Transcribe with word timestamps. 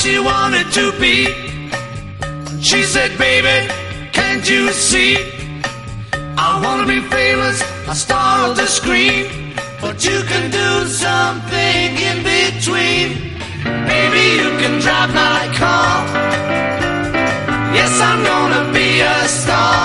she 0.00 0.18
wanted 0.18 0.66
to 0.72 0.92
be. 0.98 1.26
She 2.62 2.82
said, 2.82 3.10
baby, 3.18 3.68
can't 4.12 4.48
you 4.48 4.72
see? 4.72 5.16
I 6.38 6.58
wanna 6.64 6.86
be 6.86 7.00
famous, 7.18 7.62
a 7.86 7.94
star 7.94 8.48
of 8.48 8.56
the 8.56 8.66
screen. 8.66 9.54
But 9.80 10.02
you 10.08 10.22
can 10.30 10.50
do 10.50 10.70
something 10.88 11.88
in 12.08 12.18
between. 12.34 13.08
Maybe 13.92 14.22
you 14.40 14.48
can 14.60 14.80
drive 14.80 15.12
my 15.12 15.42
car. 15.60 15.92
Yes, 17.76 17.92
I'm 18.00 18.20
gonna 18.24 18.72
be 18.72 19.00
a 19.00 19.28
star. 19.28 19.79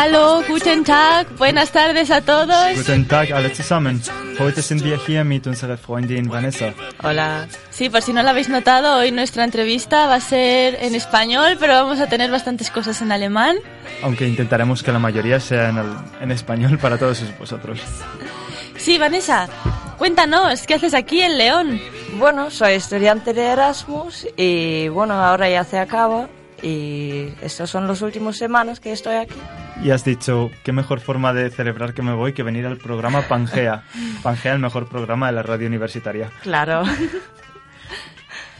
Hallo, 0.00 0.42
guten 0.48 0.84
Tag, 0.84 1.26
buenas 1.38 1.72
tardes 1.72 2.10
a 2.12 2.20
todos. 2.20 2.76
Guten 2.76 3.08
Tag 3.08 3.32
alle 3.32 3.50
zusammen. 3.52 4.00
Heute 4.38 4.62
sind 4.62 4.84
wir 4.84 4.96
hier 5.04 5.24
mit 5.24 5.46
unserer 5.48 5.76
Freundin 5.76 6.28
Vanessa. 6.30 6.72
Hola. 7.02 7.48
Sí, 7.70 7.90
por 7.90 8.02
si 8.02 8.12
no 8.12 8.22
lo 8.22 8.28
habéis 8.28 8.48
notado, 8.48 8.96
hoy 8.98 9.10
nuestra 9.10 9.42
entrevista 9.42 10.06
va 10.06 10.14
a 10.14 10.20
ser 10.20 10.78
en 10.82 10.94
español, 10.94 11.56
pero 11.58 11.72
vamos 11.74 11.98
a 11.98 12.06
tener 12.06 12.30
bastantes 12.30 12.70
cosas 12.70 13.02
en 13.02 13.10
alemán. 13.10 13.56
Aunque 14.02 14.28
intentaremos 14.28 14.84
que 14.84 14.92
la 14.92 15.00
mayoría 15.00 15.40
sea 15.40 15.70
en, 15.70 15.78
el- 15.78 15.96
en 16.20 16.30
español 16.30 16.78
para 16.78 16.96
todos 16.96 17.20
vosotros. 17.36 17.80
Sí, 18.76 18.98
Vanessa, 18.98 19.48
cuéntanos, 19.98 20.62
¿qué 20.62 20.74
haces 20.74 20.94
aquí 20.94 21.20
en 21.22 21.36
León? 21.38 21.80
Bueno, 22.18 22.50
soy 22.52 22.74
estudiante 22.74 23.34
de 23.34 23.42
Erasmus 23.46 24.28
y 24.36 24.86
bueno, 24.88 25.14
ahora 25.14 25.50
ya 25.50 25.64
se 25.64 25.80
acaba 25.80 26.28
y 26.62 27.30
estas 27.42 27.68
son 27.68 27.88
las 27.88 28.00
últimas 28.02 28.36
semanas 28.36 28.78
que 28.78 28.92
estoy 28.92 29.16
aquí. 29.16 29.34
Y 29.82 29.90
has 29.90 30.04
dicho, 30.04 30.50
qué 30.64 30.72
mejor 30.72 31.00
forma 31.00 31.32
de 31.32 31.50
celebrar 31.50 31.94
que 31.94 32.02
me 32.02 32.12
voy 32.12 32.32
que 32.32 32.42
venir 32.42 32.66
al 32.66 32.78
programa 32.78 33.22
Pangea. 33.22 33.84
Pangea, 34.22 34.52
el 34.54 34.58
mejor 34.58 34.88
programa 34.88 35.28
de 35.28 35.32
la 35.34 35.42
radio 35.42 35.66
universitaria. 35.68 36.30
Claro. 36.42 36.82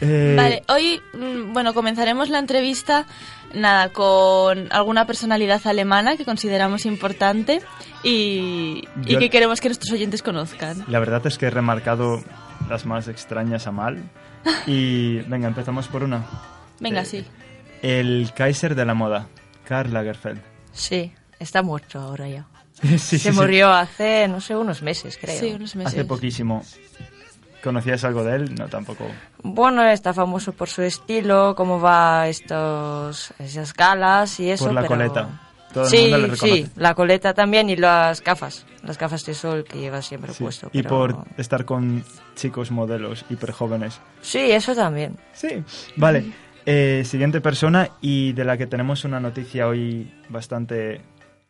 Eh, 0.01 0.35
Vale, 0.37 0.63
hoy, 0.69 1.01
mm, 1.13 1.53
bueno, 1.53 1.75
comenzaremos 1.75 2.29
la 2.29 2.39
entrevista, 2.39 3.05
nada, 3.53 3.89
con 3.89 4.69
alguna 4.73 5.07
personalidad 5.09 5.67
alemana 5.67 6.17
que 6.17 6.25
consideramos 6.25 6.87
importante 6.87 7.63
y, 8.05 8.85
y 9.07 9.17
que 9.17 9.29
queremos 9.29 9.61
que 9.61 9.67
nuestros 9.67 9.91
oyentes 9.93 10.23
conozcan. 10.23 10.85
La 10.87 11.01
verdad 11.01 11.27
es 11.27 11.37
que 11.37 11.47
he 11.47 11.51
remarcado 11.51 12.23
las 12.71 12.87
más 12.87 13.09
extrañas 13.09 13.67
a 13.67 13.73
mal. 13.73 14.05
Y 14.69 15.17
venga, 15.23 15.49
empezamos 15.49 15.89
por 15.89 16.05
una. 16.05 16.25
Venga, 16.79 17.03
Eh, 17.03 17.05
sí. 17.05 17.27
El 17.83 18.31
Kaiser 18.37 18.77
de 18.77 18.85
la 18.85 18.95
moda, 18.95 19.27
Karl 19.67 19.93
Lagerfeld. 19.93 20.41
Sí, 20.73 21.13
está 21.39 21.63
muerto 21.63 21.99
ahora 22.01 22.29
ya. 22.29 22.47
Sí, 22.83 23.19
Se 23.19 23.19
sí. 23.19 23.33
murió 23.33 23.71
hace, 23.73 24.29
no 24.29 24.41
sé, 24.41 24.55
unos 24.57 24.83
meses, 24.83 25.19
creo. 25.21 25.39
Sí, 25.39 25.53
unos 25.53 25.75
meses. 25.77 25.95
Hace 25.95 26.05
poquísimo. 26.05 26.63
¿Conocías 27.63 28.05
algo 28.05 28.23
de 28.23 28.37
él? 28.37 28.55
No, 28.55 28.69
tampoco. 28.69 29.05
Bueno, 29.43 29.83
está 29.85 30.15
famoso 30.15 30.53
por 30.53 30.69
su 30.69 30.83
estilo, 30.83 31.55
cómo 31.57 31.81
va 31.81 32.29
estos, 32.29 33.33
esas 33.41 33.75
galas 33.75 34.39
y 34.39 34.51
eso. 34.51 34.67
Por 34.67 34.75
la 34.75 34.83
pero- 34.83 34.95
coleta. 34.95 35.41
Todo 35.73 35.85
el 35.85 35.91
sí, 35.91 35.99
mundo 36.03 36.19
le 36.19 36.27
reconoce. 36.29 36.63
sí, 36.65 36.71
la 36.77 36.95
coleta 36.95 37.35
también 37.35 37.69
y 37.69 37.77
las 37.77 38.23
gafas, 38.25 38.65
las 38.85 38.97
gafas 38.97 39.27
de 39.27 39.35
sol 39.35 39.65
que 39.65 39.79
lleva 39.79 40.01
siempre 40.01 40.33
Sí, 40.33 40.43
puesto. 40.43 40.71
Y 40.73 40.83
pero- 40.83 40.89
por 40.89 41.25
estar 41.37 41.67
con 41.67 42.05
chicos 42.37 42.71
modelos 42.71 43.27
hiper 43.29 43.51
jóvenes. 43.53 44.01
Sí, 44.23 44.39
eso 44.39 44.75
también. 44.75 45.19
Sí. 45.35 45.63
Vale. 45.97 46.33
Eh, 46.71 47.03
siguiente 47.07 47.41
persona 47.41 47.89
y 48.03 48.33
de 48.35 48.45
la 48.45 48.59
que 48.59 48.67
tenemos 48.67 49.05
una 49.07 49.21
noticia 49.21 49.67
hoy 49.69 50.13
bastante 50.29 51.01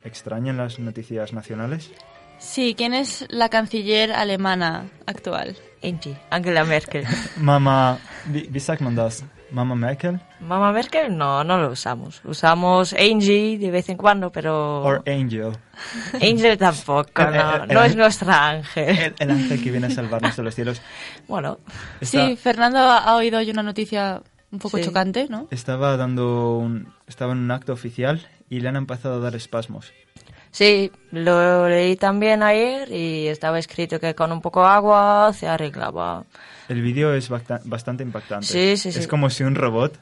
extraña 0.05 0.51
en 0.53 0.59
las 0.59 0.79
noticias 0.79 1.33
nacionales. 1.33 1.91
Sí, 2.39 2.75
¿quién 2.79 2.95
es 2.95 3.27
la 3.29 3.49
canciller 3.49 4.13
alemana 4.13 4.85
actual? 5.07 5.57
Angie, 5.83 6.17
Angela 6.31 6.63
Merkel. 6.65 7.05
Mama, 7.37 7.99
wie, 8.33 8.49
wie 8.53 8.61
sagt 8.61 8.81
man 8.81 8.95
das? 8.95 9.25
Mama 9.51 9.75
Merkel 9.75 10.21
Mamá 10.41 10.71
Merkel 10.73 11.17
no, 11.17 11.43
no 11.43 11.57
lo 11.59 11.71
usamos. 11.71 12.21
Usamos 12.25 12.93
Angie 12.93 13.57
de 13.59 13.71
vez 13.73 13.89
en 13.89 13.97
cuando, 13.97 14.31
pero 14.31 14.83
or 14.85 15.03
Angel? 15.07 15.53
Angel 16.21 16.57
tampoco, 16.59 17.23
El- 17.23 17.35
no, 17.35 17.65
el- 17.65 17.69
no 17.75 17.83
es 17.83 17.97
nuestra 17.97 18.51
ángel. 18.51 18.89
El, 18.99 19.15
el 19.19 19.31
ángel 19.33 19.65
que 19.65 19.71
viene 19.73 19.87
a 19.89 19.91
salvarnos 19.91 20.37
de 20.37 20.43
los 20.45 20.55
cielos. 20.55 20.81
Bueno, 21.27 21.59
Está- 22.01 22.27
Sí, 22.29 22.37
Fernando 22.37 22.79
ha 22.79 22.99
ha 22.99 23.17
oído 23.17 23.39
hoy 23.39 23.51
una 23.51 23.63
noticia 23.65 24.21
un 24.51 24.59
poco 24.59 24.79
Sí. 24.79 24.85
chocante, 24.85 25.27
¿no? 25.29 25.47
Estaba 25.51 25.97
dando 25.97 26.57
un, 26.59 26.93
estaba 27.07 27.33
en 27.33 27.39
un 27.39 27.51
acto 27.51 27.73
oficial 27.73 28.27
y 28.49 28.61
le 28.61 28.69
han 28.69 28.77
empezado 28.77 29.17
a 29.17 29.19
dar 29.19 29.35
espasmos. 29.37 29.93
sí, 30.51 30.91
lo 31.13 31.69
leí 31.69 31.97
también 31.97 32.43
ayer 32.43 32.91
y 32.91 33.27
estaba 33.29 33.59
escrito 33.59 34.01
que 34.01 34.15
con 34.15 34.33
un 34.33 34.41
poco 34.41 34.63
de 34.63 34.69
agua 34.69 35.31
se 35.35 35.47
arreglaba. 35.47 36.25
El 36.69 36.81
vídeo 36.83 37.13
es 37.15 37.29
bastante 37.29 38.03
impactante. 38.03 38.47
Sí, 38.47 38.77
sí, 38.77 38.91
sí. 38.93 38.99
Es 38.99 39.07
como 39.09 39.29
si 39.31 39.45
un 39.45 39.55
robot 39.55 39.95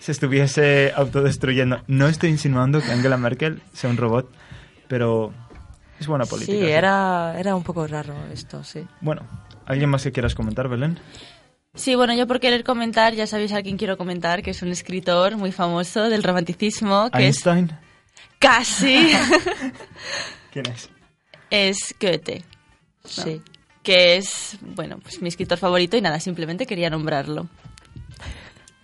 se 0.00 0.12
estuviese 0.12 0.92
autodestruyendo. 0.94 1.80
No 1.86 2.06
estoy 2.08 2.30
insinuando 2.30 2.80
que 2.80 2.92
Angela 2.92 3.16
Merkel 3.16 3.62
sea 3.72 3.90
un 3.90 3.96
robot, 3.96 4.30
pero 4.88 5.32
es 5.98 6.06
buena 6.06 6.26
política. 6.26 6.58
Sí, 6.58 6.64
era, 6.70 7.34
era 7.38 7.56
un 7.56 7.62
poco 7.62 7.86
raro 7.86 8.14
esto, 8.32 8.62
sí. 8.62 8.86
Bueno, 9.00 9.22
¿alguien 9.64 9.88
más 9.90 10.02
que 10.04 10.12
quieras 10.12 10.34
comentar, 10.34 10.68
Belén? 10.68 10.98
Sí, 11.76 11.94
bueno, 11.94 12.14
yo 12.14 12.26
por 12.26 12.40
querer 12.40 12.64
comentar, 12.64 13.14
ya 13.14 13.26
sabéis 13.26 13.52
a 13.52 13.62
quién 13.62 13.76
quiero 13.76 13.96
comentar, 13.96 14.42
que 14.42 14.50
es 14.50 14.62
un 14.62 14.70
escritor 14.72 15.36
muy 15.36 15.52
famoso 15.52 16.08
del 16.08 16.22
romanticismo, 16.22 17.10
que 17.10 17.28
es 17.28 17.46
¿Einstein? 17.46 17.72
casi, 18.38 19.12
¿Quién 20.52 20.66
es? 20.66 20.88
es 21.50 21.94
Goethe, 22.00 22.42
Sí. 23.04 23.40
que 23.82 24.16
es, 24.16 24.56
bueno, 24.60 24.98
pues 25.02 25.20
mi 25.22 25.28
escritor 25.28 25.58
favorito 25.58 25.96
y 25.96 26.00
nada, 26.00 26.18
simplemente 26.18 26.66
quería 26.66 26.90
nombrarlo. 26.90 27.46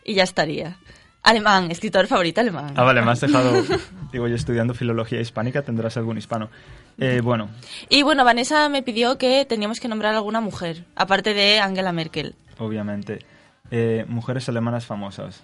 Y 0.05 0.15
ya 0.15 0.23
estaría. 0.25 0.77
Alemán, 1.23 1.71
escritor 1.71 2.07
favorito 2.09 2.41
alemán. 2.41 2.75
Ah, 2.77 2.83
vale, 2.83 3.01
me 3.03 3.11
has 3.13 3.21
dejado... 3.27 3.63
Digo, 4.13 4.29
yo 4.29 4.35
estudiando 4.35 4.75
filología 4.75 5.21
hispánica, 5.21 5.63
tendrás 5.63 5.97
algún 5.97 6.19
hispano. 6.19 6.51
Eh, 6.99 7.21
bueno, 7.23 7.49
Y 7.89 8.03
bueno, 8.03 8.25
Vanessa 8.25 8.69
me 8.69 8.83
pidió 8.83 9.17
que 9.17 9.45
teníamos 9.47 9.81
que 9.81 9.89
nombrar 9.89 10.15
alguna 10.15 10.41
mujer, 10.41 10.85
aparte 10.95 11.33
de 11.35 11.59
Angela 11.61 11.93
Merkel. 11.93 12.35
Obviamente. 12.65 13.21
Eh, 13.71 14.05
mujeres 14.09 14.49
alemanas 14.49 14.87
famosas. 14.87 15.43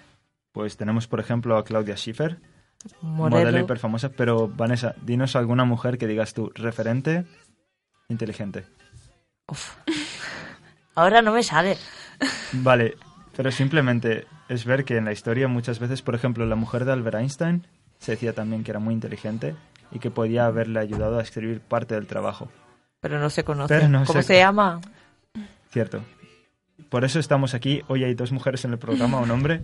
Pues 0.53 0.77
tenemos, 0.77 1.07
por 1.07 1.21
ejemplo, 1.21 1.57
a 1.57 1.65
Claudia 1.65 1.97
Schiffer, 1.97 2.39
modelo 3.01 3.45
Modelo. 3.47 3.59
hiper 3.65 3.79
famosa. 3.79 4.11
Pero, 4.11 4.49
Vanessa, 4.49 4.95
dinos 5.03 5.37
alguna 5.37 5.65
mujer 5.65 5.99
que 5.99 6.07
digas 6.07 6.35
tú, 6.35 6.51
referente, 6.55 7.25
inteligente. 8.09 8.65
Uf. 9.49 9.77
Ahora 10.95 11.23
no 11.23 11.33
me 11.33 11.43
sale. 11.43 11.77
Vale, 12.53 12.97
pero 13.37 13.51
simplemente 13.53 14.27
es 14.49 14.65
ver 14.65 14.85
que 14.85 14.97
en 14.97 15.05
la 15.05 15.13
historia 15.13 15.47
muchas 15.49 15.79
veces, 15.79 16.03
por 16.03 16.15
ejemplo, 16.15 16.45
la 16.47 16.57
mujer 16.57 16.85
de 16.85 16.93
Albert 16.93 17.19
Einstein 17.19 17.67
se 17.99 18.13
decía 18.13 18.33
también 18.33 18.65
que 18.65 18.73
era 18.73 18.81
muy 18.81 18.95
inteligente 18.95 19.55
y 19.93 20.01
que 20.01 20.11
podía 20.11 20.47
haberle 20.47 20.81
ayudado 20.81 21.19
a 21.19 21.23
escribir 21.23 21.61
parte 21.61 21.95
del 21.95 22.07
trabajo. 22.07 22.49
Pero 23.01 23.19
no 23.21 23.31
se 23.31 23.45
conoce. 23.45 23.89
No 23.89 24.05
¿Cómo 24.05 24.21
se- 24.23 24.27
se 24.29 24.39
llama? 24.39 24.81
Cierto. 25.71 26.03
Por 26.89 27.05
eso 27.05 27.19
estamos 27.19 27.55
aquí. 27.55 27.83
Hoy 27.89 28.05
hay 28.05 28.15
dos 28.15 28.33
mujeres 28.33 28.65
en 28.65 28.73
el 28.73 28.79
programa, 28.79 29.19
un 29.21 29.31
hombre. 29.31 29.61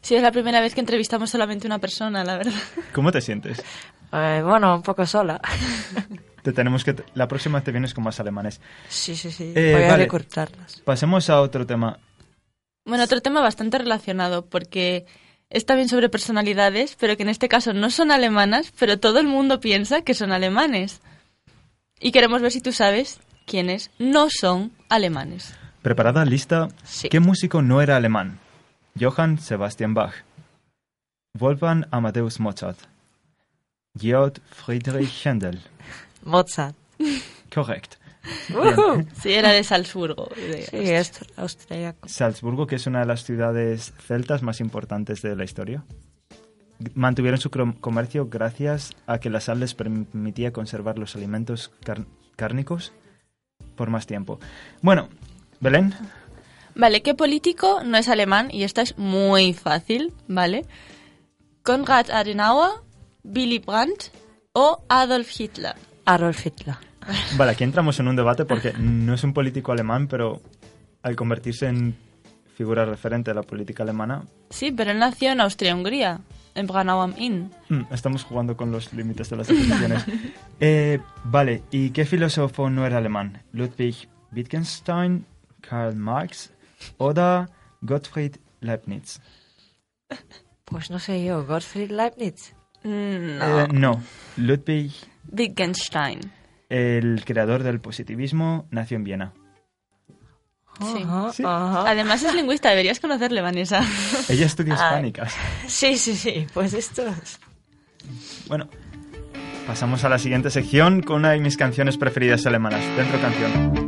Sí, 0.00 0.14
es 0.14 0.22
la 0.22 0.32
primera 0.32 0.60
vez 0.60 0.74
que 0.74 0.80
entrevistamos 0.80 1.30
solamente 1.30 1.66
una 1.66 1.78
persona, 1.78 2.24
la 2.24 2.36
verdad. 2.38 2.52
¿Cómo 2.92 3.10
te 3.10 3.20
sientes? 3.20 3.62
Eh, 4.12 4.42
bueno, 4.44 4.76
un 4.76 4.82
poco 4.82 5.04
sola. 5.06 5.40
Te 6.42 6.52
tenemos 6.52 6.84
que 6.84 6.94
la 7.14 7.26
próxima 7.26 7.62
te 7.62 7.72
vienes 7.72 7.92
con 7.92 8.04
más 8.04 8.20
alemanes. 8.20 8.60
Sí, 8.88 9.16
sí, 9.16 9.32
sí. 9.32 9.52
Eh, 9.56 9.72
Voy 9.74 9.82
a 9.82 9.88
vale. 9.88 10.04
recortarlas. 10.04 10.80
Pasemos 10.82 11.28
a 11.30 11.40
otro 11.40 11.66
tema. 11.66 11.98
Bueno, 12.86 13.04
otro 13.04 13.20
tema 13.20 13.42
bastante 13.42 13.76
relacionado, 13.76 14.46
porque 14.46 15.04
es 15.50 15.66
también 15.66 15.88
sobre 15.88 16.08
personalidades, 16.08 16.96
pero 16.98 17.16
que 17.16 17.24
en 17.24 17.28
este 17.28 17.48
caso 17.48 17.74
no 17.74 17.90
son 17.90 18.12
alemanas, 18.12 18.72
pero 18.78 18.98
todo 19.00 19.18
el 19.18 19.26
mundo 19.26 19.60
piensa 19.60 20.02
que 20.02 20.14
son 20.14 20.30
alemanes. 20.30 21.00
Y 22.00 22.12
queremos 22.12 22.40
ver 22.40 22.52
si 22.52 22.60
tú 22.60 22.72
sabes 22.72 23.20
quiénes 23.44 23.90
no 23.98 24.28
son 24.30 24.70
alemanes. 24.88 25.54
¿Preparada 25.88 26.22
lista? 26.26 26.68
Sí. 26.84 27.08
¿Qué 27.08 27.18
músico 27.18 27.62
no 27.62 27.80
era 27.80 27.96
alemán? 27.96 28.38
Johann 29.00 29.38
Sebastian 29.38 29.94
Bach. 29.94 30.12
Wolfgang 31.32 31.86
Amadeus 31.90 32.40
Mozart. 32.40 32.78
Georg 33.98 34.34
Friedrich 34.50 35.10
Händel. 35.24 35.62
Mozart. 36.24 36.76
Correcto. 37.54 37.96
Sí, 39.22 39.32
era 39.32 39.50
de 39.52 39.64
Salzburgo. 39.64 40.28
de- 40.36 40.66
Sí, 40.66 40.76
es 40.76 41.20
austriaco. 41.38 42.06
Salzburgo, 42.06 42.66
que 42.66 42.76
es 42.76 42.86
una 42.86 43.00
de 43.00 43.06
las 43.06 43.24
ciudades 43.24 43.94
celtas 44.06 44.42
más 44.42 44.60
importantes 44.60 45.22
de 45.22 45.36
la 45.36 45.44
historia. 45.44 45.84
Mantuvieron 46.92 47.40
su 47.40 47.48
comercio 47.50 48.28
gracias 48.28 48.92
a 49.06 49.20
que 49.20 49.30
la 49.30 49.40
sal 49.40 49.60
les 49.60 49.74
permitía 49.74 50.52
conservar 50.52 50.98
los 50.98 51.16
alimentos 51.16 51.70
car- 51.82 52.04
cárnicos 52.36 52.92
por 53.74 53.88
más 53.88 54.06
tiempo. 54.06 54.38
Bueno, 54.82 55.08
Belén, 55.60 55.94
Vale, 56.74 57.02
¿qué 57.02 57.14
político 57.14 57.80
no 57.84 57.98
es 57.98 58.08
alemán? 58.08 58.48
Y 58.52 58.62
esta 58.62 58.82
es 58.82 58.96
muy 58.96 59.52
fácil, 59.52 60.12
¿vale? 60.28 60.64
Konrad 61.64 62.08
Adenauer, 62.10 62.70
Willy 63.24 63.58
Brandt 63.58 64.12
o 64.52 64.84
Adolf 64.88 65.28
Hitler. 65.40 65.74
Adolf 66.04 66.46
Hitler. 66.46 66.76
Vale, 67.36 67.52
aquí 67.52 67.64
entramos 67.64 67.98
en 67.98 68.06
un 68.08 68.14
debate 68.14 68.44
porque 68.44 68.72
no 68.78 69.14
es 69.14 69.24
un 69.24 69.32
político 69.32 69.72
alemán, 69.72 70.06
pero 70.06 70.40
al 71.02 71.16
convertirse 71.16 71.66
en 71.66 71.96
figura 72.56 72.84
referente 72.84 73.32
de 73.32 73.34
la 73.34 73.42
política 73.42 73.82
alemana, 73.82 74.22
Sí, 74.50 74.70
pero 74.72 74.90
él 74.92 74.98
nació 74.98 75.30
en 75.32 75.40
Austria-Hungría, 75.40 76.20
en 76.54 76.66
Braunau 76.66 77.00
am 77.00 77.14
Inn. 77.18 77.50
mm, 77.68 77.92
estamos 77.92 78.24
jugando 78.24 78.56
con 78.56 78.70
los 78.72 78.92
límites 78.92 79.30
de 79.30 79.36
las 79.36 79.48
definiciones. 79.48 80.04
Eh, 80.60 80.98
vale, 81.24 81.62
¿y 81.70 81.90
qué 81.90 82.04
filósofo 82.04 82.68
no 82.70 82.84
era 82.86 82.98
alemán? 82.98 83.42
¿Ludwig 83.52 84.08
Wittgenstein, 84.32 85.24
Karl 85.60 85.94
Marx 85.96 86.50
o 86.96 87.12
Gottfried 87.80 88.36
Leibniz? 88.60 89.20
Pues 90.64 90.90
no 90.90 90.98
sé 90.98 91.24
yo, 91.24 91.44
Gottfried 91.46 91.90
Leibniz. 91.90 92.54
Mm, 92.84 93.38
No, 93.38 93.60
Eh, 93.60 93.68
no, 93.72 94.02
Ludwig, 94.36 94.92
Wittgenstein. 95.30 96.20
el 96.68 97.22
creador 97.24 97.62
del 97.62 97.80
positivismo, 97.80 98.66
nació 98.70 98.96
en 98.96 99.04
Viena. 99.04 99.32
Sí. 100.80 101.04
Sí. 101.32 101.42
Además 101.44 102.22
es 102.22 102.34
lingüista, 102.34 102.68
deberías 102.70 103.00
conocerle, 103.00 103.40
Vanessa. 103.40 103.80
Ella 104.28 104.46
estudia 104.46 104.74
Ah. 104.74 104.76
hispánicas. 104.86 105.34
Sí, 105.66 105.96
sí, 105.98 106.14
sí, 106.14 106.46
pues 106.54 106.72
esto 106.72 107.04
es... 107.08 107.40
Bueno, 108.46 108.68
pasamos 109.66 110.04
a 110.04 110.08
la 110.08 110.18
siguiente 110.20 110.50
sección 110.50 111.02
con 111.02 111.16
una 111.16 111.30
de 111.32 111.40
mis 111.40 111.56
canciones 111.56 111.96
preferidas 111.98 112.46
alemanas. 112.46 112.80
Dentro 112.96 113.20
canción. 113.20 113.87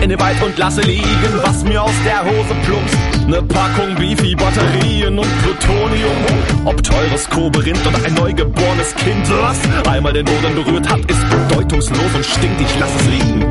In 0.00 0.08
den 0.08 0.18
Wald 0.20 0.42
und 0.42 0.56
lasse 0.58 0.80
liegen, 0.80 1.06
was 1.42 1.62
mir 1.64 1.82
aus 1.82 1.92
der 2.04 2.24
Hose 2.24 2.54
plumpst. 2.64 3.09
Ne 3.26 3.42
Packung 3.42 3.94
Beefy, 3.96 4.34
Batterien 4.34 5.18
und 5.18 5.28
Plutonium. 5.42 6.16
Ob 6.64 6.82
teures 6.82 7.28
Koberin 7.30 7.76
oder 7.86 8.04
ein 8.04 8.14
neugeborenes 8.14 8.94
Kind, 8.96 9.30
was 9.40 9.58
einmal 9.88 10.12
den 10.12 10.24
Boden 10.24 10.54
berührt 10.54 10.88
hat, 10.88 11.00
ist 11.00 11.30
bedeutungslos 11.30 12.14
und 12.14 12.24
stinkt. 12.24 12.60
Ich 12.60 12.78
lass 12.78 12.90
es 13.00 13.06
liegen. 13.06 13.50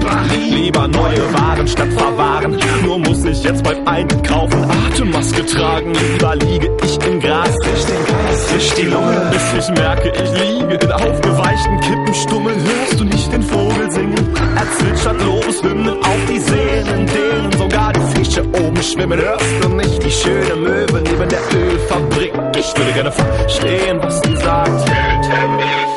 Lieber 0.51 0.87
neue 0.87 1.33
Waren 1.33 1.67
statt 1.67 1.91
verwahren. 1.95 2.57
Nur 2.83 2.99
muss 2.99 3.23
ich 3.25 3.43
jetzt 3.43 3.63
beim 3.63 3.87
Einkaufen 3.87 4.63
Atemmaske 4.69 5.45
tragen. 5.45 5.93
Lieber 5.93 6.35
liege 6.35 6.69
ich 6.83 6.97
im 7.05 7.19
Gras, 7.19 7.55
riech 7.63 7.85
den 7.85 8.05
Gras, 8.05 8.53
riech 8.53 8.73
die 8.73 8.85
Lunge. 8.85 9.31
Bis 9.31 9.65
ich 9.65 9.75
merke, 9.75 10.09
ich 10.09 10.31
liege 10.39 10.75
in 10.75 10.91
aufgeweichten 10.91 11.79
Kippenstummel. 11.79 12.53
Hörst 12.53 12.99
du 12.99 13.03
nicht 13.05 13.31
den 13.31 13.43
Vogel 13.43 13.91
singen? 13.91 14.35
Er 14.55 14.71
zwitschert 14.77 15.21
Lobeshymnen 15.23 16.03
auf 16.03 16.25
die 16.29 16.39
Seen, 16.39 16.87
in 16.87 17.05
denen 17.05 17.51
sogar 17.57 17.93
die 17.93 18.08
Fische 18.19 18.41
oben 18.43 18.83
schwimmen. 18.83 19.17
Hörst 19.17 19.63
du 19.63 19.69
nicht 19.69 20.03
die 20.03 20.11
schöne 20.11 20.53
Möwe 20.55 21.01
neben 21.01 21.29
der 21.29 21.39
Ölfabrik? 21.55 22.33
Ich 22.57 22.77
würde 22.77 22.91
gerne 22.91 23.11
verstehen, 23.13 23.97
was 24.01 24.21
die 24.21 24.35
sagt. 24.35 24.85
Töte 24.85 25.47
mich. 25.55 25.89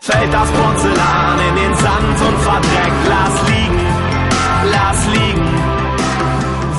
Fällt 0.00 0.32
das 0.32 0.50
Porzellan 0.52 1.38
in 1.48 1.54
den 1.56 1.74
Sand 1.74 2.18
und 2.28 2.38
verdreckt. 2.48 3.02
Lass 3.12 3.36
liegen, 3.50 3.86
lass 4.72 5.06
liegen. 5.14 5.46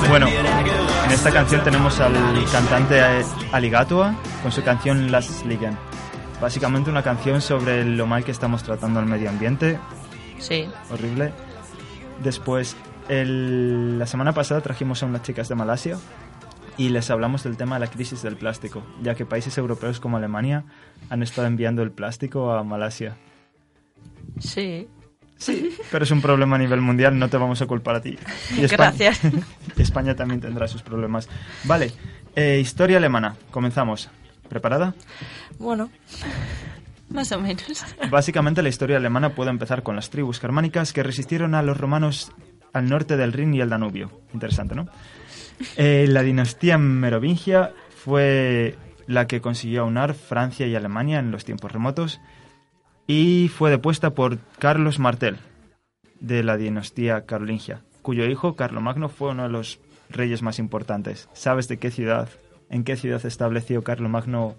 Bueno, 0.08 0.26
en 1.06 1.10
esta 1.12 1.30
canción 1.30 1.62
tenemos 1.62 2.00
al 2.00 2.14
cantante 2.50 3.00
Aligatua 3.52 4.14
con 4.42 4.50
su 4.50 4.64
canción 4.64 5.12
Las 5.12 5.44
Ligen. 5.44 5.76
Básicamente 6.40 6.90
una 6.90 7.04
canción 7.04 7.40
sobre 7.40 7.84
lo 7.84 8.04
mal 8.06 8.24
que 8.24 8.32
estamos 8.32 8.64
tratando 8.64 8.98
al 8.98 9.06
medio 9.06 9.28
ambiente, 9.30 9.78
Sí. 10.40 10.68
horrible. 10.90 11.32
Después, 12.24 12.74
el- 13.08 13.98
la 13.98 14.06
semana 14.06 14.32
pasada 14.32 14.60
trajimos 14.60 15.02
a 15.02 15.06
unas 15.06 15.22
chicas 15.22 15.48
de 15.48 15.54
Malasia 15.54 15.96
y 16.76 16.90
les 16.90 17.10
hablamos 17.10 17.42
del 17.44 17.56
tema 17.56 17.76
de 17.76 17.80
la 17.80 17.90
crisis 17.90 18.22
del 18.22 18.36
plástico, 18.36 18.82
ya 19.02 19.14
que 19.14 19.26
países 19.26 19.56
europeos 19.58 19.98
como 20.00 20.16
Alemania 20.16 20.64
han 21.10 21.22
estado 21.22 21.46
enviando 21.46 21.82
el 21.82 21.90
plástico 21.90 22.52
a 22.52 22.62
Malasia. 22.62 23.16
Sí. 24.38 24.88
Sí, 25.36 25.70
pero 25.92 26.02
es 26.04 26.10
un 26.10 26.20
problema 26.20 26.56
a 26.56 26.58
nivel 26.58 26.80
mundial, 26.80 27.16
no 27.16 27.28
te 27.28 27.36
vamos 27.36 27.62
a 27.62 27.66
culpar 27.66 27.94
a 27.94 28.00
ti. 28.02 28.18
Y 28.56 28.62
Espa- 28.62 28.76
Gracias. 28.76 29.20
España 29.78 30.16
también 30.16 30.40
tendrá 30.40 30.66
sus 30.66 30.82
problemas. 30.82 31.28
Vale, 31.62 31.92
eh, 32.34 32.58
historia 32.60 32.96
alemana, 32.96 33.36
comenzamos. 33.52 34.10
¿Preparada? 34.48 34.94
Bueno, 35.58 35.90
Más 37.10 37.30
o 37.32 37.40
menos. 37.40 37.84
Básicamente 38.10 38.62
la 38.62 38.68
historia 38.68 38.96
alemana 38.96 39.30
puede 39.34 39.50
empezar 39.50 39.82
con 39.82 39.94
las 39.94 40.10
tribus 40.10 40.40
germánicas 40.40 40.92
que 40.92 41.02
resistieron 41.02 41.54
a 41.54 41.62
los 41.62 41.78
romanos 41.78 42.32
al 42.78 42.88
norte 42.88 43.16
del 43.16 43.32
Rin 43.32 43.54
y 43.54 43.60
el 43.60 43.68
Danubio. 43.68 44.10
Interesante, 44.32 44.74
¿no? 44.74 44.88
Eh, 45.76 46.06
la 46.08 46.22
dinastía 46.22 46.78
merovingia 46.78 47.72
fue 47.94 48.76
la 49.06 49.26
que 49.26 49.40
consiguió 49.40 49.82
aunar 49.82 50.14
Francia 50.14 50.66
y 50.66 50.76
Alemania 50.76 51.18
en 51.18 51.30
los 51.30 51.44
tiempos 51.44 51.72
remotos 51.72 52.20
y 53.06 53.50
fue 53.52 53.70
depuesta 53.70 54.10
por 54.10 54.38
Carlos 54.58 54.98
Martel 54.98 55.38
de 56.20 56.42
la 56.42 56.56
dinastía 56.56 57.24
carolingia, 57.24 57.80
cuyo 58.02 58.26
hijo 58.26 58.54
Carlomagno 58.54 59.08
fue 59.08 59.30
uno 59.30 59.44
de 59.44 59.48
los 59.48 59.80
reyes 60.10 60.42
más 60.42 60.58
importantes. 60.58 61.28
¿Sabes 61.32 61.68
de 61.68 61.78
qué 61.78 61.90
ciudad, 61.90 62.28
en 62.70 62.84
qué 62.84 62.96
ciudad 62.96 63.24
estableció 63.24 63.82
Carlomagno 63.82 64.56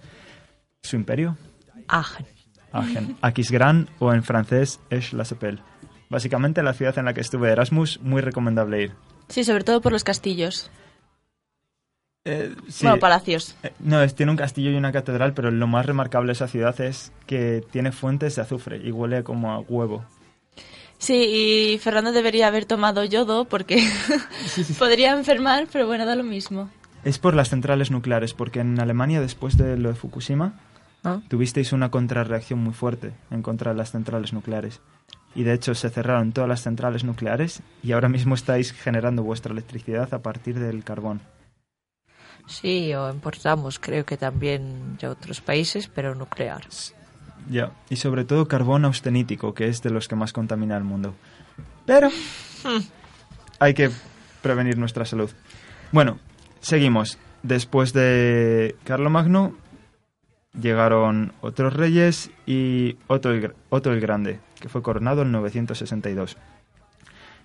su 0.81 0.95
imperio? 0.95 1.37
Aachen. 1.87 2.25
Aachen, 2.71 3.17
Aquisgrán 3.21 3.89
o 3.99 4.13
en 4.13 4.23
francés 4.23 4.79
Aix-la-Chapelle. 4.91 5.61
Básicamente 6.09 6.63
la 6.63 6.73
ciudad 6.73 6.97
en 6.97 7.05
la 7.05 7.13
que 7.13 7.21
estuve 7.21 7.47
de 7.47 7.53
Erasmus, 7.53 7.99
muy 8.01 8.21
recomendable 8.21 8.81
ir. 8.83 8.91
Sí, 9.27 9.43
sobre 9.43 9.63
todo 9.63 9.79
por 9.81 9.91
los 9.91 10.03
castillos. 10.03 10.71
Eh, 12.25 12.53
sí, 12.67 12.85
Bueno, 12.85 12.99
palacios. 12.99 13.55
eh, 13.63 13.71
no, 13.79 14.01
es, 14.01 14.13
tiene 14.15 14.31
un 14.31 14.37
castillo 14.37 14.71
y 14.71 14.75
una 14.75 14.91
catedral, 14.91 15.33
pero 15.33 15.51
lo 15.51 15.67
más 15.67 15.85
remarcable 15.85 16.27
de 16.27 16.33
esa 16.33 16.47
ciudad 16.47 16.79
es 16.81 17.11
que 17.27 17.63
tiene 17.71 17.91
fuentes 17.91 18.35
de 18.35 18.41
azufre 18.41 18.77
y 18.77 18.91
huele 18.91 19.23
como 19.23 19.51
a 19.53 19.59
huevo. 19.59 20.03
Sí, 20.97 21.13
y 21.73 21.77
Fernando 21.77 22.11
debería 22.11 22.47
haber 22.47 22.65
tomado 22.65 23.05
yodo 23.05 23.45
porque 23.45 23.81
podría 24.79 25.13
enfermar, 25.13 25.67
pero 25.71 25.87
bueno, 25.87 26.05
da 26.05 26.15
lo 26.15 26.23
mismo. 26.25 26.69
Es 27.05 27.17
por 27.19 27.35
las 27.35 27.49
centrales 27.49 27.89
nucleares, 27.89 28.33
porque 28.33 28.59
en 28.59 28.77
Alemania, 28.81 29.21
después 29.21 29.55
de 29.57 29.77
lo 29.77 29.89
de 29.89 29.95
Fukushima, 29.95 30.59
¿Ah? 31.05 31.21
tuvisteis 31.29 31.71
una 31.71 31.89
contrarreacción 31.89 32.59
muy 32.59 32.73
fuerte 32.73 33.13
en 33.31 33.41
contra 33.41 33.71
de 33.71 33.77
las 33.77 33.91
centrales 33.91 34.33
nucleares. 34.33 34.81
Y 35.35 35.43
de 35.43 35.53
hecho 35.53 35.75
se 35.75 35.89
cerraron 35.89 36.31
todas 36.31 36.49
las 36.49 36.63
centrales 36.63 37.03
nucleares 37.03 37.61
y 37.83 37.91
ahora 37.91 38.09
mismo 38.09 38.35
estáis 38.35 38.71
generando 38.73 39.23
vuestra 39.23 39.51
electricidad 39.51 40.13
a 40.13 40.19
partir 40.19 40.59
del 40.59 40.83
carbón. 40.83 41.21
Sí, 42.47 42.93
o 42.95 43.09
importamos, 43.11 43.77
creo 43.79 44.05
que 44.05 44.17
también 44.17 44.97
de 44.97 45.07
otros 45.07 45.39
países, 45.39 45.87
pero 45.87 46.15
nuclear. 46.15 46.63
Ya, 47.47 47.71
y 47.89 47.95
sobre 47.95 48.25
todo 48.25 48.47
carbón 48.47 48.85
austenítico, 48.85 49.53
que 49.53 49.67
es 49.67 49.81
de 49.83 49.91
los 49.91 50.07
que 50.07 50.15
más 50.15 50.33
contamina 50.33 50.75
el 50.75 50.83
mundo. 50.83 51.13
Pero 51.85 52.09
hay 53.59 53.73
que 53.73 53.91
prevenir 54.41 54.77
nuestra 54.77 55.05
salud. 55.05 55.29
Bueno, 55.91 56.19
seguimos. 56.59 57.17
Después 57.43 57.93
de 57.93 58.75
Carlomagno 58.83 59.55
llegaron 60.59 61.33
otros 61.41 61.73
reyes 61.73 62.31
y 62.45 62.97
Otto 63.07 63.31
el, 63.31 63.53
Otto 63.69 63.93
el 63.93 64.01
Grande, 64.01 64.39
que 64.59 64.69
fue 64.69 64.81
coronado 64.81 65.21
en 65.23 65.31
962. 65.31 66.37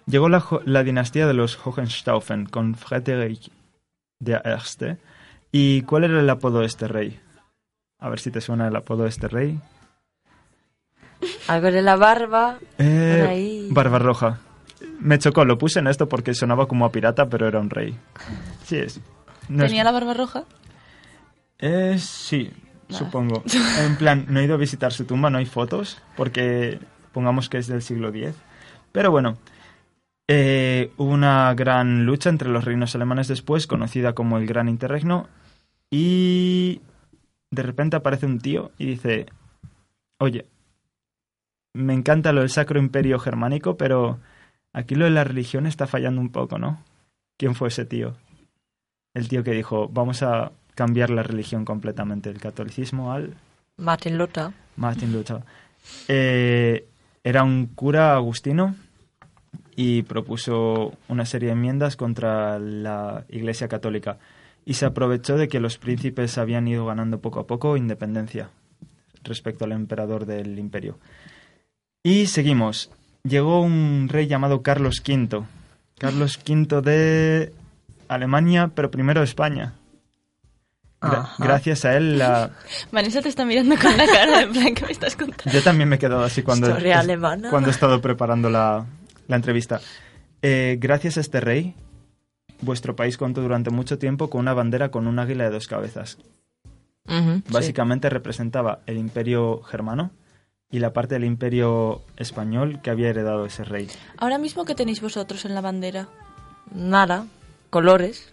Llegó 0.07 0.29
la, 0.29 0.45
la 0.65 0.83
dinastía 0.83 1.27
de 1.27 1.35
los 1.35 1.59
Hohenstaufen 1.67 2.47
con 2.47 2.75
Friedrich 2.75 3.51
der 4.21 4.43
Erste. 4.45 4.99
¿Y 5.53 5.83
cuál 5.83 6.05
era 6.05 6.21
el 6.21 6.29
apodo 6.31 6.61
de 6.61 6.67
este 6.67 6.89
rey? 6.89 7.21
A 8.01 8.09
ver 8.09 8.19
si 8.21 8.31
te 8.31 8.41
suena 8.41 8.69
el 8.69 8.77
apodo 8.77 9.05
de 9.05 9.09
este 9.09 9.29
rey. 9.29 9.59
Algo 11.49 11.71
de 11.71 11.83
la 11.83 11.97
barba. 11.97 12.59
Eh, 12.79 13.17
Por 13.21 13.29
ahí. 13.29 13.69
Barbarroja. 13.71 14.39
Me 15.01 15.19
chocó, 15.19 15.45
lo 15.45 15.57
puse 15.59 15.79
en 15.79 15.87
esto 15.87 16.09
porque 16.09 16.35
sonaba 16.35 16.67
como 16.67 16.85
a 16.85 16.93
pirata, 16.93 17.29
pero 17.29 17.47
era 17.49 17.61
un 17.61 17.71
rey. 17.71 17.97
Sí 18.65 18.77
es. 18.77 19.01
No 19.49 19.65
es- 19.65 19.71
¿Tenía 19.71 19.85
la 19.85 19.93
barba 19.93 20.15
roja? 20.15 20.45
Eh, 21.59 21.97
sí, 21.99 22.51
supongo. 22.91 23.43
En 23.87 23.97
plan, 23.97 24.27
no 24.29 24.41
he 24.41 24.45
ido 24.45 24.55
a 24.55 24.59
visitar 24.59 24.93
su 24.93 25.05
tumba, 25.05 25.31
no 25.31 25.39
hay 25.39 25.47
fotos, 25.47 26.03
porque 26.17 26.79
pongamos 27.15 27.49
que 27.49 27.57
es 27.57 27.67
del 27.67 27.81
siglo 27.81 28.09
X. 28.09 28.35
Pero 28.93 29.11
bueno, 29.11 29.39
eh, 30.29 30.93
hubo 30.99 31.11
una 31.11 31.55
gran 31.55 32.05
lucha 32.05 32.29
entre 32.29 32.51
los 32.51 32.65
reinos 32.65 32.95
alemanes 32.95 33.29
después, 33.29 33.67
conocida 33.67 34.15
como 34.15 34.37
el 34.37 34.47
Gran 34.47 34.69
Interregno, 34.69 35.29
y 35.91 36.83
de 37.51 37.63
repente 37.63 37.97
aparece 37.97 38.27
un 38.27 38.41
tío 38.41 38.73
y 38.79 38.87
dice, 38.87 39.27
oye, 40.19 40.47
me 41.73 41.95
encanta 41.95 42.33
lo 42.33 42.41
del 42.41 42.51
Sacro 42.51 42.79
Imperio 42.79 43.19
Germánico, 43.19 43.77
pero 43.77 44.19
aquí 44.73 44.95
lo 44.95 45.05
de 45.05 45.11
la 45.11 45.25
religión 45.25 45.67
está 45.67 45.87
fallando 45.87 46.21
un 46.21 46.31
poco, 46.31 46.59
¿no? 46.59 46.83
¿Quién 47.37 47.55
fue 47.55 47.69
ese 47.69 47.85
tío? 47.85 48.15
El 49.15 49.29
tío 49.29 49.45
que 49.45 49.53
dijo, 49.53 49.89
vamos 49.89 50.23
a 50.23 50.53
cambiar 50.75 51.11
la 51.11 51.23
religión 51.23 51.65
completamente, 51.65 52.31
el 52.31 52.41
catolicismo 52.41 53.13
al 53.13 53.37
Martin 53.77 54.19
Luther. 54.19 54.51
Martin 54.77 55.13
Luther. 55.13 55.43
Eh, 56.09 56.87
era 57.25 57.43
un 57.43 57.67
cura 57.67 58.15
agustino 58.15 58.77
y 59.75 60.03
propuso 60.03 60.93
una 61.09 61.27
serie 61.27 61.49
de 61.49 61.55
enmiendas 61.55 61.97
contra 61.97 62.59
la 62.59 63.25
Iglesia 63.29 63.67
Católica 63.67 64.19
y 64.65 64.75
se 64.75 64.87
aprovechó 64.87 65.37
de 65.37 65.49
que 65.49 65.61
los 65.61 65.79
príncipes 65.79 66.39
habían 66.39 66.69
ido 66.69 66.87
ganando 66.87 67.21
poco 67.21 67.41
a 67.41 67.47
poco 67.47 67.77
independencia 67.77 68.51
respecto 69.25 69.65
al 69.65 69.73
emperador 69.73 70.27
del 70.27 70.59
imperio. 70.59 70.99
Y 72.03 72.27
seguimos. 72.27 72.91
Llegó 73.23 73.63
un 73.63 74.09
rey 74.11 74.27
llamado 74.27 74.63
Carlos 74.63 75.03
V. 75.07 75.45
Carlos 75.99 76.39
V 76.47 76.83
de 76.83 77.53
Alemania, 78.09 78.71
pero 78.75 78.91
primero 78.91 79.23
España. 79.23 79.75
Gra- 81.11 81.29
gracias 81.39 81.85
a 81.85 81.97
él, 81.97 82.19
la... 82.19 82.51
Vanessa 82.93 83.21
te 83.23 83.29
está 83.29 83.45
mirando 83.45 83.77
con 83.77 83.97
la 83.97 84.07
cara 84.07 84.39
de 84.39 84.43
en 84.45 84.53
plan 84.53 84.75
que 84.75 84.87
me 84.87 84.93
estás 84.93 85.17
contando. 85.17 85.51
yo 85.53 85.63
también 85.63 85.89
me 85.89 85.97
he 85.97 85.99
quedado 85.99 86.25
así 86.25 86.43
cuando, 86.43 86.75
alemana. 86.75 87.51
cuando 87.51 87.69
he 87.69 87.73
estado 87.73 88.01
preparando 88.01 88.51
la, 88.51 88.87
la 89.29 89.37
entrevista. 89.37 89.81
Eh, 90.43 90.77
gracias 90.81 91.17
a 91.17 91.21
este 91.21 91.41
rey, 91.41 91.75
vuestro 92.61 92.95
país 92.97 93.17
contó 93.17 93.41
durante 93.43 93.71
mucho 93.71 93.99
tiempo 93.99 94.29
con 94.31 94.41
una 94.41 94.55
bandera 94.55 94.91
con 94.91 95.07
un 95.07 95.19
águila 95.19 95.45
de 95.45 95.51
dos 95.51 95.67
cabezas. 95.69 96.19
Ujú, 97.07 97.37
sí. 97.37 97.43
Básicamente 97.53 98.09
representaba 98.11 98.81
el 98.87 98.97
imperio 98.99 99.63
germano 99.63 100.11
y 100.71 100.79
la 100.81 100.93
parte 100.93 101.15
del 101.15 101.25
imperio 101.25 102.03
español 102.17 102.81
que 102.83 102.91
había 102.91 103.09
heredado 103.11 103.47
ese 103.47 103.65
rey. 103.65 103.89
Ahora 104.17 104.39
mismo, 104.39 104.65
¿qué 104.65 104.75
tenéis 104.75 105.01
vosotros 105.01 105.45
en 105.45 105.55
la 105.55 105.61
bandera? 105.61 106.09
Nada, 106.75 107.27
colores. 107.71 108.33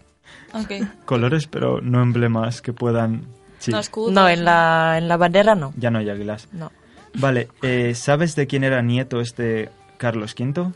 Colores, 1.04 1.46
pero 1.46 1.80
no 1.80 2.02
emblemas 2.02 2.62
que 2.62 2.72
puedan... 2.72 3.26
Sí, 3.58 3.70
No, 3.70 3.78
escudos. 3.78 4.12
No, 4.12 4.28
en 4.28 4.44
la, 4.44 4.96
en 4.98 5.08
la 5.08 5.16
bandera 5.16 5.54
no. 5.54 5.72
ya 5.76 5.90
no 5.90 5.98
hay 6.00 6.10
águilas. 6.10 6.48
No. 6.52 6.72
Vale, 7.14 7.48
eh, 7.62 7.94
¿sabes 7.94 8.34
de 8.36 8.46
quién 8.46 8.64
era 8.64 8.82
nieto 8.82 9.20
este 9.20 9.70
Carlos 9.98 10.34
V? 10.38 10.72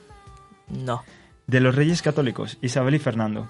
No. 0.68 1.02
De 1.47 1.61
los 1.61 1.75
reyes 1.75 2.02
católicos, 2.02 2.59
Isabel 2.62 2.95
y 2.95 2.99
Fernando. 2.99 3.47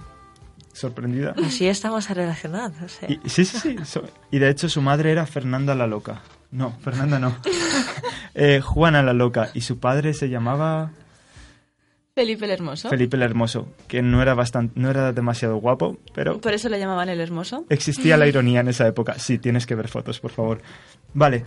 ¿Sorprendida? 0.72 1.34
Así 1.44 1.66
estamos 1.68 2.08
relacionados. 2.10 3.02
¿eh? 3.02 3.18
Y, 3.24 3.28
sí, 3.30 3.44
sí, 3.44 3.58
sí. 3.58 3.76
so- 3.84 4.04
y 4.30 4.38
de 4.38 4.50
hecho 4.50 4.68
su 4.68 4.82
madre 4.82 5.10
era 5.12 5.24
Fernanda 5.26 5.74
la 5.74 5.86
Loca. 5.86 6.20
No, 6.50 6.72
Fernanda 6.80 7.18
no. 7.18 7.34
Eh, 8.38 8.60
Juana 8.60 9.02
la 9.02 9.14
Loca. 9.14 9.48
Y 9.54 9.62
su 9.62 9.78
padre 9.78 10.12
se 10.12 10.28
llamaba 10.28 10.90
Felipe 12.16 12.46
el 12.46 12.50
Hermoso. 12.50 12.88
Felipe 12.88 13.16
el 13.18 13.22
Hermoso, 13.22 13.68
que 13.88 14.00
no 14.00 14.22
era, 14.22 14.32
bastante, 14.32 14.80
no 14.80 14.88
era 14.88 15.12
demasiado 15.12 15.58
guapo, 15.58 15.98
pero 16.14 16.40
Por 16.40 16.54
eso 16.54 16.70
le 16.70 16.78
llamaban 16.78 17.10
el 17.10 17.20
Hermoso. 17.20 17.66
existía 17.68 18.16
la 18.16 18.26
ironía 18.32 18.60
en 18.60 18.68
esa 18.68 18.88
época. 18.88 19.18
Sí, 19.18 19.36
tienes 19.36 19.66
que 19.66 19.74
ver 19.74 19.88
fotos, 19.88 20.18
por 20.18 20.30
favor. 20.30 20.62
Vale. 21.12 21.44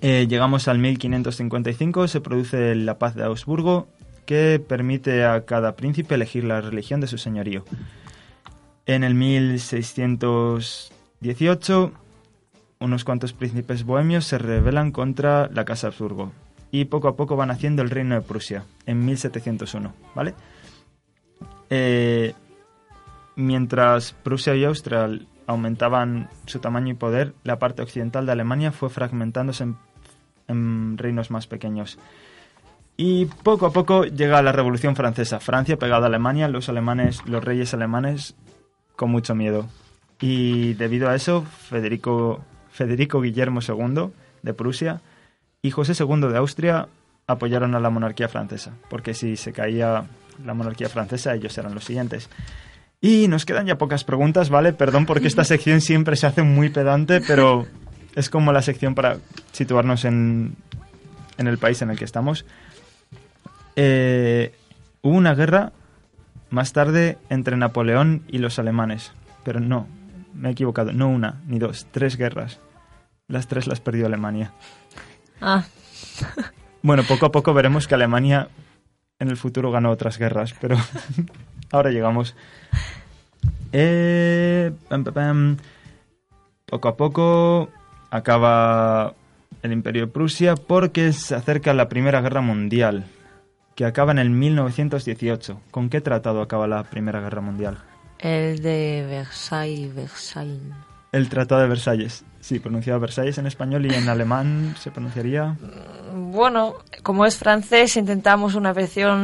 Eh, 0.00 0.28
llegamos 0.28 0.68
al 0.68 0.78
1555, 0.78 2.06
se 2.06 2.20
produce 2.20 2.76
la 2.76 3.00
paz 3.00 3.16
de 3.16 3.24
Augsburgo, 3.24 3.88
que 4.24 4.64
permite 4.64 5.24
a 5.24 5.44
cada 5.46 5.74
príncipe 5.74 6.14
elegir 6.14 6.44
la 6.44 6.60
religión 6.60 7.00
de 7.00 7.08
su 7.08 7.18
señorío. 7.18 7.64
En 8.86 9.02
el 9.02 9.16
1618, 9.16 11.92
unos 12.78 13.02
cuantos 13.02 13.32
príncipes 13.32 13.82
bohemios 13.82 14.26
se 14.26 14.38
rebelan 14.38 14.92
contra 14.92 15.50
la 15.52 15.64
Casa 15.64 15.88
Habsburgo 15.88 16.30
y 16.72 16.86
poco 16.86 17.06
a 17.06 17.16
poco 17.16 17.36
van 17.36 17.50
haciendo 17.50 17.82
el 17.82 17.90
reino 17.90 18.16
de 18.16 18.22
Prusia 18.22 18.64
en 18.86 19.04
1701, 19.04 19.92
¿vale? 20.14 20.34
Eh, 21.68 22.34
mientras 23.36 24.14
Prusia 24.14 24.56
y 24.56 24.64
Austria 24.64 25.08
aumentaban 25.46 26.30
su 26.46 26.60
tamaño 26.60 26.92
y 26.92 26.94
poder, 26.94 27.34
la 27.44 27.58
parte 27.58 27.82
occidental 27.82 28.24
de 28.24 28.32
Alemania 28.32 28.72
fue 28.72 28.88
fragmentándose 28.88 29.64
en, 29.64 29.76
en 30.48 30.96
reinos 30.96 31.30
más 31.30 31.46
pequeños. 31.46 31.98
Y 32.96 33.26
poco 33.26 33.66
a 33.66 33.72
poco 33.72 34.04
llega 34.04 34.42
la 34.42 34.52
Revolución 34.52 34.96
Francesa. 34.96 35.40
Francia 35.40 35.76
pegada 35.76 36.04
a 36.04 36.08
Alemania, 36.08 36.48
los 36.48 36.70
alemanes, 36.70 37.20
los 37.26 37.44
reyes 37.44 37.74
alemanes 37.74 38.34
con 38.96 39.10
mucho 39.10 39.34
miedo. 39.34 39.68
Y 40.20 40.72
debido 40.74 41.10
a 41.10 41.14
eso, 41.14 41.42
Federico, 41.42 42.42
Federico 42.70 43.20
Guillermo 43.20 43.60
II 43.66 44.10
de 44.42 44.54
Prusia 44.54 45.02
y 45.62 45.70
José 45.70 45.92
II 45.98 46.28
de 46.28 46.36
Austria 46.36 46.88
apoyaron 47.26 47.74
a 47.74 47.80
la 47.80 47.88
monarquía 47.88 48.28
francesa, 48.28 48.72
porque 48.90 49.14
si 49.14 49.36
se 49.36 49.52
caía 49.52 50.04
la 50.44 50.54
monarquía 50.54 50.88
francesa, 50.88 51.34
ellos 51.34 51.56
eran 51.56 51.74
los 51.74 51.84
siguientes. 51.84 52.28
Y 53.00 53.28
nos 53.28 53.46
quedan 53.46 53.66
ya 53.66 53.78
pocas 53.78 54.04
preguntas, 54.04 54.50
¿vale? 54.50 54.72
Perdón 54.72 55.06
porque 55.06 55.28
esta 55.28 55.44
sección 55.44 55.80
siempre 55.80 56.16
se 56.16 56.26
hace 56.26 56.42
muy 56.42 56.68
pedante, 56.68 57.20
pero 57.20 57.66
es 58.16 58.28
como 58.28 58.52
la 58.52 58.62
sección 58.62 58.94
para 58.94 59.18
situarnos 59.52 60.04
en, 60.04 60.56
en 61.38 61.46
el 61.46 61.58
país 61.58 61.80
en 61.82 61.90
el 61.90 61.98
que 61.98 62.04
estamos. 62.04 62.44
Eh, 63.76 64.52
hubo 65.00 65.16
una 65.16 65.34
guerra 65.34 65.72
más 66.50 66.72
tarde 66.72 67.18
entre 67.30 67.56
Napoleón 67.56 68.22
y 68.28 68.38
los 68.38 68.58
alemanes, 68.58 69.12
pero 69.44 69.60
no, 69.60 69.86
me 70.34 70.48
he 70.48 70.52
equivocado, 70.52 70.92
no 70.92 71.08
una 71.08 71.40
ni 71.46 71.58
dos, 71.58 71.86
tres 71.90 72.16
guerras. 72.16 72.58
Las 73.28 73.46
tres 73.46 73.66
las 73.66 73.80
perdió 73.80 74.06
Alemania. 74.06 74.52
Ah, 75.42 75.64
Bueno, 76.82 77.02
poco 77.02 77.26
a 77.26 77.32
poco 77.32 77.52
veremos 77.52 77.86
que 77.86 77.94
Alemania 77.94 78.48
en 79.18 79.28
el 79.28 79.36
futuro 79.36 79.70
ganó 79.70 79.90
otras 79.90 80.18
guerras, 80.18 80.54
pero 80.60 80.76
ahora 81.70 81.90
llegamos. 81.90 82.34
Eh, 83.72 84.72
pam, 84.88 85.04
pam, 85.04 85.14
pam. 85.14 85.56
Poco 86.66 86.88
a 86.88 86.96
poco 86.96 87.68
acaba 88.10 89.14
el 89.62 89.72
Imperio 89.72 90.06
de 90.06 90.12
Prusia 90.12 90.54
porque 90.56 91.12
se 91.12 91.34
acerca 91.34 91.74
la 91.74 91.88
Primera 91.88 92.20
Guerra 92.20 92.40
Mundial, 92.40 93.04
que 93.74 93.84
acaba 93.84 94.12
en 94.12 94.18
el 94.18 94.30
1918. 94.30 95.60
¿Con 95.70 95.88
qué 95.90 96.00
tratado 96.00 96.40
acaba 96.42 96.66
la 96.66 96.84
Primera 96.84 97.20
Guerra 97.20 97.40
Mundial? 97.40 97.78
el 98.18 98.62
de 98.62 99.04
Versailles, 99.08 99.92
Versailles. 99.94 100.60
El 101.12 101.28
Tratado 101.28 101.60
de 101.60 101.68
Versalles. 101.68 102.24
Sí, 102.40 102.58
pronunciado 102.58 102.98
Versalles 102.98 103.36
en 103.36 103.46
español 103.46 103.84
y 103.84 103.94
en 103.94 104.08
alemán 104.08 104.74
se 104.80 104.90
pronunciaría... 104.90 105.56
Bueno, 106.14 106.74
como 107.02 107.26
es 107.26 107.36
francés, 107.36 107.96
intentamos 107.96 108.54
una 108.54 108.72
versión 108.72 109.20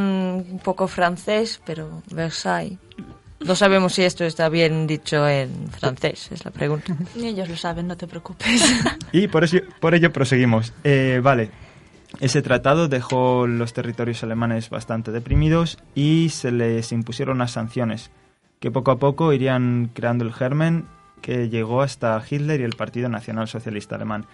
un 0.49 0.61
poco 0.63 0.87
francés, 0.87 1.59
pero 1.65 2.03
Versailles. 2.11 2.77
No 3.39 3.55
sabemos 3.55 3.93
si 3.93 4.03
esto 4.03 4.23
está 4.23 4.49
bien 4.49 4.85
dicho 4.85 5.27
en 5.27 5.69
francés, 5.69 6.29
es 6.31 6.45
la 6.45 6.51
pregunta. 6.51 6.95
Ni 7.15 7.29
ellos 7.29 7.49
lo 7.49 7.55
saben, 7.55 7.87
no 7.87 7.97
te 7.97 8.07
preocupes. 8.07 8.63
Y 9.11 9.27
por, 9.27 9.43
eso, 9.43 9.57
por 9.79 9.95
ello 9.95 10.13
proseguimos. 10.13 10.71
Eh, 10.83 11.19
vale, 11.23 11.49
ese 12.19 12.43
tratado 12.43 12.87
dejó 12.87 13.47
los 13.47 13.73
territorios 13.73 14.21
alemanes 14.21 14.69
bastante 14.69 15.11
deprimidos 15.11 15.79
y 15.95 16.29
se 16.29 16.51
les 16.51 16.91
impusieron 16.91 17.37
unas 17.37 17.51
sanciones 17.51 18.11
que 18.59 18.69
poco 18.69 18.91
a 18.91 18.99
poco 18.99 19.33
irían 19.33 19.89
creando 19.93 20.25
el 20.25 20.33
germen 20.33 20.85
que 21.21 21.49
llegó 21.49 21.81
hasta 21.81 22.21
Hitler 22.29 22.61
y 22.61 22.63
el 22.63 22.75
Partido 22.75 23.09
Nacional 23.09 23.47
Socialista 23.47 23.95
Alemán. 23.95 24.25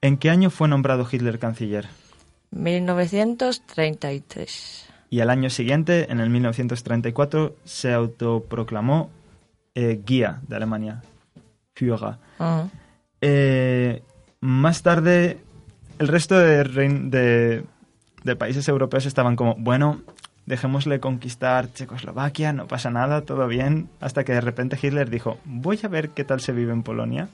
¿En 0.00 0.16
qué 0.16 0.30
año 0.30 0.50
fue 0.50 0.68
nombrado 0.68 1.06
Hitler 1.10 1.38
canciller? 1.38 1.86
1933. 2.50 4.88
Y 5.10 5.20
al 5.20 5.30
año 5.30 5.50
siguiente, 5.50 6.10
en 6.10 6.20
el 6.20 6.30
1934, 6.30 7.54
se 7.64 7.92
autoproclamó 7.92 9.10
eh, 9.74 10.00
guía 10.04 10.40
de 10.48 10.56
Alemania, 10.56 11.02
Führer. 11.74 12.16
Ah, 12.38 12.66
Eh, 13.20 14.02
más 14.40 14.82
tarde, 14.82 15.38
el 16.00 16.08
resto 16.08 16.36
de, 16.38 16.64
de- 16.64 17.64
de 18.24 18.36
países 18.36 18.66
europeos 18.68 19.06
estaban 19.06 19.36
como, 19.36 19.54
bueno, 19.58 20.00
dejémosle 20.52 21.00
conquistar 21.00 21.72
Checoslovaquia, 21.72 22.52
no 22.52 22.66
pasa 22.66 22.90
nada, 22.90 23.22
todo 23.22 23.48
bien, 23.48 23.88
hasta 24.00 24.22
que 24.22 24.34
de 24.34 24.42
repente 24.42 24.78
Hitler 24.80 25.08
dijo, 25.08 25.38
voy 25.46 25.80
a 25.82 25.88
ver 25.88 26.10
qué 26.10 26.24
tal 26.24 26.40
se 26.40 26.52
vive 26.52 26.72
en 26.74 26.82
Polonia. 26.82 27.28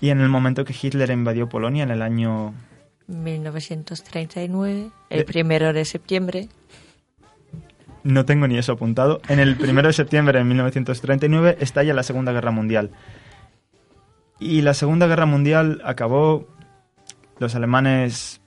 Y 0.00 0.08
en 0.08 0.22
el 0.22 0.30
momento 0.30 0.64
que 0.64 0.74
Hitler 0.80 1.10
invadió 1.10 1.50
Polonia, 1.50 1.82
en 1.82 1.90
el 1.90 2.00
año... 2.00 2.54
1939, 3.08 4.90
el 5.10 5.20
Eh. 5.20 5.24
primero 5.24 5.74
de 5.74 5.84
septiembre. 5.84 6.48
No 8.04 8.24
tengo 8.24 8.48
ni 8.48 8.56
eso 8.56 8.72
apuntado. 8.72 9.20
En 9.28 9.38
el 9.38 9.58
1 9.60 9.82
de 9.82 9.92
septiembre 9.92 10.38
de 10.38 10.44
1939 10.44 11.58
estalla 11.60 11.92
la 11.92 12.02
Segunda 12.02 12.32
Guerra 12.32 12.50
Mundial. 12.52 12.90
Y 14.38 14.62
la 14.62 14.72
Segunda 14.72 15.06
Guerra 15.06 15.26
Mundial 15.26 15.82
acabó 15.84 16.48
los 17.38 17.54
alemanes 17.54 18.39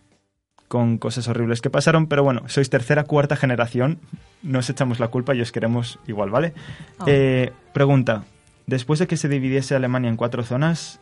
con 0.73 0.97
cosas 0.97 1.27
horribles 1.27 1.61
que 1.61 1.69
pasaron, 1.69 2.07
pero 2.07 2.23
bueno, 2.23 2.49
sois 2.49 2.67
tercera, 2.67 3.03
cuarta 3.03 3.35
generación, 3.35 3.99
no 4.41 4.57
os 4.57 4.71
echamos 4.71 4.99
la 4.99 5.09
culpa 5.09 5.35
y 5.35 5.41
os 5.41 5.51
queremos 5.51 5.99
igual, 6.07 6.31
¿vale? 6.31 6.55
Ah. 6.97 7.05
Eh, 7.05 7.53
pregunta, 7.73 8.23
después 8.65 8.97
de 8.97 9.05
que 9.05 9.15
se 9.15 9.29
dividiese 9.29 9.75
Alemania 9.75 10.09
en 10.09 10.17
cuatro 10.17 10.41
zonas, 10.41 10.99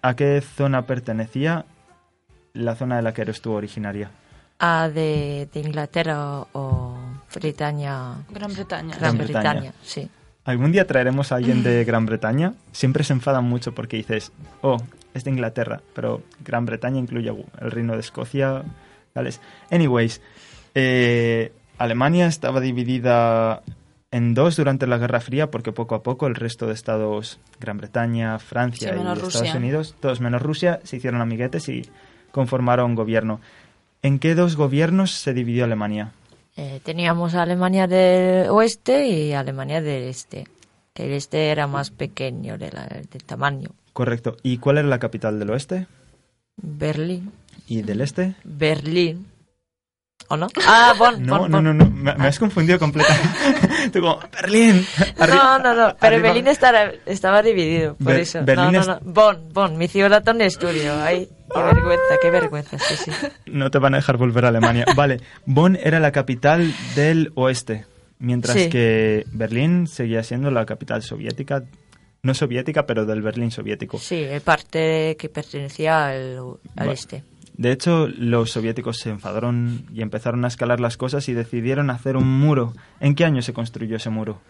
¿a 0.00 0.16
qué 0.16 0.40
zona 0.40 0.86
pertenecía 0.86 1.66
la 2.54 2.74
zona 2.74 2.96
de 2.96 3.02
la 3.02 3.12
que 3.12 3.20
eres 3.20 3.42
tú 3.42 3.52
originaria? 3.52 4.10
A 4.58 4.88
de, 4.88 5.46
de 5.52 5.60
Inglaterra 5.60 6.46
o 6.54 6.96
Britania, 7.34 8.14
Gran 8.30 8.54
Bretaña. 8.54 8.96
Gran 8.96 9.18
Bretaña. 9.18 9.52
Bretaña, 9.52 9.74
sí. 9.82 10.08
Algún 10.46 10.72
día 10.72 10.86
traeremos 10.86 11.32
a 11.32 11.36
alguien 11.36 11.62
de 11.62 11.84
Gran 11.90 12.06
Bretaña. 12.06 12.54
Siempre 12.72 13.04
se 13.04 13.12
enfadan 13.12 13.44
mucho 13.44 13.74
porque 13.74 13.98
dices, 13.98 14.32
oh, 14.62 14.78
es 15.12 15.24
de 15.24 15.32
Inglaterra, 15.32 15.82
pero 15.94 16.22
Gran 16.42 16.64
Bretaña 16.64 16.98
incluye 16.98 17.28
el 17.60 17.70
reino 17.70 17.92
de 17.92 18.00
Escocia, 18.00 18.64
Gales. 19.14 19.40
Anyways, 19.70 20.20
eh, 20.74 21.52
Alemania 21.78 22.26
estaba 22.26 22.60
dividida 22.60 23.62
en 24.10 24.34
dos 24.34 24.56
durante 24.56 24.86
la 24.86 24.98
Guerra 24.98 25.20
Fría 25.20 25.50
porque 25.50 25.72
poco 25.72 25.94
a 25.94 26.02
poco 26.02 26.26
el 26.26 26.34
resto 26.34 26.66
de 26.66 26.74
estados, 26.74 27.38
Gran 27.60 27.78
Bretaña, 27.78 28.38
Francia 28.38 28.90
Sí, 28.90 28.94
y 28.94 28.98
Estados 28.98 29.20
Rusia. 29.22 29.54
Unidos, 29.56 29.94
todos 30.00 30.20
menos 30.20 30.42
Rusia, 30.42 30.80
se 30.84 30.96
hicieron 30.96 31.20
amiguetes 31.20 31.68
y 31.68 31.88
conformaron 32.30 32.94
gobierno. 32.94 33.40
¿En 34.02 34.18
qué 34.18 34.34
dos 34.34 34.56
gobiernos 34.56 35.12
se 35.12 35.32
dividió 35.32 35.64
Alemania? 35.64 36.12
Eh, 36.56 36.80
teníamos 36.84 37.34
Alemania 37.34 37.86
del 37.86 38.48
oeste 38.50 39.06
y 39.06 39.32
Alemania 39.32 39.80
del 39.80 40.04
este. 40.04 40.46
Que 40.92 41.06
el 41.06 41.12
este 41.12 41.48
era 41.50 41.66
más 41.66 41.90
pequeño 41.90 42.58
de, 42.58 42.70
la- 42.72 42.86
de 42.86 43.18
tamaño. 43.24 43.70
Correcto. 43.94 44.36
¿Y 44.42 44.58
cuál 44.58 44.78
era 44.78 44.88
la 44.88 44.98
capital 44.98 45.38
del 45.38 45.50
oeste? 45.50 45.86
Berlín. 46.56 47.32
¿Y 47.66 47.82
del 47.82 48.00
este? 48.00 48.34
Berlín. 48.44 49.26
¿O 50.28 50.36
no? 50.36 50.46
Ah, 50.66 50.94
Bonn. 50.98 51.24
No, 51.26 51.40
Bonn, 51.40 51.50
no, 51.50 51.56
Bonn. 51.58 51.64
no, 51.64 51.74
no, 51.74 51.90
me, 51.90 52.14
me 52.14 52.26
has 52.28 52.38
confundido 52.38 52.78
completamente. 52.78 53.28
Tú 53.92 54.00
como, 54.00 54.18
Berlín. 54.32 54.86
No, 55.18 55.58
no, 55.58 55.74
no, 55.74 55.96
pero 56.00 56.14
arriba- 56.16 56.28
Berlín 56.28 56.46
estaba, 56.48 56.84
estaba 57.06 57.42
dividido, 57.42 57.96
por 57.96 58.06
Ber- 58.12 58.20
eso. 58.20 58.40
Berlín 58.44 58.72
no, 58.72 58.80
no, 58.80 58.86
no. 58.86 59.00
Bonn, 59.02 59.48
Bonn, 59.52 59.76
mi 59.76 59.88
ciudad 59.88 60.22
donde 60.22 60.46
estudio. 60.46 60.94
Ay, 61.02 61.28
qué 61.52 61.60
vergüenza, 61.62 62.16
qué 62.22 62.30
vergüenza, 62.30 62.78
sí, 62.78 62.94
sí. 62.96 63.10
No 63.46 63.70
te 63.70 63.78
van 63.78 63.94
a 63.94 63.98
dejar 63.98 64.16
volver 64.16 64.44
a 64.44 64.48
Alemania. 64.48 64.86
Vale, 64.96 65.20
Bonn 65.44 65.76
era 65.82 66.00
la 66.00 66.12
capital 66.12 66.72
del 66.94 67.32
oeste, 67.34 67.84
mientras 68.18 68.56
Sí. 68.56 68.68
que 68.70 69.26
Berlín 69.32 69.86
seguía 69.86 70.22
siendo 70.22 70.50
la 70.50 70.64
capital 70.64 71.02
soviética, 71.02 71.64
no 72.22 72.34
soviética, 72.34 72.86
pero 72.86 73.04
del 73.04 73.20
Berlín 73.20 73.50
soviético. 73.50 73.98
Sí, 73.98 74.22
el 74.22 74.40
parte 74.40 75.16
que 75.18 75.28
pertenecía 75.28 76.08
al, 76.08 76.58
este. 76.88 77.24
De 77.56 77.72
hecho, 77.72 78.06
los 78.06 78.52
soviéticos 78.52 78.98
se 78.98 79.10
enfadaron 79.10 79.86
y 79.92 80.02
empezaron 80.02 80.44
a 80.44 80.48
escalar 80.48 80.80
las 80.80 80.96
cosas 80.96 81.28
y 81.28 81.34
decidieron 81.34 81.90
hacer 81.90 82.16
un 82.16 82.28
muro. 82.28 82.74
¿En 83.00 83.14
qué 83.14 83.24
año 83.24 83.42
se 83.42 83.52
construyó 83.52 83.96
ese 83.96 84.10
muro? 84.10 84.40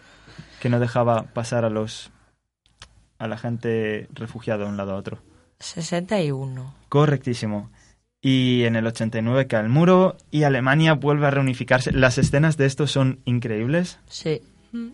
Que 0.61 0.69
no 0.69 0.79
dejaba 0.79 1.23
pasar 1.33 1.65
a 1.65 1.69
los 1.69 2.11
a 3.17 3.27
la 3.27 3.37
gente 3.37 4.07
refugiada 4.13 4.63
de 4.63 4.69
un 4.69 4.77
lado 4.77 4.93
a 4.93 4.95
otro. 4.95 5.19
61. 5.59 6.75
Correctísimo. 6.89 7.71
Y 8.21 8.63
en 8.63 8.75
el 8.75 8.85
89 8.87 9.47
cae 9.47 9.63
el 9.63 9.69
muro 9.69 10.15
y 10.31 10.43
Alemania 10.43 10.93
vuelve 10.93 11.27
a 11.27 11.31
reunificarse. 11.31 11.91
Las 11.91 12.17
escenas 12.17 12.55
de 12.55 12.65
esto 12.65 12.87
son 12.87 13.19
increíbles. 13.25 13.99
Sí, 14.07 14.41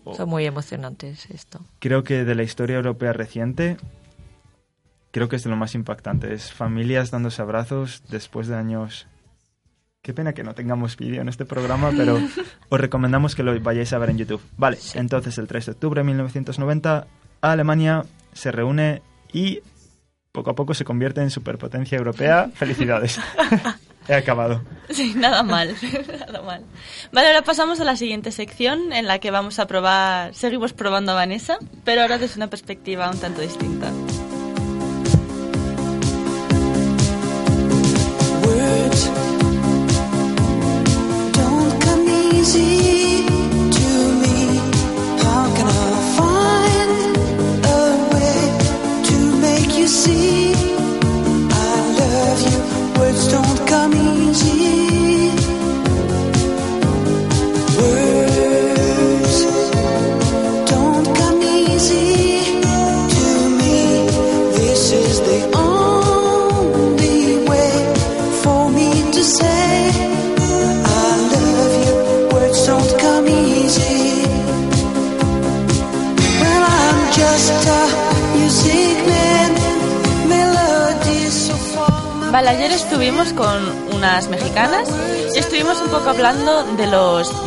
Oh. 0.04 0.14
son 0.14 0.28
muy 0.28 0.44
emocionantes 0.44 1.30
esto. 1.30 1.60
Creo 1.78 2.04
que 2.04 2.24
de 2.24 2.34
la 2.34 2.42
historia 2.42 2.76
europea 2.76 3.12
reciente, 3.12 3.76
creo 5.10 5.28
que 5.28 5.36
es 5.36 5.44
de 5.44 5.50
lo 5.50 5.56
más 5.56 5.74
impactante. 5.74 6.34
Es 6.34 6.52
familias 6.52 7.10
dándose 7.10 7.42
abrazos 7.42 8.02
después 8.08 8.46
de 8.46 8.56
años. 8.56 9.06
Qué 10.02 10.14
pena 10.14 10.32
que 10.32 10.44
no 10.44 10.54
tengamos 10.54 10.96
vídeo 10.96 11.20
en 11.20 11.28
este 11.28 11.44
programa, 11.44 11.90
pero 11.96 12.18
os 12.68 12.80
recomendamos 12.80 13.34
que 13.34 13.42
lo 13.42 13.58
vayáis 13.60 13.92
a 13.92 13.98
ver 13.98 14.10
en 14.10 14.18
YouTube. 14.18 14.42
Vale, 14.56 14.78
entonces 14.94 15.38
el 15.38 15.46
3 15.46 15.66
de 15.66 15.72
octubre 15.72 16.00
de 16.00 16.04
1990, 16.04 17.06
Alemania 17.40 18.04
se 18.32 18.52
reúne 18.52 19.02
y 19.32 19.60
poco 20.32 20.50
a 20.50 20.54
poco 20.54 20.74
se 20.74 20.84
convierte 20.84 21.20
en 21.22 21.30
superpotencia 21.30 21.98
europea. 21.98 22.50
Felicidades. 22.54 23.18
He 24.10 24.14
acabado. 24.14 24.60
Sí, 24.90 25.14
nada 25.16 25.44
mal, 25.44 25.76
nada 26.26 26.42
mal. 26.42 26.64
Vale, 27.12 27.28
ahora 27.28 27.42
pasamos 27.42 27.78
a 27.78 27.84
la 27.84 27.94
siguiente 27.94 28.32
sección 28.32 28.92
en 28.92 29.06
la 29.06 29.20
que 29.20 29.30
vamos 29.30 29.60
a 29.60 29.68
probar, 29.68 30.34
seguimos 30.34 30.72
probando 30.72 31.12
a 31.12 31.14
Vanessa, 31.14 31.58
pero 31.84 32.02
ahora 32.02 32.18
desde 32.18 32.34
una 32.34 32.50
perspectiva 32.50 33.08
un 33.08 33.20
tanto 33.20 33.40
distinta. 33.40 33.92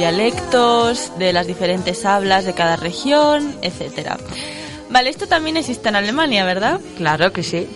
Dialectos, 0.04 1.18
de 1.18 1.32
las 1.32 1.48
diferentes 1.48 2.04
hablas 2.04 2.44
de 2.44 2.54
cada 2.54 2.76
región, 2.76 3.56
etcétera. 3.62 4.18
Vale, 4.90 5.10
esto 5.10 5.28
también 5.28 5.56
existe 5.56 5.88
en 5.88 5.96
Alemania, 5.96 6.44
¿verdad? 6.44 6.82
Claro 6.98 7.32
que 7.32 7.42
sí. 7.42 7.70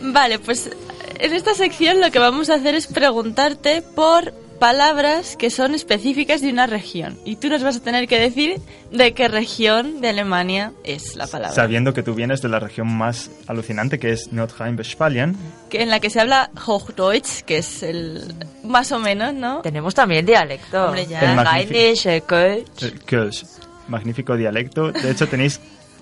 Vale, 0.00 0.38
pues 0.38 0.70
en 1.18 1.32
esta 1.32 1.54
sección 1.54 2.00
lo 2.00 2.12
que 2.12 2.20
vamos 2.20 2.50
a 2.50 2.54
hacer 2.54 2.76
es 2.76 2.86
preguntarte 2.86 3.82
por 3.82 4.32
palabras 4.54 5.36
que 5.36 5.50
son 5.50 5.74
específicas 5.74 6.40
de 6.40 6.50
una 6.50 6.66
región. 6.66 7.18
Y 7.24 7.36
tú 7.36 7.48
nos 7.48 7.62
vas 7.62 7.76
a 7.76 7.80
tener 7.80 8.08
que 8.08 8.18
decir 8.18 8.60
de 8.90 9.12
qué 9.12 9.28
región 9.28 10.00
de 10.00 10.08
Alemania 10.08 10.72
es 10.84 11.16
la 11.16 11.26
palabra. 11.26 11.54
Sabiendo 11.54 11.92
que 11.94 12.02
tú 12.02 12.14
vienes 12.14 12.40
de 12.42 12.48
la 12.48 12.58
región 12.60 12.88
más 12.88 13.30
alucinante 13.46 13.98
que 13.98 14.12
es 14.12 14.32
Nordrhein-Westfalen, 14.32 15.36
Que 15.68 15.82
en 15.82 15.90
la 15.90 16.00
que 16.00 16.10
se 16.10 16.20
habla 16.20 16.50
Hochdeutsch, 16.66 17.42
que 17.42 17.58
es 17.58 17.82
el 17.82 18.34
más 18.62 18.90
o 18.92 18.98
menos, 18.98 19.34
¿no? 19.34 19.60
Tenemos 19.62 19.94
también 19.94 20.24
dialecto. 20.26 20.86
Hombre, 20.86 21.06
ya. 21.06 21.20
El 21.32 21.46
Rheinisch, 21.46 22.06
el 22.06 22.22
Kölsch. 22.22 22.82
el 22.82 23.00
Kölsch. 23.04 23.44
Magnífico 23.88 24.36
dialecto. 24.36 24.92
De 24.92 25.10
hecho, 25.10 25.28
tenéis 25.28 25.60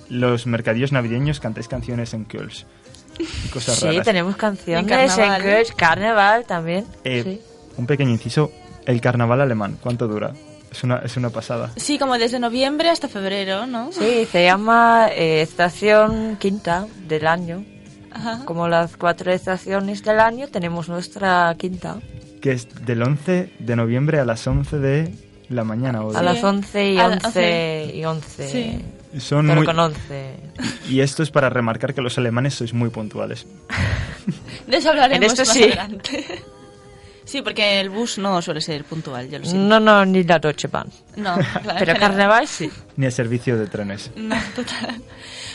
los 0.08 0.46
mercadillos 0.46 0.92
navideños, 0.92 1.40
cantáis 1.40 1.68
canciones 1.68 2.14
en 2.14 2.24
Kölsch. 2.24 2.64
Cosas 3.52 3.76
Sí, 3.76 3.86
raras. 3.86 4.04
tenemos 4.04 4.36
canciones 4.36 4.90
En 4.90 4.98
en 5.00 5.08
carnaval. 5.08 5.42
Kölsch, 5.42 5.74
carnaval 5.74 6.44
también. 6.46 6.86
Eh, 7.04 7.22
sí. 7.24 7.40
Un 7.76 7.87
pequeño 7.87 8.11
inciso. 8.11 8.50
El 8.87 9.00
carnaval 9.00 9.40
alemán, 9.40 9.78
¿cuánto 9.80 10.08
dura? 10.08 10.32
Es 10.70 10.82
una, 10.85 10.96
es 10.98 11.16
una 11.16 11.30
pasada. 11.30 11.70
Sí, 11.76 11.98
como 11.98 12.16
desde 12.18 12.38
noviembre 12.38 12.88
hasta 12.88 13.06
febrero, 13.08 13.66
¿no? 13.66 13.92
Sí, 13.92 14.26
se 14.30 14.44
llama 14.44 15.08
eh, 15.14 15.42
estación 15.42 16.37
quinta 16.40 16.87
del 17.06 17.26
año. 17.26 17.64
Ajá. 18.11 18.40
Como 18.44 18.68
las 18.68 18.96
cuatro 18.96 19.30
estaciones 19.32 20.02
del 20.02 20.18
año, 20.20 20.48
tenemos 20.48 20.88
nuestra 20.88 21.54
quinta. 21.58 21.96
Que 22.40 22.52
es 22.52 22.68
del 22.87 23.02
11 23.02 23.52
de 23.58 23.76
noviembre 23.76 24.18
a 24.18 24.24
las 24.24 24.46
11 24.46 24.78
de 24.78 25.14
la 25.48 25.62
mañana. 25.64 26.02
O 26.02 26.11
A 26.16 26.20
de- 26.20 26.24
las 26.24 26.42
11 26.42 26.90
y 26.92 26.98
A 26.98 27.08
la- 27.08 27.14
11 27.24 27.92
y 27.94 28.04
11. 28.04 28.48
Sí. 28.48 28.85
Son 29.20 29.46
Pero 29.46 29.56
muy- 29.58 29.66
con 29.66 29.78
11. 29.78 30.35
Y 30.88 31.00
esto 31.00 31.22
es 31.22 31.30
para 31.30 31.50
remarcar 31.50 31.92
que 31.94 32.00
los 32.00 32.16
alemanes 32.18 32.54
sois 32.54 32.72
muy 32.72 32.88
puntuales. 32.88 33.46
De 34.66 34.76
eso 34.78 34.88
hablaremos 34.90 35.22
En 35.24 35.30
esto 35.30 35.42
más 35.42 35.52
sí. 35.52 35.62
adelante. 35.64 36.24
Sí, 37.24 37.40
porque 37.42 37.80
el 37.80 37.90
bus 37.90 38.18
no 38.18 38.42
suele 38.42 38.61
ser 38.61 38.85
puntual, 38.85 39.28
yo 39.30 39.38
lo 39.38 39.44
siento. 39.44 39.66
No, 39.68 39.78
no, 39.80 40.04
ni 40.04 40.24
la 40.24 40.38
Deutsche 40.38 40.68
Bahn. 40.68 40.88
No, 41.16 41.37
claro, 41.62 41.78
Pero 41.78 41.98
carnaval 41.98 42.48
sí. 42.48 42.70
Ni 42.96 43.06
el 43.06 43.12
servicio 43.12 43.56
de 43.56 43.66
trenes. 43.66 44.11
No, 44.16 44.37
total. 44.54 45.00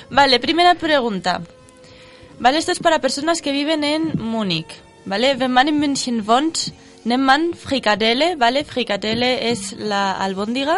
Vale, 0.09 0.39
primera 0.39 0.75
pregunta. 0.75 1.41
Vale, 2.39 2.57
esto 2.57 2.71
es 2.71 2.79
para 2.79 2.99
personas 2.99 3.41
que 3.41 3.51
viven 3.51 3.83
en 3.83 4.13
Múnich. 4.17 4.67
Vale, 5.05 5.35
wenn 5.35 5.51
man 5.51 5.67
in 5.67 5.79
München 5.79 6.27
wohnt, 6.27 6.73
nennt 7.03 7.23
man 7.23 7.53
Frikadelle, 7.53 8.35
¿vale? 8.35 8.63
Frikadelle 8.63 9.49
es 9.51 9.73
la 9.73 10.11
albóndiga. 10.11 10.77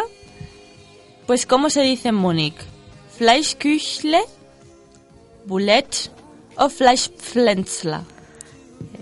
Pues, 1.26 1.46
¿cómo 1.46 1.70
se 1.70 1.82
dice 1.82 2.08
en 2.08 2.14
Múnich? 2.16 2.54
Fleischküchle, 3.18 4.20
Boulette 5.46 6.10
o 6.56 6.68
Fleischpflänzler. 6.68 8.00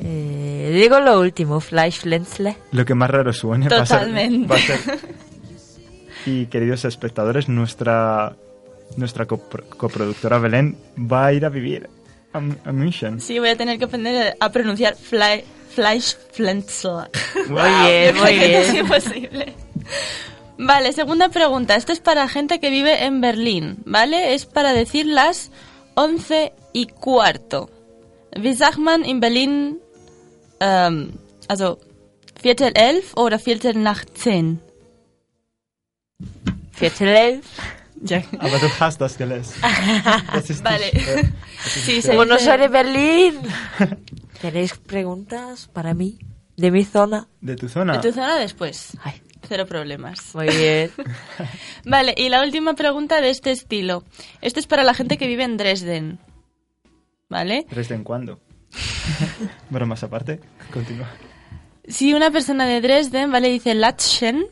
Eh, 0.01 0.71
digo 0.81 1.01
lo 1.01 1.21
último, 1.21 1.61
Fleischpflänzle. 1.61 2.57
Lo 2.73 2.85
que 2.85 2.95
más 2.95 3.11
raro 3.11 3.33
suene 3.33 3.69
va 3.69 3.79
a 3.83 3.87
ser- 3.87 3.99
Totalmente. 3.99 4.47
va 4.49 4.57
a 4.57 4.59
ser- 4.59 4.99
Y 6.27 6.47
queridos 6.47 6.85
espectadores, 6.85 7.49
nuestra, 7.49 8.37
nuestra 8.97 9.27
copro- 9.27 9.65
coproductora 9.69 10.39
Belén 10.39 10.77
va 10.99 11.27
a 11.27 11.33
ir 11.33 11.45
a 11.45 11.49
vivir 11.49 11.89
a, 12.33 12.39
a 12.39 12.73
München. 12.73 13.21
Sí, 13.21 13.39
voy 13.39 13.49
a 13.51 13.57
tener 13.57 13.79
que 13.79 13.85
aprender 13.85 14.37
a 14.39 14.51
pronunciar 14.53 14.95
Fle 14.97 15.45
Fleischpflänzler. 15.75 17.11
Muy 17.49 17.63
bien, 17.87 18.17
muy 18.17 18.31
Es 18.31 18.73
bien. 18.73 18.85
imposible. 18.85 19.55
Vale, 20.59 20.93
segunda 20.93 21.29
pregunta. 21.29 21.77
Esto 21.77 21.93
es 21.93 22.01
para 22.01 22.29
gente 22.29 22.59
que 22.59 22.71
vive 22.71 23.05
en 23.05 23.21
Berlín, 23.21 23.77
¿vale? 23.85 24.35
Es 24.35 24.45
para 24.45 24.73
decir 24.73 25.07
las 25.07 25.51
11 25.95 26.53
y 26.73 26.87
cuarto. 26.87 27.71
Wie 28.37 28.55
sagt 28.55 28.79
man 28.79 29.03
in 29.05 29.21
Berlin, 29.21 29.77
ähm, 30.61 31.19
also 31.49 31.79
Viertel 32.41 32.73
elf 32.75 33.15
oder 33.17 33.39
Viertel 33.39 33.75
nach 33.75 34.05
zehn? 34.05 34.61
Viertel 36.73 37.09
elf. 37.09 37.47
Ya. 38.05 38.23
Aber 38.39 38.59
du 38.59 38.69
hast 38.79 39.01
das 39.01 39.17
gelesen. 39.19 39.55
Das 40.33 40.49
ist 40.51 40.63
Vale. 40.65 40.85
nicht, 40.93 41.09
äh, 41.09 41.25
Sí, 41.59 42.01
se 42.01 42.15
Bueno, 42.15 42.37
dice- 42.37 42.45
soy 42.45 42.59
de 42.59 42.69
Berlín. 42.69 43.35
¿Tenéis 44.41 44.75
preguntas 44.79 45.69
para 45.73 45.95
mí? 45.95 46.17
¿De 46.57 46.71
mi 46.71 46.85
zona? 46.85 47.27
de 47.41 47.57
tu 47.57 47.69
zona. 47.69 47.95
De 47.95 48.01
tu 48.09 48.13
zona 48.13 48.37
después. 48.39 48.97
Ay, 49.03 49.21
Cero 49.49 49.67
problemas. 49.67 50.33
muy 50.35 50.49
bien. 50.49 50.91
Vale, 51.85 52.15
y 52.17 52.29
la 52.29 52.43
última 52.45 52.75
pregunta 52.75 53.21
de 53.21 53.31
este 53.31 53.51
estilo. 53.51 54.05
Esto 54.43 54.61
es 54.61 54.67
para 54.69 54.85
la 54.85 54.95
gente 54.95 55.19
que 55.19 55.27
vive 55.27 55.43
en 55.43 55.57
Dresden. 55.57 56.19
¿Vale? 57.29 57.67
¿Dresden 57.71 58.05
cuándo? 58.05 58.41
Bromas 59.71 60.03
aparte, 60.03 60.41
continúa. 60.73 61.09
Si 61.87 62.13
una 62.13 62.31
persona 62.31 62.67
de 62.67 62.81
Dresden, 62.81 63.31
¿vale? 63.33 63.49
Dice 63.49 63.75
Latschen, 63.75 64.47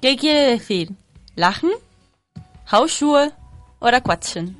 ¿qué 0.00 0.16
quiere 0.16 0.50
decir? 0.50 0.90
¿Lachen? 1.36 1.70
¿Hausschuhe? 2.66 3.32
¿Oder 3.80 4.02
quatschen? 4.02 4.56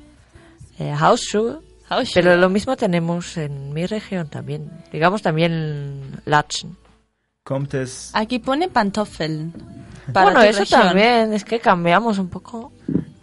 Eh, 0.79 0.91
Hausschuhe. 0.91 1.59
Hausschuhe. 1.89 2.13
Pero 2.13 2.37
lo 2.37 2.49
mismo 2.49 2.75
tenemos 2.75 3.37
en 3.37 3.73
mi 3.73 3.85
región 3.85 4.27
también. 4.29 4.71
Digamos 4.91 5.21
también 5.21 6.21
Latschen. 6.25 6.75
Kommt 7.43 7.75
es... 7.75 8.09
Aquí 8.13 8.39
pone 8.39 8.67
Pantoffeln. 8.69 9.53
Para 10.11 10.25
bueno, 10.25 10.41
eso 10.41 10.61
región. 10.61 10.81
también. 10.81 11.33
Es 11.33 11.45
que 11.45 11.59
cambiamos 11.59 12.17
un 12.17 12.29
poco. 12.29 12.71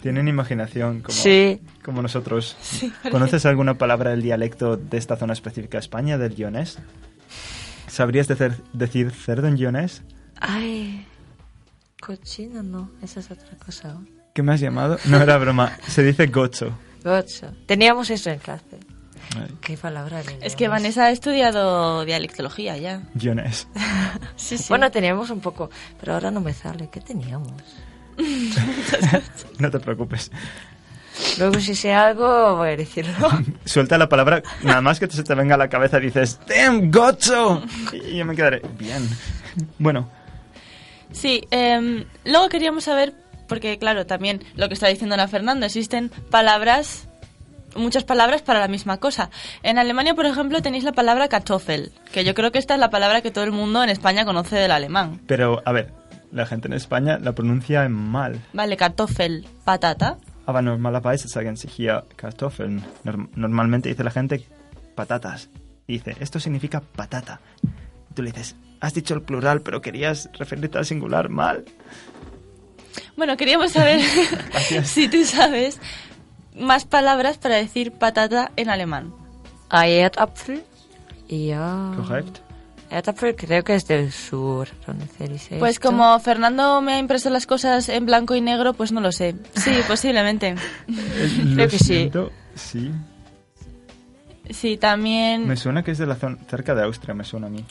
Tienen 0.02 0.26
imaginación 0.28 1.00
como, 1.00 1.14
Sí. 1.16 1.60
como 1.84 2.02
nosotros. 2.02 2.56
Sí, 2.60 2.92
¿Conoces 3.10 3.46
alguna 3.46 3.78
palabra 3.78 4.10
del 4.10 4.20
dialecto 4.22 4.76
de 4.76 4.98
esta 4.98 5.16
zona 5.16 5.32
específica 5.32 5.78
de 5.78 5.82
España, 5.82 6.18
del 6.18 6.34
guionés? 6.34 6.78
¿Sabrías 7.86 8.26
decir, 8.26 8.56
decir 8.72 9.10
cerdo 9.12 9.46
en 9.46 9.54
guionés? 9.56 10.02
Ay, 10.40 11.06
cochino 12.00 12.62
no. 12.62 12.90
Esa 13.02 13.20
es 13.20 13.30
otra 13.30 13.56
cosa. 13.64 13.96
¿Qué 14.34 14.42
me 14.42 14.52
has 14.52 14.60
llamado? 14.60 14.98
No 15.04 15.18
era 15.18 15.38
broma. 15.38 15.76
Se 15.86 16.02
dice 16.02 16.26
gocho. 16.26 16.76
Gocho. 17.04 17.52
Teníamos 17.66 18.10
eso 18.10 18.30
en 18.30 18.38
clase. 18.40 18.78
Ay, 19.36 19.54
¿Qué 19.60 19.76
palabra? 19.76 20.22
Es 20.40 20.56
que 20.56 20.66
Vanessa 20.68 21.04
ha 21.04 21.10
estudiado 21.10 22.04
dialectología 22.04 22.76
ya. 22.76 23.02
Guionés. 23.14 23.68
Sí, 24.36 24.58
sí. 24.58 24.64
Bueno, 24.68 24.90
teníamos 24.90 25.30
un 25.30 25.40
poco, 25.40 25.70
pero 26.00 26.14
ahora 26.14 26.30
no 26.30 26.40
me 26.40 26.52
sale. 26.52 26.88
¿Qué 26.90 27.00
teníamos? 27.00 27.52
No 29.58 29.70
te 29.70 29.78
preocupes. 29.78 30.30
Luego 31.38 31.60
si 31.60 31.74
sé 31.74 31.92
algo 31.92 32.56
voy 32.56 32.70
a 32.70 32.76
decirlo. 32.76 33.12
Suelta 33.64 33.98
la 33.98 34.08
palabra, 34.08 34.42
nada 34.62 34.80
más 34.80 34.98
que 34.98 35.06
se 35.08 35.22
te 35.22 35.34
venga 35.34 35.54
a 35.54 35.58
la 35.58 35.68
cabeza 35.68 35.98
dices 36.00 36.40
¡Damn, 36.48 36.90
gocho! 36.90 37.62
Y 37.92 38.16
yo 38.16 38.24
me 38.24 38.34
quedaré 38.34 38.62
bien. 38.78 39.08
Bueno, 39.78 40.08
Sí, 41.12 41.46
em, 41.50 42.06
luego 42.24 42.48
queríamos 42.48 42.84
saber, 42.84 43.12
porque 43.46 43.78
claro, 43.78 44.06
también 44.06 44.42
lo 44.56 44.68
que 44.68 44.74
está 44.74 44.88
diciendo 44.88 45.12
Ana 45.14 45.28
Fernando, 45.28 45.66
existen 45.66 46.10
palabras, 46.30 47.06
muchas 47.76 48.04
palabras 48.04 48.40
para 48.40 48.60
la 48.60 48.68
misma 48.68 48.96
cosa. 48.96 49.28
En 49.62 49.78
Alemania, 49.78 50.14
por 50.14 50.24
ejemplo, 50.24 50.62
tenéis 50.62 50.84
la 50.84 50.92
palabra 50.92 51.28
Kartoffel, 51.28 51.92
que 52.12 52.24
yo 52.24 52.32
creo 52.34 52.50
que 52.50 52.58
esta 52.58 52.72
es 52.74 52.80
la 52.80 52.88
palabra 52.88 53.20
que 53.20 53.30
todo 53.30 53.44
el 53.44 53.52
mundo 53.52 53.84
en 53.84 53.90
España 53.90 54.24
conoce 54.24 54.56
del 54.56 54.70
alemán. 54.70 55.20
pero 55.26 55.62
a 55.66 55.72
ver, 55.72 55.92
la 56.32 56.46
gente 56.46 56.66
en 56.68 56.74
España 56.74 57.18
la 57.18 57.32
pronuncia 57.32 57.88
mal. 57.88 58.40
Vale, 58.52 58.76
Kartoffel, 58.76 59.46
patata. 59.64 60.16
Aber 60.46 60.62
normalerweise 60.62 61.28
sagen 61.28 61.56
sie 61.56 61.68
hier 61.68 62.02
Kartoffeln. 62.16 62.82
Norm- 63.04 63.28
normalmente 63.36 63.88
dice 63.88 64.02
la 64.02 64.10
gente 64.10 64.44
patatas. 64.96 65.48
Y 65.86 65.94
dice, 65.94 66.16
esto 66.20 66.40
significa 66.40 66.80
patata. 66.80 67.40
Y 68.10 68.14
tú 68.14 68.22
le 68.22 68.32
dices, 68.32 68.56
has 68.80 68.92
dicho 68.94 69.14
el 69.14 69.22
plural, 69.22 69.60
pero 69.60 69.80
querías 69.80 70.28
referirte 70.38 70.78
al 70.78 70.84
singular 70.86 71.28
mal. 71.28 71.64
Bueno, 73.16 73.36
queríamos 73.36 73.72
saber 73.72 74.00
si 74.84 75.08
tú 75.08 75.24
sabes 75.24 75.80
más 76.58 76.84
palabras 76.86 77.38
para 77.38 77.54
decir 77.56 77.92
patata 77.92 78.50
en 78.56 78.68
alemán. 78.70 79.14
Hay 79.68 79.92
Erdapfel. 79.94 80.62
Ja. 81.30 81.92
Correct. 81.96 82.38
Creo 83.36 83.64
que 83.64 83.74
es 83.74 83.86
del 83.86 84.12
sur, 84.12 84.68
donde 84.86 85.06
se 85.06 85.26
dice 85.28 85.56
Pues 85.58 85.72
esto. 85.76 85.88
como 85.88 86.18
Fernando 86.20 86.80
me 86.82 86.92
ha 86.94 86.98
impreso 86.98 87.30
las 87.30 87.46
cosas 87.46 87.88
en 87.88 88.04
blanco 88.04 88.34
y 88.34 88.40
negro, 88.40 88.74
pues 88.74 88.92
no 88.92 89.00
lo 89.00 89.12
sé. 89.12 89.34
Sí, 89.54 89.72
posiblemente. 89.88 90.54
Creo 91.54 91.68
que 91.68 91.78
sí. 91.78 91.84
siento, 91.84 92.30
sí. 92.54 92.90
Sí, 94.50 94.76
también... 94.76 95.46
Me 95.48 95.56
suena 95.56 95.82
que 95.82 95.92
es 95.92 95.98
de 95.98 96.06
la 96.06 96.16
zona 96.16 96.36
cerca 96.48 96.74
de 96.74 96.82
Austria, 96.82 97.14
me 97.14 97.24
suena 97.24 97.46
a 97.46 97.50
mí. 97.50 97.64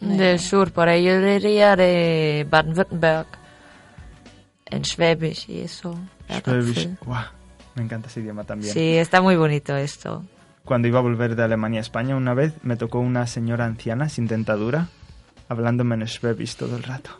Del 0.00 0.38
sur, 0.38 0.72
por 0.72 0.88
ahí 0.88 1.04
yo 1.04 1.20
diría 1.20 1.76
de 1.76 2.46
Baden-Württemberg. 2.48 3.26
En 4.66 4.84
Schwäbisch 4.84 5.48
y 5.50 5.60
eso. 5.60 5.98
Schwäbisch. 6.30 6.88
Guau, 7.04 7.24
me 7.74 7.82
encanta 7.82 8.08
ese 8.08 8.20
idioma 8.20 8.44
también. 8.44 8.72
Sí, 8.72 8.96
está 8.96 9.20
muy 9.20 9.36
bonito 9.36 9.76
esto. 9.76 10.24
Cuando 10.64 10.88
iba 10.88 10.98
a 10.98 11.02
volver 11.02 11.34
de 11.36 11.42
Alemania 11.42 11.80
a 11.80 11.82
España 11.82 12.16
una 12.16 12.34
vez, 12.34 12.54
me 12.62 12.76
tocó 12.76 13.00
una 13.00 13.26
señora 13.26 13.64
anciana 13.64 14.08
sin 14.08 14.26
dentadura 14.26 14.88
hablándome 15.48 15.96
en 15.96 16.06
Schwäbisch 16.06 16.56
todo 16.56 16.76
el 16.76 16.82
rato. 16.84 17.10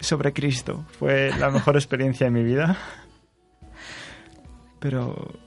Sobre 0.00 0.32
Cristo. 0.32 0.84
Fue 0.98 1.30
la 1.38 1.50
mejor 1.50 1.76
experiencia 1.76 2.24
de 2.26 2.30
mi 2.30 2.42
vida. 2.42 2.76
Pero 4.78 5.38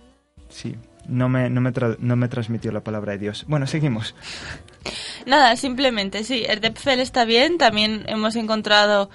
sí, 0.50 0.76
no 1.08 1.30
me, 1.30 1.50
no 1.50 1.62
me, 1.62 1.72
tra- 1.74 1.98
no 2.00 2.16
me 2.16 2.28
transmitió 2.28 2.72
la 2.72 2.82
palabra 2.82 3.14
de 3.14 3.20
Dios. 3.20 3.46
Bueno, 3.48 3.66
seguimos. 3.68 4.14
Nada, 5.26 5.56
simplemente, 5.56 6.24
sí, 6.24 6.44
Erdäpfel 6.48 7.00
está 7.00 7.26
bien. 7.26 7.58
También 7.58 8.04
hemos 8.08 8.36
encontrado 8.36 9.10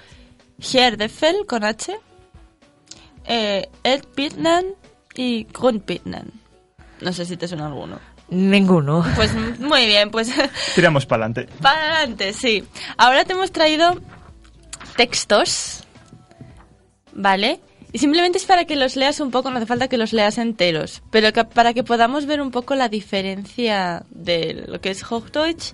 Herdäpfel 0.73 1.45
con 1.47 1.63
H, 1.63 1.95
eh, 3.25 3.69
Erdbeeren 3.83 4.75
y 5.15 5.45
Grundbeeren. 5.45 6.31
No 7.01 7.11
sé 7.13 7.25
si 7.25 7.35
te 7.37 7.47
suena 7.47 7.67
alguno. 7.67 7.99
Ninguno. 8.29 9.05
Pues 9.15 9.31
muy 9.59 9.85
bien, 9.85 10.09
pues 10.11 10.31
Tiramos 10.75 11.05
para 11.05 11.25
adelante. 11.25 11.53
para 11.61 11.97
adelante, 11.97 12.33
sí. 12.33 12.63
Ahora 12.97 13.23
te 13.25 13.33
hemos 13.33 13.51
traído 13.51 13.99
textos, 14.95 15.83
¿vale? 17.13 17.59
Y 17.91 17.99
simplemente 17.99 18.37
es 18.37 18.45
para 18.45 18.65
que 18.65 18.75
los 18.75 18.95
leas 18.95 19.19
un 19.19 19.31
poco, 19.31 19.49
no 19.51 19.57
hace 19.57 19.65
falta 19.65 19.87
que 19.87 19.97
los 19.97 20.11
leas 20.11 20.37
enteros, 20.37 21.01
pero 21.11 21.31
que- 21.31 21.45
para 21.45 21.73
que 21.73 21.83
podamos 21.83 22.25
ver 22.25 22.41
un 22.41 22.51
poco 22.51 22.75
la 22.75 22.89
diferencia 22.89 24.05
de 24.09 24.65
lo 24.67 24.81
que 24.81 24.89
es 24.91 25.03
Hochdeutsch 25.03 25.73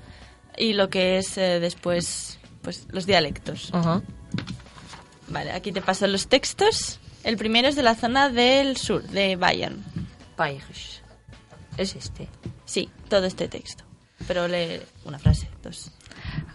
y 0.57 0.73
lo 0.73 0.89
que 0.89 1.17
es 1.17 1.37
eh, 1.37 1.59
después 1.59 2.37
pues 2.61 2.85
los 2.91 3.05
dialectos. 3.07 3.71
Vale, 5.29 5.51
aquí 5.51 5.71
te 5.71 5.81
paso 5.81 6.05
los 6.07 6.27
textos. 6.27 6.99
El 7.23 7.37
primero 7.37 7.67
es 7.67 7.75
de 7.75 7.83
la 7.83 7.95
zona 7.95 8.29
del 8.29 8.77
sur, 8.77 9.01
de 9.03 9.35
Bayern. 9.35 9.83
Bayerisch. 10.37 11.00
Es 11.81 11.95
este. 11.95 12.27
Sí, 12.63 12.91
todo 13.09 13.25
este 13.25 13.47
texto. 13.47 13.83
Pero 14.27 14.47
lee 14.47 14.79
una 15.03 15.17
frase, 15.17 15.47
dos. 15.63 15.91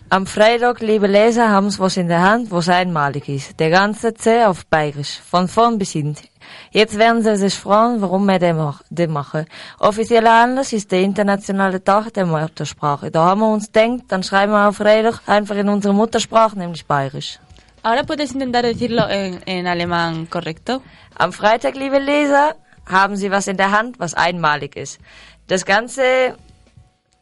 Am 0.08 0.24
Freitag, 0.24 0.80
liebe 0.80 1.08
Leser, 1.08 1.48
haben's 1.50 1.80
was 1.80 1.96
in 1.96 2.06
der 2.06 2.22
Hand, 2.22 2.52
was 2.52 2.68
einmalig 2.68 3.28
ist. 3.28 3.58
Der 3.58 3.70
ganze 3.70 4.14
Zeh 4.14 4.44
auf 4.44 4.66
Bayerisch, 4.66 5.18
von 5.18 5.48
vorn 5.48 5.78
bis 5.78 5.90
hinten. 5.90 6.28
Jetzt 6.70 6.96
werden 6.96 7.24
Sie 7.24 7.36
sich 7.36 7.56
fragen, 7.56 8.00
warum 8.02 8.24
wir 8.26 8.38
den 8.38 9.10
machen. 9.10 9.46
Offizieller 9.80 10.44
Anlass 10.44 10.72
ist 10.72 10.92
der 10.92 11.00
internationale 11.00 11.82
Tag 11.82 12.14
der 12.14 12.24
Muttersprache. 12.24 13.10
Da 13.10 13.24
haben 13.24 13.40
wir 13.40 13.52
uns 13.52 13.72
gedacht, 13.72 14.04
dann 14.06 14.22
schreiben 14.22 14.52
wir 14.52 14.68
auf 14.68 14.76
Freitag 14.76 15.22
einfach 15.26 15.56
in 15.56 15.68
unsere 15.68 15.92
Muttersprache, 15.92 16.56
nämlich 16.56 16.86
Bayerisch. 16.86 17.40
Ahora 17.82 18.04
puedes 18.04 18.32
intentar 18.32 18.62
decirlo 18.62 19.08
en, 19.08 19.42
en 19.44 19.66
alemán 19.66 20.26
correcto. 20.30 20.82
Am 21.16 21.32
Freitag, 21.32 21.74
liebe 21.74 21.98
Leser, 21.98 22.54
haben 22.86 23.16
Sie 23.16 23.30
was 23.30 23.46
in 23.48 23.56
der 23.56 23.72
Hand, 23.72 23.98
was 23.98 24.14
einmalig 24.14 24.76
ist. 24.76 25.00
Das 25.46 25.64
Ganze, 25.64 26.36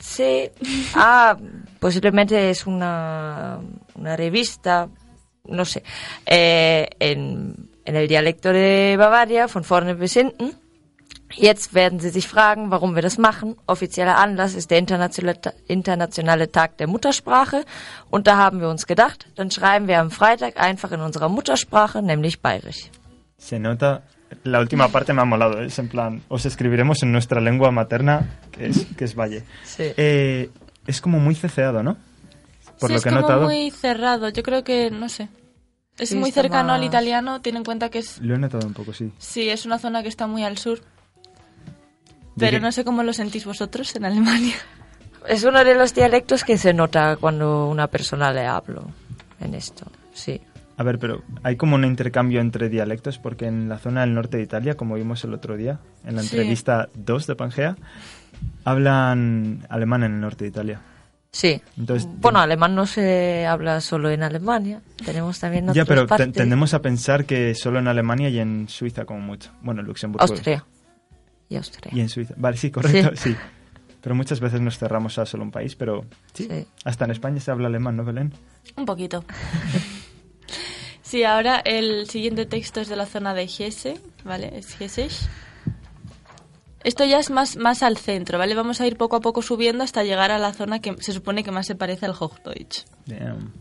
sí, 0.01 0.51
ah, 0.95 1.37
posiblemente 1.81 2.51
es 2.51 2.67
una, 2.67 3.61
una 3.95 4.15
revista, 4.15 4.89
no 5.47 5.65
sé, 5.65 5.83
eh, 6.25 6.89
en, 6.99 7.69
en 7.85 7.97
el 7.97 8.09
dialecto 8.09 8.53
de 8.53 8.97
Bavaria, 8.97 9.49
von 9.49 9.65
vorne 9.65 9.95
bis 9.95 10.15
hinten. 10.15 10.55
Jetzt 11.37 11.75
werden 11.75 11.99
Sie 11.99 12.11
sich 12.11 12.29
fragen, 12.29 12.71
warum 12.71 12.95
wir 12.95 13.03
das 13.03 13.19
machen. 13.19 13.57
Offizieller 13.67 14.19
Anlass 14.19 14.55
ist 14.55 14.71
der 14.71 14.79
internationale 14.79 16.53
Tag 16.53 16.77
der 16.79 16.87
Muttersprache. 16.87 17.65
Und 18.09 18.27
da 18.29 18.37
haben 18.37 18.61
wir 18.61 18.69
uns 18.69 18.87
gedacht, 18.87 19.27
dann 19.35 19.51
schreiben 19.51 19.89
wir 19.89 19.99
am 20.01 20.13
Freitag 20.13 20.61
einfach 20.61 20.93
in 20.93 21.01
unserer 21.01 21.29
Muttersprache, 21.29 22.03
nämlich 22.03 22.41
Bayerisch. 22.41 22.89
Se 23.37 23.59
nota. 23.59 24.03
La 24.43 24.61
última 24.61 24.89
parte 24.89 25.13
me 25.13 25.23
ha 25.23 25.25
molado. 25.25 25.61
Es 25.63 25.79
en 25.79 25.89
plan, 25.89 26.23
os 26.29 26.45
escribiremos 26.47 27.03
en 27.03 27.13
nuestra 27.13 27.41
lengua 27.41 27.71
materna, 27.71 28.39
que 28.51 28.67
es, 28.67 28.87
que 28.97 29.05
es 29.05 29.15
Valle. 29.15 29.45
Sí. 29.65 29.85
Eh, 29.97 30.51
es 30.87 31.01
como 31.01 31.19
muy 31.21 31.35
ceceado, 31.35 31.83
¿no? 31.83 31.97
Por 32.81 32.89
Sí, 32.89 32.95
lo 32.95 32.97
es 32.99 33.03
que 33.03 33.09
he 33.09 33.13
como 33.13 33.23
notado. 33.23 33.45
muy 33.45 33.71
cerrado. 33.71 34.29
Yo 34.31 34.43
creo 34.43 34.65
que, 34.65 34.91
no 34.91 35.09
sé. 35.09 35.29
Es 35.99 36.09
Sí, 36.09 36.17
muy 36.17 36.33
cercano 36.33 36.73
al 36.73 36.83
italiano. 36.83 37.41
Ten 37.41 37.57
en 37.57 37.65
cuenta 37.65 37.89
que 37.91 38.01
es, 38.01 38.19
Lo 38.21 38.35
he 38.35 38.39
notado 38.39 38.67
un 38.67 38.75
poco, 38.75 38.93
sí. 38.93 39.13
sí, 39.19 39.49
es 39.49 39.65
una 39.65 39.79
zona 39.79 40.03
que 40.03 40.09
está 40.09 40.27
muy 40.27 40.43
al 40.43 40.59
sur. 40.59 40.81
Pero 42.37 42.59
no 42.59 42.73
sé 42.73 42.85
cómo 42.85 43.03
lo 43.05 43.13
sentís 43.13 43.45
vosotros 43.45 43.95
en 43.97 44.05
Alemania. 44.05 44.57
Es 45.27 45.43
uno 45.45 45.65
de 45.65 45.75
los 45.75 45.95
dialectos 45.95 46.45
que 46.45 46.59
se 46.59 46.75
nota 46.75 47.17
cuando 47.17 47.67
una 47.69 47.87
persona 47.87 48.31
le 48.31 48.45
hablo 48.47 48.91
en 49.41 49.55
esto, 49.55 49.87
sí. 50.13 50.39
A 50.77 50.83
ver, 50.83 50.99
pero 50.99 51.23
hay 51.43 51.57
como 51.57 51.77
un 51.77 51.85
intercambio 51.85 52.41
entre 52.41 52.69
dialectos 52.69 53.19
porque 53.19 53.47
en 53.47 53.69
la 53.69 53.79
zona 53.79 54.01
del 54.01 54.15
norte 54.15 54.39
de 54.39 54.43
Italia, 54.43 54.77
como 54.77 54.97
vimos 54.97 55.23
el 55.25 55.33
otro 55.33 55.57
día, 55.57 55.79
en 56.05 56.17
la 56.17 56.23
Sí. 56.23 56.35
entrevista 56.37 56.89
2 56.95 57.27
de 57.29 57.37
Pangea, 57.37 57.77
hablan 58.65 59.67
alemán 59.69 60.03
en 60.03 60.15
el 60.15 60.21
norte 60.21 60.45
de 60.45 60.49
Italia. 60.51 60.81
Sí. 61.31 61.61
Entonces, 61.77 62.09
bueno, 62.21 62.39
alemán 62.41 62.75
no 62.77 62.87
se 62.87 63.45
habla 63.47 63.81
solo 63.81 64.11
en 64.11 64.23
Alemania. 64.23 64.81
Tenemos 65.05 65.39
también 65.41 65.65
Ya, 65.67 65.71
otras 65.83 65.87
pero 65.89 66.03
te- 66.03 66.09
partes. 66.09 66.33
tendemos 66.33 66.75
a 66.75 66.83
pensar 66.83 67.25
que 67.25 67.55
solo 67.55 67.81
en 67.81 67.89
Alemania 67.89 68.29
y 68.29 68.39
en 68.39 68.69
Suiza 68.69 69.05
como 69.05 69.21
mucho. 69.21 69.51
Bueno, 69.63 69.83
Luxemburgo. 69.83 70.25
Austria. 70.25 70.65
Y 71.49 71.57
Austria. 71.57 71.93
Y 71.95 72.01
en 72.01 72.09
Suiza. 72.09 72.35
Vale, 72.37 72.57
sí, 72.57 72.71
correcto, 72.71 73.11
sí. 73.17 73.35
Pero 74.01 74.15
muchas 74.15 74.39
veces 74.41 74.61
nos 74.61 74.79
cerramos 74.79 75.19
a 75.19 75.27
solo 75.27 75.43
un 75.45 75.51
país, 75.51 75.75
pero 75.77 76.05
sí, 76.35 76.47
Sí. 76.51 76.67
hasta 76.85 77.05
en 77.05 77.11
España 77.11 77.41
se 77.41 77.51
habla 77.51 77.67
alemán, 77.69 77.97
¿no, 77.97 78.05
Belén? 78.05 78.33
Un 78.77 78.85
poquito. 78.87 79.25
Sí, 81.05 81.23
ahora 81.23 81.61
el 81.65 82.09
siguiente 82.09 82.47
texto 82.47 82.81
es 82.81 82.89
de 82.89 82.97
la 82.97 83.05
zona 83.05 83.35
de 83.35 83.43
Hesse, 83.43 84.01
¿vale? 84.25 84.51
Es 84.57 84.81
Hessisch. 84.81 85.29
Esto 86.83 87.05
ya 87.05 87.19
es 87.19 87.31
más, 87.31 87.57
más 87.57 87.83
al 87.83 87.99
centro, 87.99 88.39
¿vale? 88.39 88.55
Vamos 88.55 88.81
a 88.81 88.87
ir 88.87 88.97
poco 88.97 89.17
a 89.17 89.21
poco 89.21 89.43
subiendo 89.43 89.85
hasta 89.85 90.03
llegar 90.03 90.31
a 90.31 90.39
la 90.39 90.55
zona 90.55 90.81
que 90.81 90.97
se 91.03 91.13
supone 91.13 91.45
que 91.45 91.51
más 91.51 91.67
se 91.67 91.75
parece 91.75 92.07
al 92.07 92.15
Hochdeutsch. 92.19 92.85
Damn. 93.05 93.53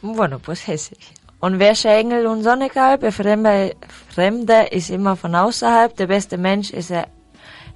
Bueno, 0.00 0.38
pues 0.38 0.66
hessisch. 0.66 1.12
Und 1.40 1.58
wer 1.58 1.74
Engel 1.84 2.26
und 2.26 2.42
Sonnekalb, 2.42 3.02
der 3.02 3.12
Fremde, 3.12 3.76
Fremde 4.08 4.68
ist 4.70 4.90
immer 4.90 5.14
von 5.14 5.34
außerhalb, 5.34 5.94
der 5.96 6.06
beste 6.06 6.38
Mensch 6.38 6.70
ist 6.70 6.90
er 6.90 7.08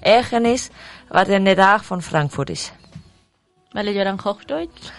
Ergernis, 0.00 0.70
wat 1.10 1.28
er 1.28 1.40
net 1.40 1.58
Dag 1.58 1.84
von 1.84 2.00
Frankfurt 2.00 2.50
ist. 2.50 2.72
¿Vale? 3.74 3.92
Yo 3.92 4.00
era 4.00 4.10
en 4.10 4.24
Hochdeutsch. 4.24 4.90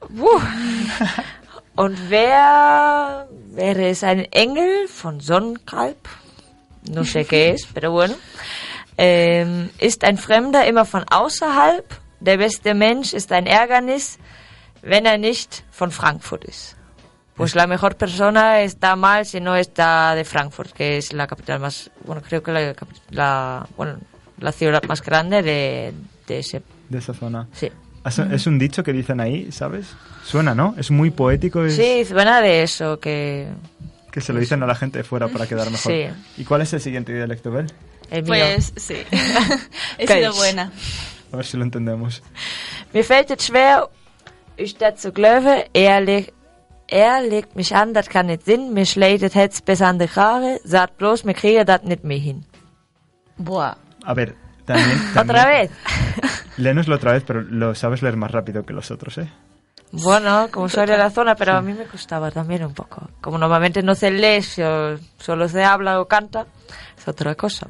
Puh. 0.00 0.40
Und 1.74 2.10
wer 2.10 3.28
wäre 3.54 3.88
es 3.88 4.04
ein 4.04 4.26
Engel 4.32 4.88
von 4.88 5.20
Sonnenkalb? 5.20 6.08
No 6.88 7.04
sé 7.04 7.24
qué 7.24 7.50
es, 7.54 7.66
pero 7.72 7.92
bueno. 7.92 8.14
Ähm, 8.98 9.70
ist 9.78 10.04
ein 10.04 10.18
Fremder 10.18 10.66
immer 10.66 10.84
von 10.84 11.04
außerhalb? 11.08 11.84
Der 12.20 12.36
beste 12.36 12.74
Mensch 12.74 13.14
ist 13.14 13.32
ein 13.32 13.46
Ärgernis, 13.46 14.18
wenn 14.82 15.06
er 15.06 15.18
nicht 15.18 15.64
von 15.70 15.90
Frankfurt 15.90 16.44
ist. 16.44 16.76
Pues 17.34 17.54
la 17.54 17.66
mejor 17.66 17.94
persona 17.94 18.60
está 18.60 18.94
mal 18.94 19.24
si 19.24 19.40
no 19.40 19.56
está 19.56 20.14
de 20.14 20.24
Frankfurt, 20.24 20.72
que 20.72 20.98
es 20.98 21.12
la 21.14 21.26
capital 21.26 21.58
más, 21.60 21.90
bueno, 22.04 22.20
creo 22.20 22.42
que 22.42 22.52
la, 22.52 22.74
la, 23.10 23.66
bueno, 23.76 23.98
la 24.38 24.52
ciudad 24.52 24.82
más 24.84 25.02
grande 25.02 25.42
de, 25.42 25.94
de 26.26 26.38
ese, 26.38 26.62
De 26.90 26.98
esa 26.98 27.14
zona. 27.14 27.48
sí. 27.54 27.70
Es 28.04 28.18
es 28.18 28.46
un 28.46 28.58
dicho 28.58 28.82
que 28.82 28.92
dicen 28.92 29.20
ahí, 29.20 29.50
¿sabes? 29.52 29.86
Suena, 30.24 30.54
¿no? 30.54 30.74
Es 30.76 30.90
muy 30.90 31.10
poético. 31.10 31.64
Es 31.64 31.76
Sí, 31.76 32.04
suena 32.04 32.40
de 32.40 32.62
eso, 32.62 32.98
que 32.98 33.48
Que 34.10 34.20
se 34.20 34.32
lo 34.32 34.40
dicen 34.40 34.62
a 34.62 34.66
la 34.66 34.74
gente 34.74 34.98
de 34.98 35.04
fuera 35.04 35.28
para 35.28 35.46
quedar 35.46 35.70
mejor. 35.70 35.92
Sí. 35.92 36.06
¿Y 36.36 36.44
cuál 36.44 36.62
es 36.62 36.72
el 36.72 36.80
siguiente 36.80 37.12
dialecto, 37.14 37.50
Bel? 37.50 37.66
el 38.10 38.24
mío. 38.24 38.44
Pues 38.54 38.72
sí. 38.76 38.94
He 39.98 40.06
¿Qué 40.06 40.14
sido 40.14 40.30
es? 40.30 40.36
buena. 40.36 40.70
A 41.32 41.36
ver 41.36 41.46
si 41.46 41.56
lo 41.56 41.62
entendemos. 41.62 42.22
Mir 42.92 43.04
fällt 43.04 43.30
es 43.30 43.46
schwer, 43.46 43.88
ich 44.56 44.76
dat 44.76 44.98
zu 45.00 45.12
glauben, 45.12 45.62
er, 45.72 46.00
leg, 46.02 46.34
er 46.88 47.22
legt 47.22 47.56
mich 47.56 47.74
an, 47.74 47.94
dat 47.94 48.10
kann 48.10 48.26
nicht 48.26 48.44
Sinn, 48.44 48.74
mir 48.74 48.84
schlägt 48.84 49.22
das 49.22 49.34
Herz 49.34 49.62
bis 49.62 49.80
an 49.80 49.98
die 49.98 50.08
Haare, 50.14 50.60
sagt 50.62 50.98
bloß, 50.98 51.24
mir 51.24 51.32
kriege 51.32 51.64
das 51.64 51.82
nicht 51.84 52.04
mehr 52.04 52.18
hin. 52.18 52.44
Buah. 53.38 53.76
A 54.04 54.14
ver, 54.14 54.34
también... 54.66 55.00
¿Otra 55.10 55.24
también- 55.44 55.68
vez? 55.68 55.70
Léenoslo 56.58 56.96
otra 56.96 57.12
vez, 57.12 57.24
pero 57.26 57.42
lo 57.42 57.74
sabes 57.74 58.02
leer 58.02 58.16
más 58.16 58.30
rápido 58.30 58.64
que 58.64 58.72
los 58.72 58.90
otros, 58.90 59.18
¿eh? 59.18 59.28
Bueno, 59.94 60.48
como 60.50 60.68
soy 60.70 60.86
de 60.86 60.96
la 60.96 61.10
zona, 61.10 61.34
pero 61.34 61.52
a 61.52 61.60
mí 61.60 61.74
me 61.74 61.84
costaba 61.84 62.30
también 62.30 62.64
un 62.64 62.72
poco. 62.72 63.10
Como 63.20 63.36
normalmente 63.36 63.82
no 63.82 63.94
se 63.94 64.10
lee, 64.10 64.40
so- 64.42 64.96
solo 65.18 65.48
se 65.48 65.62
habla 65.64 66.00
o 66.00 66.06
canta, 66.08 66.46
es 66.96 67.06
otra 67.08 67.34
cosa. 67.34 67.68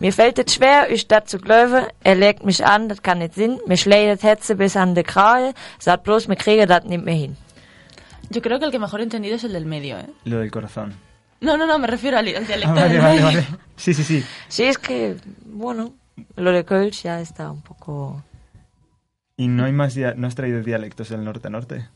Mir 0.00 0.12
fällt 0.12 0.40
es 0.40 0.52
schwer, 0.54 0.90
ich 0.90 1.06
dat 1.06 1.28
zu 1.28 1.38
glauben, 1.38 1.86
er 2.02 2.16
legt 2.16 2.44
mich 2.44 2.64
an, 2.66 2.88
das 2.88 3.00
kann 3.00 3.18
nicht 3.20 3.34
Sinn, 3.34 3.60
mir 3.66 3.76
schlägt 3.76 4.10
das 4.10 4.22
Herz 4.24 4.52
bis 4.56 4.74
an 4.76 4.94
die 4.96 5.04
Krahe, 5.04 5.54
sagt 5.78 6.02
bloß, 6.02 6.26
mir 6.26 6.36
kriege 6.36 6.66
das 6.66 6.82
nicht 6.84 7.04
mehr 7.04 7.14
hin. 7.14 7.36
Yo 8.30 8.40
creo 8.42 8.58
que 8.58 8.64
el 8.64 8.72
que 8.72 8.80
mejor 8.80 8.98
he 8.98 9.04
entendido 9.04 9.36
es 9.36 9.44
el 9.44 9.52
del 9.52 9.66
medio, 9.66 9.98
¿eh? 9.98 10.06
Lo 10.24 10.38
del 10.38 10.50
corazón. 10.50 10.94
No, 11.40 11.56
no, 11.56 11.66
no, 11.66 11.78
me 11.78 11.86
refiero 11.86 12.18
al, 12.18 12.26
al 12.34 12.44
dialecto 12.46 12.70
Ah, 12.70 12.74
vale, 12.74 12.88
del 12.94 13.02
vale, 13.02 13.14
medio. 13.14 13.24
vale. 13.26 13.46
Sí, 13.76 13.94
sí, 13.94 14.02
sí. 14.02 14.24
Sí, 14.48 14.64
es 14.64 14.78
que, 14.78 15.16
bueno, 15.46 15.92
lo 16.36 16.52
de 16.52 16.64
Kölsch 16.64 17.02
ya 17.02 17.20
está 17.20 17.50
un 17.50 17.62
poco... 17.62 18.22
¿Y 19.36 19.48
no 19.48 19.64
hay 19.64 19.72
más 19.72 19.96
no 19.96 20.26
has 20.26 20.34
traído 20.34 20.62
dialectos 20.62 21.08
del 21.08 21.24
norte-norte? 21.24 21.88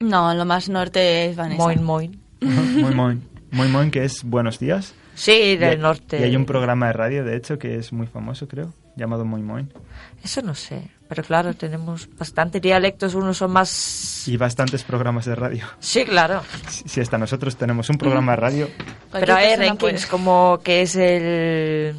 No, 0.00 0.34
lo 0.34 0.44
más 0.44 0.68
norte 0.68 1.26
es 1.26 1.36
Vanessa. 1.36 1.62
Moin, 1.62 1.82
moin. 1.82 2.22
Muy 2.40 2.94
moin. 2.94 3.28
Muy 3.50 3.68
moin, 3.68 3.90
que 3.90 4.04
es 4.04 4.24
buenos 4.24 4.58
días. 4.58 4.94
Sí, 5.14 5.56
del 5.56 5.78
Y- 5.78 5.82
norte. 5.82 6.20
Y 6.20 6.24
hay 6.24 6.36
un 6.36 6.46
programa 6.46 6.86
de 6.86 6.92
radio, 6.94 7.24
de 7.24 7.36
hecho, 7.36 7.58
que 7.58 7.76
es 7.76 7.92
muy 7.92 8.06
famoso, 8.06 8.48
creo, 8.48 8.72
llamado 8.96 9.24
Muy 9.24 9.42
Moin. 9.42 9.70
Eso 10.24 10.40
no 10.40 10.54
sé. 10.54 10.88
Pero 11.08 11.22
claro, 11.22 11.52
tenemos 11.52 12.08
bastante 12.16 12.58
dialectos. 12.60 13.14
Unos 13.14 13.36
son 13.36 13.50
más... 13.52 14.26
Y 14.26 14.36
bastantes 14.38 14.82
programas 14.82 15.26
de 15.26 15.34
radio. 15.34 15.66
Sí, 15.78 16.04
claro. 16.04 16.42
Si 16.68 16.88
si 16.88 17.00
hasta 17.02 17.18
nosotros 17.18 17.56
tenemos 17.56 17.90
un 17.90 17.98
programa 17.98 18.32
de 18.32 18.36
radio, 18.36 18.68
Pero 19.12 19.34
hay 19.34 19.56
rankings 19.56 20.06
como 20.06 20.60
que 20.64 20.82
es 20.82 20.96
el... 20.96 21.94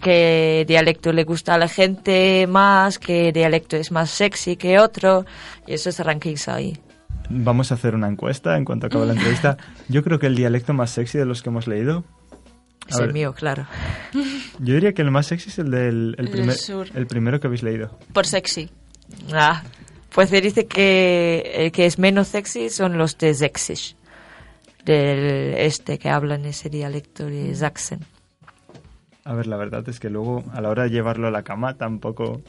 qué 0.00 0.64
dialecto 0.66 1.12
le 1.12 1.24
gusta 1.24 1.54
a 1.54 1.58
la 1.58 1.68
gente 1.68 2.46
más, 2.46 2.98
qué 2.98 3.32
dialecto 3.32 3.76
es 3.76 3.90
más 3.92 4.10
sexy 4.10 4.56
que 4.56 4.78
otro. 4.78 5.24
Y 5.66 5.74
esos 5.74 5.98
rankings 6.00 6.48
ahí. 6.48 6.78
vamos 7.30 7.70
a 7.72 7.74
hacer 7.74 7.94
una 7.94 8.08
encuesta 8.08 8.56
en 8.56 8.64
cuanto 8.64 8.86
acabe 8.86 9.06
la 9.06 9.12
entrevista. 9.18 9.56
Yo 9.88 10.02
creo 10.02 10.18
que 10.18 10.26
el 10.26 10.34
dialecto 10.36 10.72
más 10.74 10.90
sexy 10.90 11.18
de 11.18 11.24
los 11.26 11.42
que 11.42 11.50
hemos 11.50 11.66
leído... 11.66 12.04
Es 12.88 12.96
el 12.98 13.12
mío, 13.12 13.34
claro. 13.34 13.66
Yo 14.60 14.72
diría 14.74 14.94
que 14.94 15.02
el 15.02 15.10
más 15.10 15.26
sexy 15.26 15.50
es 15.50 15.58
el 15.58 15.70
del 15.70 16.14
el 16.16 16.26
El 16.26 16.30
primer, 16.32 16.54
sur. 16.54 16.86
el 16.94 17.06
primero 17.06 17.38
que 17.38 17.46
habéis 17.46 17.62
leído. 17.62 17.98
Por 18.14 18.24
sexy. 18.26 18.70
Ah, 19.34 19.62
pues 20.14 20.30
se 20.30 20.40
dice 20.40 20.66
que 20.66 21.52
el 21.54 21.70
que 21.70 21.84
es 21.84 21.98
menos 21.98 22.28
sexy 22.28 22.70
son 22.70 22.96
los 22.96 23.18
de 23.18 23.34
Sächsisch. 23.34 23.94
Del 24.86 25.54
este 25.58 25.98
que 25.98 26.08
hablan 26.08 26.46
ese 26.46 26.70
dialecto 26.70 27.26
de 27.26 27.54
Sachsen. 27.54 28.00
A 29.28 29.34
ver, 29.34 29.46
la 29.46 29.56
verdad 29.58 29.86
es 29.88 30.00
que 30.00 30.08
luego, 30.08 30.42
a 30.54 30.60
la 30.62 30.70
hora 30.70 30.84
de 30.84 30.90
llevarlo 30.90 31.28
a 31.28 31.30
la 31.30 31.42
cama, 31.42 31.76
tampoco... 31.76 32.40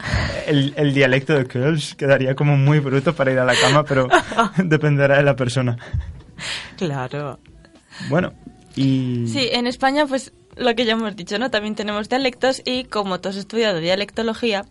El, 0.46 0.72
el 0.78 0.94
dialecto 0.94 1.34
de 1.34 1.44
Kölsch 1.46 1.94
quedaría 1.94 2.34
como 2.34 2.56
muy 2.56 2.78
bruto 2.78 3.14
para 3.14 3.30
ir 3.32 3.38
a 3.38 3.44
la 3.44 3.54
cama, 3.54 3.84
pero 3.84 4.08
dependerá 4.56 5.18
de 5.18 5.22
la 5.24 5.36
persona. 5.36 5.76
Claro. 6.76 7.38
Bueno, 8.08 8.32
y... 8.76 9.26
Sí, 9.28 9.48
en 9.52 9.66
España, 9.66 10.06
pues 10.06 10.32
lo 10.56 10.74
que 10.74 10.84
ya 10.86 10.92
hemos 10.92 11.14
dicho, 11.16 11.38
¿no? 11.38 11.50
También 11.50 11.74
tenemos 11.74 12.08
dialectos 12.08 12.62
y 12.64 12.84
como 12.84 13.20
tú 13.20 13.28
has 13.28 13.36
estudiado 13.36 13.78
dialectología, 13.78 14.64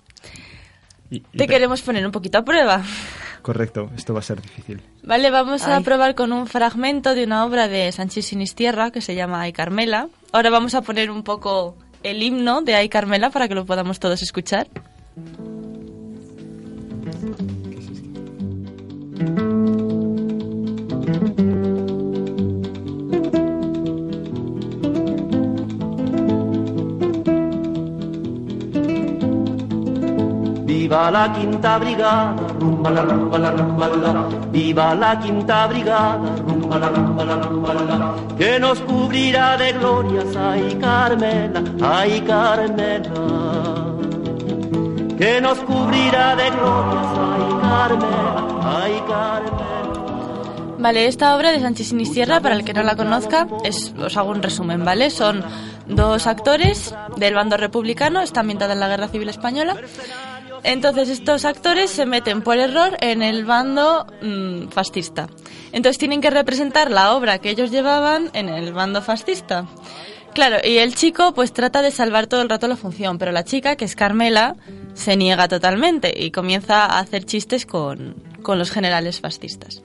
y- 1.12 1.18
y 1.18 1.20
te 1.20 1.38
te- 1.40 1.48
queremos 1.48 1.82
poner 1.84 2.06
un 2.06 2.12
poquito 2.12 2.40
a 2.40 2.44
prueba. 2.44 2.82
Correcto, 3.44 3.90
esto 3.96 4.14
va 4.14 4.20
a 4.20 4.24
ser 4.24 4.42
difícil. 4.42 4.82
Vale, 5.04 5.30
vamos 5.32 5.64
a 5.68 5.80
probar 5.82 6.14
con 6.16 6.34
un 6.34 6.46
fragmento 6.48 7.14
de 7.16 7.24
una 7.24 7.46
obra 7.46 7.68
de 7.68 7.92
Sánchez 7.92 8.26
Sinistierra 8.26 8.92
que 8.92 9.02
se 9.02 9.16
llama 9.16 9.42
Ay 9.42 9.54
Carmela. 9.54 10.10
Ahora 10.34 10.50
vamos 10.50 10.76
a 10.76 10.82
poner 10.82 11.10
un 11.10 11.24
poco 11.24 11.78
el 12.04 12.24
himno 12.24 12.62
de 12.62 12.76
Ay 12.76 12.90
Carmela 12.90 13.30
para 13.30 13.48
que 13.48 13.56
lo 13.56 13.66
podamos 13.66 14.00
todos 14.00 14.22
escuchar. 14.22 14.68
Viva 30.90 31.12
la 31.12 31.32
quinta 31.32 31.78
brigada, 31.78 32.34
rumba 32.60 32.90
la 32.90 33.04
rumba 33.04 33.38
la 33.38 33.52
rumba. 33.52 34.28
Viva 34.52 34.96
la 34.96 35.20
quinta 35.20 35.68
brigada, 35.68 36.36
rumba 36.48 36.80
la 36.80 36.90
rumba 36.90 37.24
la 37.76 37.84
la. 37.86 38.16
Que 38.36 38.60
nos 38.60 38.80
cubrirá 38.80 39.56
de 39.56 39.74
glorias, 39.74 40.36
ay 40.36 40.76
Carmela, 40.82 41.62
ay 41.80 42.22
Carmela. 42.22 43.12
Que 45.16 45.40
nos 45.40 45.60
cubrirá 45.60 46.36
de 46.36 46.50
glorias, 46.50 47.10
ay 47.30 47.44
Carmela, 47.62 48.48
ay 48.82 49.04
Carmela. 49.08 49.70
Vale, 50.80 51.06
esta 51.06 51.36
obra 51.36 51.52
de 51.52 51.60
Sánchez 51.60 51.90
Sinistierra, 51.90 52.40
para 52.40 52.56
el 52.56 52.64
que 52.64 52.74
no 52.74 52.82
la 52.82 52.96
conozca, 52.96 53.46
es, 53.64 53.94
os 54.04 54.18
hago 54.18 54.32
un 54.32 54.42
resumen, 54.42 54.84
¿vale? 54.84 55.12
Son 55.12 55.44
dos 55.86 56.26
actores 56.26 56.96
del 57.18 57.36
bando 57.36 57.58
republicano, 57.58 58.22
está 58.22 58.40
ambientada 58.40 58.74
en 58.74 58.80
la 58.80 58.88
Guerra 58.88 59.08
Civil 59.08 59.30
Española. 59.30 59.76
Entonces 60.64 61.10
estos 61.10 61.46
actores 61.46 61.90
se 61.90 62.06
meten 62.06 62.42
por 62.42 62.58
error 62.58 62.98
en 63.02 63.22
el 63.22 63.46
bando 63.46 64.06
mm, 64.22 64.70
fascista. 64.70 65.28
Entonces 65.72 65.98
tienen 65.98 66.22
que 66.22 66.30
representar 66.30 66.92
la 66.92 67.14
obra 67.14 67.40
que 67.40 67.50
ellos 67.50 67.72
llevaban 67.72 68.30
en 68.34 68.50
el 68.50 68.74
bando 68.74 69.02
fascista. 69.02 69.66
Claro, 70.34 70.58
y 70.64 70.78
el 70.78 70.96
chico 70.96 71.34
pues 71.34 71.54
trata 71.54 71.82
de 71.82 71.92
salvar 71.92 72.28
todo 72.28 72.42
el 72.42 72.50
rato 72.50 72.68
la 72.68 72.76
función, 72.76 73.18
pero 73.18 73.32
la 73.32 73.44
chica, 73.44 73.76
que 73.76 73.86
es 73.86 73.96
Carmela, 73.96 74.56
se 74.94 75.18
niega 75.18 75.48
totalmente 75.48 76.14
y 76.16 76.32
comienza 76.32 76.86
a 76.86 77.00
hacer 77.00 77.26
chistes 77.26 77.66
con, 77.66 78.16
con 78.42 78.60
los 78.60 78.72
generales 78.72 79.20
fascistas. 79.20 79.82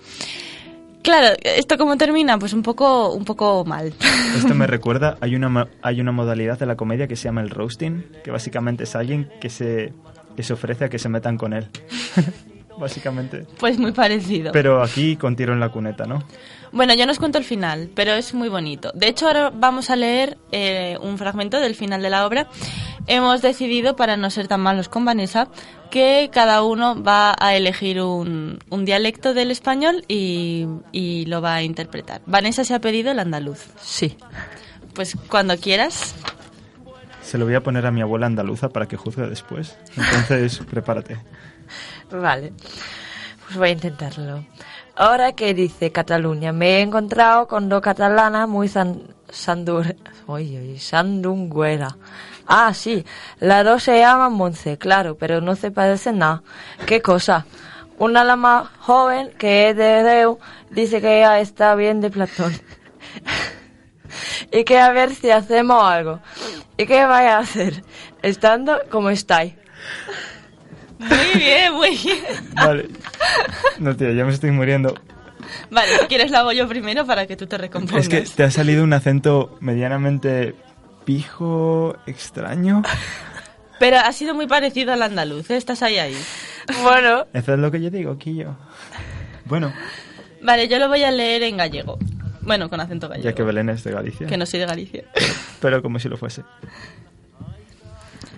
Claro, 1.03 1.37
esto 1.43 1.77
como 1.77 1.99
termina, 1.99 2.39
pues 2.39 2.55
un 2.55 2.63
poco, 2.63 3.13
un 3.13 3.27
poco 3.27 3.63
mal. 3.67 3.93
Esto 4.37 4.55
me 4.55 4.67
recuerda, 4.69 5.19
hay 5.21 5.37
una, 5.37 5.69
hay 5.83 6.01
una 6.01 6.13
modalidad 6.13 6.59
de 6.59 6.65
la 6.65 6.77
comedia 6.77 7.07
que 7.07 7.15
se 7.15 7.25
llama 7.25 7.43
el 7.43 7.51
roasting, 7.51 8.07
que 8.25 8.31
básicamente 8.31 8.85
es 8.85 8.97
alguien 8.97 9.31
que 9.39 9.51
se, 9.51 9.93
que 10.37 10.43
se 10.43 10.53
ofrece 10.53 10.85
a 10.85 10.89
que 10.89 10.99
se 10.99 11.09
metan 11.09 11.37
con 11.37 11.53
él. 11.53 11.69
básicamente. 12.79 13.47
Pues 13.59 13.79
muy 13.79 13.93
parecido. 13.93 14.53
Pero 14.53 14.83
aquí 14.83 15.17
con 15.17 15.37
tiro 15.37 15.53
en 15.53 15.61
la 15.61 15.71
cuneta, 15.71 16.07
¿no? 16.07 16.25
Bueno, 16.73 16.95
yo 16.95 17.07
no 17.07 17.13
os 17.13 17.19
cuento 17.19 17.39
el 17.39 17.45
final, 17.45 17.91
pero 17.95 18.13
es 18.13 18.35
muy 18.35 18.49
bonito. 18.49 18.91
De 18.95 19.09
hecho, 19.09 19.27
ahora 19.27 19.51
vamos 19.51 19.91
a 19.91 19.97
leer 19.97 20.39
eh, 20.51 20.99
un 21.01 21.19
fragmento 21.19 21.61
del 21.61 21.75
final 21.75 22.03
de 22.03 22.11
la 22.11 22.27
obra. 22.27 22.49
Hemos 23.07 23.43
decidido, 23.43 23.97
para 23.97 24.17
no 24.17 24.31
ser 24.31 24.49
tan 24.49 24.61
malos 24.61 24.89
con 24.89 25.05
Vanessa, 25.05 25.49
que 25.91 26.31
cada 26.33 26.63
uno 26.63 27.01
va 27.01 27.37
a 27.39 27.55
elegir 27.55 28.01
un, 28.01 28.59
un 28.71 28.85
dialecto 28.85 29.35
del 29.35 29.51
español 29.51 30.05
y, 30.09 30.67
y 30.91 31.27
lo 31.27 31.41
va 31.41 31.55
a 31.55 31.63
interpretar. 31.63 32.23
Vanessa 32.27 32.65
se 32.65 32.75
ha 32.75 32.81
pedido 32.81 33.13
el 33.13 33.21
andaluz. 33.21 33.67
Sí. 33.81 34.17
Pues 34.95 35.17
cuando 35.29 35.57
quieras. 35.59 36.15
Se 37.25 37.39
lo 37.39 37.47
voy 37.47 37.55
a 37.55 37.63
poner 37.63 37.87
a 37.87 37.91
mi 37.91 38.03
abuela 38.03 38.27
andaluza 38.27 38.69
para 38.69 38.87
que 38.87 38.97
juzgue 38.97 39.27
después. 39.27 39.77
Entonces, 39.97 40.59
prepárate. 40.71 41.19
Vale. 42.11 42.53
Pues 43.45 43.57
voy 43.57 43.69
a 43.69 43.73
intentarlo. 43.73 44.45
Ahora 44.97 45.33
que 45.33 45.55
dice 45.55 45.91
Cataluña, 45.91 46.53
me 46.53 46.79
he 46.79 46.81
encontrado 46.81 47.49
con 47.49 47.69
dos 47.69 47.83
catalanas 47.83 48.49
muy 48.49 48.69
san, 48.69 49.03
sandur, 49.29 49.97
oye, 50.27 50.61
oye, 50.61 50.79
sandunguera. 50.79 51.97
Ah, 52.47 52.73
sí, 52.75 53.05
las 53.41 53.65
dos 53.65 53.83
se 53.83 53.99
llaman 53.99 54.33
Monse, 54.35 54.79
claro, 54.79 55.17
pero 55.17 55.41
no 55.41 55.57
se 55.57 55.71
parecen 55.71 56.19
nada. 56.19 56.43
¿Qué 56.87 57.03
cosa? 57.03 57.45
Una 57.99 58.23
la 58.23 58.37
más 58.37 58.69
joven, 58.81 59.31
que 59.39 59.71
es 59.71 59.77
de 59.77 60.03
Deu, 60.03 60.39
dice 60.71 61.01
que 61.01 61.19
ella 61.19 61.41
está 61.41 61.75
bien 61.75 62.01
de 62.01 62.11
Platón. 62.11 62.53
Y 64.53 64.65
que 64.65 64.79
a 64.79 64.91
ver 64.93 65.15
si 65.15 65.31
hacemos 65.31 65.83
algo. 65.83 66.21
¿Y 66.77 66.87
qué 66.87 67.05
vaya 67.05 67.39
a 67.39 67.41
hacer? 67.41 67.85
Estando 68.23 68.81
como 68.91 69.11
estáis. 69.11 69.55
Muy 70.99 71.41
bien, 71.41 71.73
muy 71.75 71.97
bien. 71.97 72.25
Vale. 72.55 72.89
No, 73.79 73.95
tío, 73.97 74.13
ya 74.13 74.25
me 74.25 74.33
estoy 74.33 74.51
muriendo. 74.51 74.95
Vale, 75.71 75.99
si 76.01 76.07
quieres 76.07 76.31
lo 76.31 76.39
hago 76.39 76.53
yo 76.53 76.69
primero 76.69 77.05
para 77.07 77.27
que 77.27 77.37
tú 77.37 77.47
te 77.47 77.59
recompongas. 77.59 78.05
Es 78.05 78.09
que 78.09 78.23
te 78.23 78.45
ha 78.45 78.51
salido 78.51 78.85
un 78.85 78.93
acento 78.93 79.57
medianamente 79.61 80.55
pijo, 81.05 81.97
extraño. 82.07 82.83
Pero 83.79 83.99
ha 83.99 84.13
sido 84.13 84.35
muy 84.35 84.47
parecido 84.47 84.93
al 84.93 85.03
andaluz, 85.03 85.51
¿eh? 85.51 85.57
Estás 85.57 85.83
ahí, 85.83 85.99
ahí. 85.99 86.17
Bueno, 86.83 87.27
Eso 87.33 87.53
es 87.55 87.59
lo 87.59 87.71
que 87.71 87.83
yo 87.83 87.91
digo, 87.91 88.17
Quillo. 88.17 88.57
Bueno, 89.45 89.73
Vale, 90.45 90.69
yo 90.69 90.79
lo 90.79 90.89
voy 90.89 91.03
a 91.03 91.11
leer 91.11 91.43
en 91.43 91.57
gallego. 91.57 91.99
Bueno, 92.45 92.69
con 92.69 92.81
acento 92.81 93.09
gallego. 93.09 93.25
ya 93.29 93.35
que 93.35 93.43
Belén 93.43 93.69
es 93.71 93.85
de 93.85 93.93
Galicia. 93.93 94.27
Que 94.27 94.37
no 94.37 94.47
soy 94.47 94.61
de 94.61 94.67
Galicia. 94.67 95.05
Pero 95.61 95.83
como 95.83 95.99
si 95.99 96.09
lo 96.09 96.17
fuese. 96.17 96.43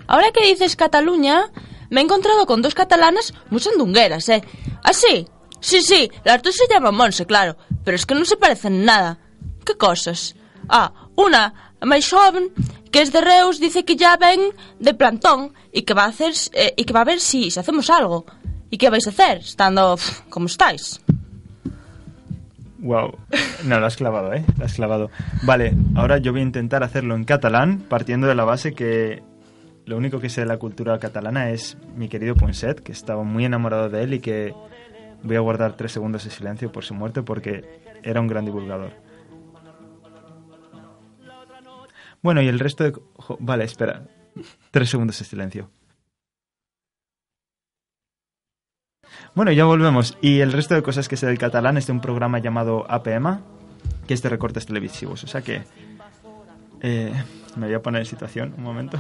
Ahora 0.07 0.31
que 0.33 0.47
dices 0.47 0.77
Cataluña, 0.77 1.51
me 1.91 2.01
he 2.01 2.05
encontrado 2.05 2.47
con 2.47 2.63
dos 2.63 2.75
catalanas 2.75 3.35
muy 3.51 3.61
sandungueras, 3.61 4.29
¿eh? 4.29 4.43
¿Ah, 4.83 4.93
sí? 4.93 5.27
Sí, 5.61 5.83
sí, 5.83 6.11
las 6.25 6.43
dos 6.43 6.55
se 6.55 6.73
llaman 6.73 6.95
Monse, 6.95 7.27
claro, 7.27 7.57
pero 7.85 7.97
es 7.97 8.07
que 8.07 8.15
no 8.15 8.25
se 8.25 8.37
parecen 8.37 8.85
nada. 8.85 9.19
¿Qué 9.65 9.77
cosas? 9.77 10.37
Ah, 10.69 10.93
una, 11.17 11.73
más 11.81 12.09
joven, 12.09 12.53
que 12.93 13.03
es 13.03 13.13
de 13.13 13.21
Reus, 13.21 13.59
dice 13.59 13.85
que 13.85 13.97
ya 13.97 14.17
ven 14.17 14.41
de 14.79 14.95
plantón 14.95 15.55
y 15.73 15.83
que 15.83 15.95
va 15.95 16.05
a 16.05 16.09
hacer 16.09 16.35
eh, 16.53 16.75
y 16.77 16.85
que 16.85 16.93
va 16.93 17.01
a 17.01 17.05
ver 17.05 17.21
si, 17.21 17.51
si 17.51 17.59
hacemos 17.59 17.91
algo. 17.91 18.27
¿Y 18.71 18.79
qué 18.79 18.91
vais 18.91 19.07
a 19.07 19.11
hacer, 19.11 19.39
estando 19.39 19.97
pf, 19.97 20.23
como 20.29 20.47
estáis? 20.47 21.01
Wow. 22.87 23.19
No, 23.65 23.81
lo 23.81 23.87
has 23.87 23.97
clavado, 23.97 24.33
¿eh? 24.33 24.45
Lo 24.57 24.65
has 24.65 24.75
clavado. 24.75 25.11
Vale, 25.43 25.75
ahora 25.97 26.19
yo 26.19 26.31
voy 26.31 26.41
a 26.41 26.45
intentar 26.45 26.85
hacerlo 26.85 27.17
en 27.17 27.25
catalán, 27.25 27.81
partiendo 27.81 28.29
de 28.29 28.37
la 28.37 28.45
base 28.45 28.75
que 28.75 29.25
lo 29.87 29.97
único 29.97 30.21
que 30.21 30.29
sé 30.29 30.43
de 30.43 30.47
la 30.47 30.59
cultura 30.59 30.97
catalana 31.01 31.51
es 31.51 31.77
mi 31.97 32.09
querido 32.09 32.37
Ponset, 32.37 32.81
que 32.81 32.93
estaba 32.93 33.25
muy 33.25 33.45
enamorado 33.45 33.89
de 33.89 34.05
él 34.05 34.15
y 34.15 34.21
que 34.21 34.55
voy 35.25 35.35
a 35.35 35.41
guardar 35.41 35.77
tres 35.77 35.91
segundos 35.91 36.23
de 36.25 36.31
silencio 36.31 36.71
por 36.71 36.85
su 36.85 36.95
muerte 36.95 37.23
porque 37.23 37.65
era 38.05 38.21
un 38.21 38.29
gran 38.29 38.45
divulgador. 38.45 38.93
Bueno, 42.23 42.41
y 42.41 42.47
el 42.47 42.61
resto 42.61 42.85
de... 42.85 42.93
Vale, 43.41 43.65
espera. 43.65 44.05
Tres 44.71 44.91
segundos 44.91 45.19
de 45.19 45.25
silencio. 45.25 45.71
Bueno, 49.35 49.53
ya 49.53 49.65
volvemos. 49.65 50.17
Y 50.21 50.41
el 50.41 50.53
resto 50.53 50.75
de 50.75 50.83
cosas 50.83 51.09
que 51.09 51.17
sé 51.17 51.27
del 51.27 51.39
catalán 51.39 51.77
es 51.77 51.87
de 51.87 51.93
un 51.93 52.01
programa 52.01 52.39
llamado 52.39 52.85
APM, 52.91 53.39
que 54.07 54.15
es 54.15 54.23
de 54.23 54.29
recortes 54.29 54.67
televisivos. 54.67 55.25
O 55.25 55.27
sea 55.27 55.43
que... 55.43 55.63
eh, 56.81 57.13
me 57.57 57.67
voy 57.67 57.75
a 57.75 57.83
poner 57.83 58.01
en 58.03 58.07
situación 58.07 58.55
un 58.57 58.65
momento. 58.65 58.99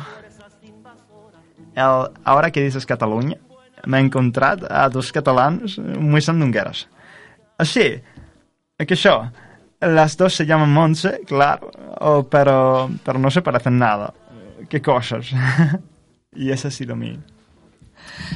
El- 1.74 2.10
ahora 2.24 2.50
que 2.50 2.62
dices 2.62 2.86
Cataluña, 2.86 3.36
me 3.84 3.98
he 3.98 4.00
encontrado 4.00 4.66
a 4.70 4.88
dos 4.88 5.12
catalans 5.12 5.78
muy 5.78 6.20
sandungueras. 6.20 6.88
Así, 7.58 8.00
que 8.78 8.94
això, 8.94 9.30
las 9.80 10.16
dos 10.16 10.34
se 10.34 10.44
llaman 10.46 10.72
Monse, 10.72 11.20
claro, 11.26 11.70
pero, 12.30 12.90
pero 13.04 13.18
no 13.18 13.30
se 13.30 13.42
parecen 13.42 13.78
nada. 13.78 14.12
¿Qué 14.68 14.80
cosas? 14.82 15.30
y 16.34 16.50
ese 16.50 16.68
ha 16.68 16.70
sido 16.70 16.96
mi... 16.96 17.18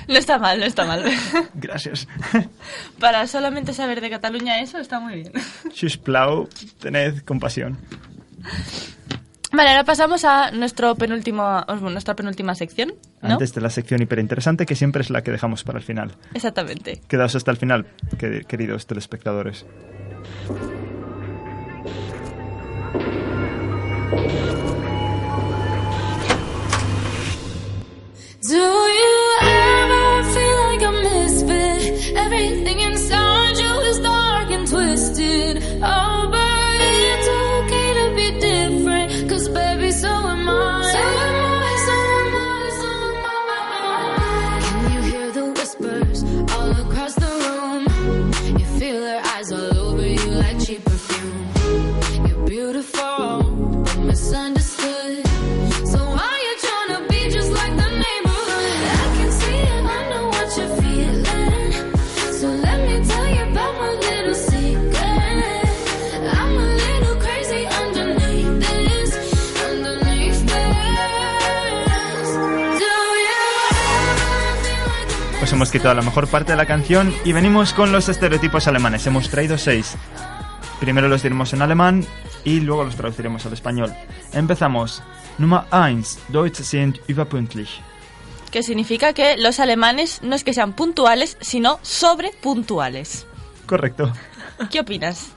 No 0.09 0.17
está 0.17 0.39
mal, 0.39 0.59
no 0.59 0.67
está 0.67 0.85
mal. 0.85 1.05
Gracias. 1.55 2.07
Para 2.99 3.27
solamente 3.27 3.73
saber 3.73 4.01
de 4.01 4.11
Cataluña 4.11 4.61
eso 4.61 4.79
está 4.79 5.01
muy 5.01 5.15
bien. 5.15 5.33
Sisplau, 5.75 6.49
tened 6.81 7.23
compasión. 7.25 7.79
Vale, 9.53 9.71
ahora 9.71 9.85
pasamos 9.85 10.25
a 10.25 10.53
nuestro 10.53 10.95
penúltimo, 10.95 11.65
nuestra 11.81 12.15
penúltima 12.15 12.55
sección, 12.55 12.95
¿no? 13.21 13.33
Antes 13.33 13.53
de 13.53 13.61
la 13.61 13.69
sección 13.71 14.01
hiperinteresante, 14.01 14.65
que 14.65 14.77
siempre 14.77 15.03
es 15.03 15.11
la 15.11 15.23
que 15.23 15.33
dejamos 15.33 15.65
para 15.65 15.79
el 15.79 15.85
final. 15.85 16.13
Exactamente. 16.35 17.01
Quedaos 17.09 17.35
hasta 17.35 17.51
el 17.51 17.57
final, 17.57 17.87
que- 18.17 18.45
queridos 18.45 18.87
telespectadores. 18.87 19.67
Do 28.43 28.57
you 28.57 29.50
Everything 32.17 32.79
inside 32.81 33.57
you 33.59 33.73
is 33.91 33.99
dark 34.01 34.51
and 34.51 34.67
twisted. 34.69 35.63
Oh, 35.83 36.29
but 36.31 36.77
it's 36.93 37.29
okay 37.29 37.89
to 38.01 38.07
be 38.19 38.29
different. 38.41 39.29
Cause 39.31 39.49
baby, 39.49 39.91
so 39.91 40.09
am 40.09 40.49
I. 40.49 40.53
So 40.95 40.99
am 40.99 41.37
I, 41.63 41.75
so 41.87 41.97
am 42.21 42.35
I, 42.37 42.71
so 42.81 42.91
am 43.11 43.27
I. 43.73 44.61
Can 44.65 44.93
you 44.95 45.01
hear 45.11 45.29
the 45.33 45.47
whispers 45.53 46.19
all 46.55 46.71
across 46.85 47.15
the 47.15 47.33
room? 47.45 47.83
You 48.59 48.67
feel 48.79 49.03
eyes 49.35 49.53
all 49.53 49.79
over 49.87 50.07
you 50.07 50.31
like 50.43 50.59
cheap 50.65 50.85
perfume. 50.85 52.29
You're 52.29 52.47
beautiful, 52.47 53.43
but 53.85 53.99
misunderstood. 53.99 54.80
Hemos 75.61 75.73
quitado 75.73 75.95
la 75.95 76.01
mejor 76.01 76.27
parte 76.27 76.53
de 76.53 76.57
la 76.57 76.65
canción 76.65 77.15
y 77.23 77.35
venimos 77.35 77.75
con 77.75 77.93
los 77.93 78.09
estereotipos 78.09 78.67
alemanes. 78.67 79.07
Hemos 79.07 79.29
traído 79.29 79.59
seis. 79.59 79.95
Primero 80.81 81.07
los 81.07 81.23
diremos 81.23 81.53
en 81.53 81.61
alemán 81.61 82.07
y 82.45 82.61
luego 82.61 82.85
los 82.85 82.97
traduciremos 82.97 83.45
al 83.45 83.53
español. 83.53 83.93
Empezamos. 84.33 85.03
Nummer 85.37 85.65
1. 85.71 86.03
Deutsche 86.29 86.65
sind 86.65 86.99
überpünktlich. 87.09 87.83
Que 88.51 88.63
significa 88.63 89.13
que 89.13 89.37
los 89.37 89.61
alemanes 89.61 90.23
no 90.23 90.35
es 90.35 90.45
que 90.45 90.55
sean 90.55 90.73
puntuales, 90.73 91.37
sino 91.43 91.79
sobrepuntuales. 91.83 93.27
Correcto. 93.67 94.15
¿Qué 94.71 94.81
opinas? 94.81 95.29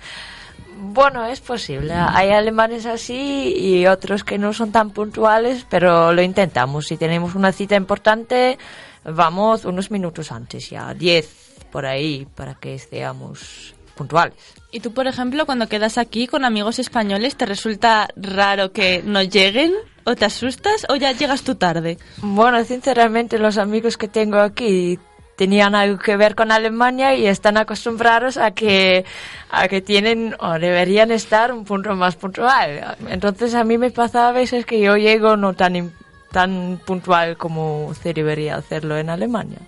Bueno, 0.78 1.26
es 1.26 1.42
posible. 1.42 1.94
Hay 1.96 2.30
alemanes 2.30 2.86
así 2.86 3.56
y 3.58 3.88
otros 3.88 4.24
que 4.24 4.38
no 4.38 4.54
son 4.54 4.72
tan 4.72 4.92
puntuales, 4.92 5.66
pero 5.70 6.14
lo 6.14 6.22
intentamos. 6.22 6.88
Si 6.88 6.96
tenemos 6.96 7.36
una 7.36 7.52
cita 7.52 7.76
importante, 7.76 8.58
vamos 9.06 9.66
unos 9.66 9.92
minutos 9.92 10.32
antes, 10.32 10.70
ya 10.70 10.94
10 10.94 11.44
por 11.72 11.86
ahí, 11.86 12.28
para 12.36 12.56
que 12.56 12.78
seamos 12.78 13.74
puntuales. 13.96 14.36
Y 14.72 14.80
tú, 14.80 14.94
por 14.94 15.08
ejemplo, 15.08 15.46
cuando 15.46 15.68
quedas 15.68 15.98
aquí 15.98 16.28
con 16.28 16.46
amigos 16.46 16.80
españoles, 16.80 17.36
¿te 17.36 17.46
resulta 17.46 18.08
raro 18.16 18.72
que 18.72 19.04
no 19.04 19.22
lleguen? 19.22 19.74
¿O 20.06 20.16
te 20.16 20.26
asustas 20.26 20.86
o 20.90 20.96
ya 20.96 21.12
llegas 21.14 21.44
tú 21.44 21.56
tarde? 21.56 21.98
Bueno, 22.18 22.64
sinceramente 22.66 23.40
los 23.40 23.58
amigos 23.58 23.98
que 23.98 24.08
tengo 24.08 24.38
aquí 24.40 25.00
tenían 25.36 25.76
algo 25.76 25.98
que 25.98 26.18
ver 26.18 26.36
con 26.36 26.52
Alemania 26.52 27.16
y 27.16 27.26
están 27.26 27.58
acostumbrados 27.58 28.38
a 28.38 28.52
que, 28.52 29.06
a 29.50 29.68
que 29.68 29.82
tienen 29.82 30.36
o 30.40 30.54
deberían 30.54 31.12
estar 31.12 31.52
un 31.52 31.66
punto 31.66 31.96
más 31.96 32.16
puntual. 32.16 32.98
Entonces 33.10 33.56
a 33.56 33.64
mí 33.64 33.78
me 33.78 33.92
pasa 33.92 34.30
a 34.30 34.32
veces 34.32 34.66
que 34.66 34.80
yo 34.80 34.96
llego 34.98 35.38
no 35.38 35.54
tan, 35.54 35.94
tan 36.34 36.82
puntual 36.86 37.38
como 37.38 37.94
se 37.94 38.14
debería 38.14 38.58
hacerlo 38.58 38.98
en 38.98 39.10
Alemania. 39.10 39.60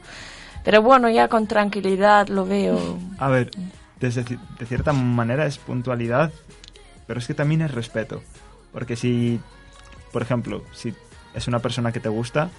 Pero 0.66 0.82
bueno, 0.82 1.10
ya 1.10 1.30
con 1.30 1.48
tranquilidad 1.48 2.28
lo 2.28 2.46
veo. 2.46 2.98
A 3.20 3.30
ver, 3.30 3.52
de 4.02 4.66
cierta 4.66 4.92
manera 4.92 5.46
es 5.46 5.58
puntualidad, 5.60 6.34
pero 7.08 7.20
es 7.20 7.28
que 7.28 7.34
también 7.34 7.62
es 7.62 7.72
respeto. 7.72 8.22
Porque 8.74 8.98
si, 8.98 9.40
por 10.12 10.24
ejemplo, 10.24 10.64
si 10.74 10.94
es 11.34 11.48
una 11.48 11.60
persona 11.60 11.94
que 11.94 12.02
te 12.02 12.10
gusta, 12.10 12.50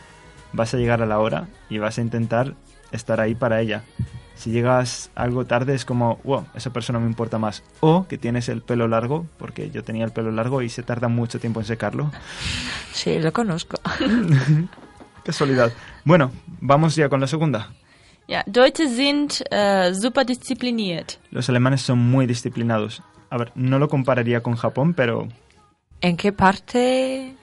vas 0.53 0.73
a 0.73 0.79
llegar 0.79 1.03
a 1.03 1.07
la 1.07 1.19
hora 1.19 1.49
y 1.69 1.79
vas 1.79 1.99
a 1.99 2.01
intentar 2.01 2.55
estar 2.93 3.21
ahí 3.21 3.35
para 3.35 3.61
ella. 3.61 3.83
Si 4.37 4.51
llegas 4.51 5.11
algo 5.15 5.45
tarde 5.47 5.75
es 5.75 5.85
como, 5.85 6.21
wow, 6.25 6.47
esa 6.55 6.73
persona 6.73 6.99
me 6.99 7.07
importa 7.07 7.39
más. 7.39 7.63
O 7.81 8.07
que 8.07 8.19
tienes 8.19 8.49
el 8.49 8.63
pelo 8.63 8.87
largo, 8.87 9.27
porque 9.39 9.71
yo 9.71 9.83
tenía 9.83 10.05
el 10.05 10.13
pelo 10.13 10.31
largo 10.31 10.63
y 10.63 10.69
se 10.69 10.83
tarda 10.83 11.09
mucho 11.09 11.41
tiempo 11.41 11.61
en 11.61 11.67
secarlo. 11.67 12.11
Sí, 12.93 13.19
lo 13.19 13.31
conozco. 13.31 13.79
Casualidad. 15.25 15.71
Bueno, 16.05 16.33
vamos 16.63 16.97
ya 16.97 17.11
con 17.11 17.21
la 17.21 17.27
segunda. 17.27 17.75
Ja, 18.27 18.43
Deutsche 18.47 18.89
sind 18.89 19.33
äh, 19.51 19.93
super 19.95 20.25
diszipliniert. 20.25 21.19
Los 21.31 21.51
alemanes 21.51 21.83
son 21.83 21.99
muy 21.99 22.27
disciplinados. 22.27 23.03
A 23.29 23.37
ver, 23.37 23.53
no 23.55 23.79
lo 23.79 23.91
compararía 23.91 24.43
con 24.43 24.57
Japón, 24.57 24.95
pero 24.95 25.29
¿En 26.01 26.17
qué 26.17 26.33
parte? 26.33 27.35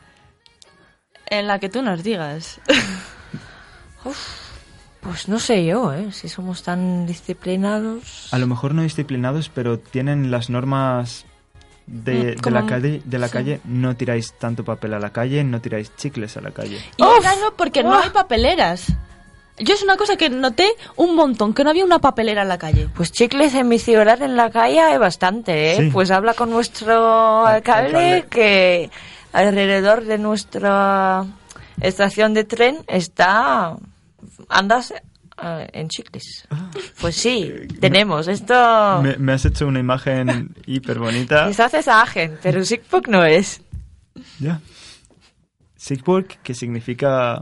En 1.25 1.47
la 1.47 1.59
que 1.59 1.69
tú 1.69 1.81
nos 1.81 2.03
digas. 2.03 2.59
Pues 5.03 5.27
no 5.27 5.37
sé 5.39 5.65
yo, 5.65 5.93
¿eh? 5.93 6.11
Si 6.11 6.29
somos 6.29 6.63
tan 6.63 7.05
disciplinados. 7.05 8.29
A 8.33 8.37
lo 8.37 8.47
mejor 8.47 8.73
no 8.73 8.83
disciplinados, 8.83 9.49
pero 9.49 9.77
tienen 9.77 10.31
las 10.31 10.49
normas 10.49 11.25
de, 11.87 12.35
Mm, 12.37 12.41
de 12.41 12.51
la 12.51 12.65
calle. 12.65 13.01
De 13.03 13.19
la 13.19 13.27
sí. 13.27 13.33
calle 13.33 13.61
no 13.65 13.95
tiráis 13.97 14.33
tanto 14.33 14.63
papel 14.63 14.93
a 14.93 14.99
la 14.99 15.11
calle, 15.11 15.43
no 15.43 15.59
tiráis 15.59 15.93
chicles 15.97 16.37
a 16.37 16.41
la 16.41 16.51
calle. 16.51 16.77
Y 16.97 17.03
es 17.03 17.23
raro 17.23 17.53
porque 17.57 17.83
no 17.83 17.97
hay 17.99 18.09
papeleras. 18.11 18.87
Yo 19.59 19.75
es 19.75 19.83
una 19.83 19.97
cosa 19.97 20.15
que 20.15 20.29
noté 20.31 20.67
un 20.95 21.15
montón, 21.15 21.53
que 21.53 21.63
no 21.63 21.69
había 21.69 21.85
una 21.85 21.99
papelera 21.99 22.41
en 22.41 22.47
la 22.47 22.57
calle. 22.57 22.87
Pues 22.95 23.11
chicles 23.11 23.53
en 23.53 23.67
mi 23.67 23.77
ciudad 23.77 24.19
en 24.21 24.35
la 24.35 24.49
calle 24.49 24.79
hay 24.79 24.97
bastante, 24.97 25.73
¿eh? 25.73 25.77
Sí. 25.77 25.89
Pues 25.91 26.09
habla 26.09 26.33
con 26.33 26.49
nuestro 26.49 27.45
alcalde, 27.45 27.97
alcalde. 28.15 28.25
que 28.29 28.89
alrededor 29.31 30.05
de 30.05 30.17
nuestra 30.17 31.25
estación 31.81 32.33
de 32.33 32.45
tren 32.45 32.77
está 32.87 33.75
andas 34.49 34.93
eh, 35.41 35.69
en 35.73 35.89
chicles. 35.89 36.47
Pues 37.01 37.15
sí, 37.15 37.51
tenemos 37.79 38.27
esto. 38.27 38.53
Ah. 38.55 39.01
Me, 39.03 39.17
me 39.17 39.33
has 39.33 39.45
hecho 39.45 39.67
una 39.67 39.79
imagen 39.79 40.55
hiper 40.65 40.99
bonita. 40.99 41.47
Quizás 41.47 41.73
es 41.73 41.87
Agen, 41.87 42.37
pero 42.41 42.63
Sigpuk 42.63 43.07
no 43.07 43.25
es. 43.25 43.61
Ya. 44.39 44.61
Sigburg, 45.75 46.27
que 46.43 46.53
significa... 46.53 47.39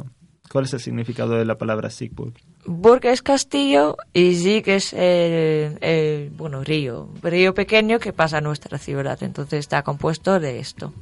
¿Cuál 0.50 0.66
es 0.66 0.74
el 0.74 0.80
significado 0.82 1.36
de 1.36 1.46
la 1.46 1.58
palabra 1.58 1.90
Sigburg? 1.90 2.34
Burg 2.66 3.06
es 3.06 3.22
castillo 3.22 3.96
y 4.14 4.36
Sig 4.36 4.68
es 4.68 4.94
el, 4.94 5.78
el, 5.80 6.30
bueno, 6.32 6.64
río, 6.64 7.10
río 7.22 7.54
pequeño 7.54 8.00
que 8.00 8.12
pasa 8.12 8.40
a 8.40 8.42
nuestra 8.42 8.78
ciudad. 8.78 9.22
Entonces 9.24 9.60
está 9.60 9.84
compuesto 9.84 10.40
de 10.40 10.60
esto, 10.60 10.94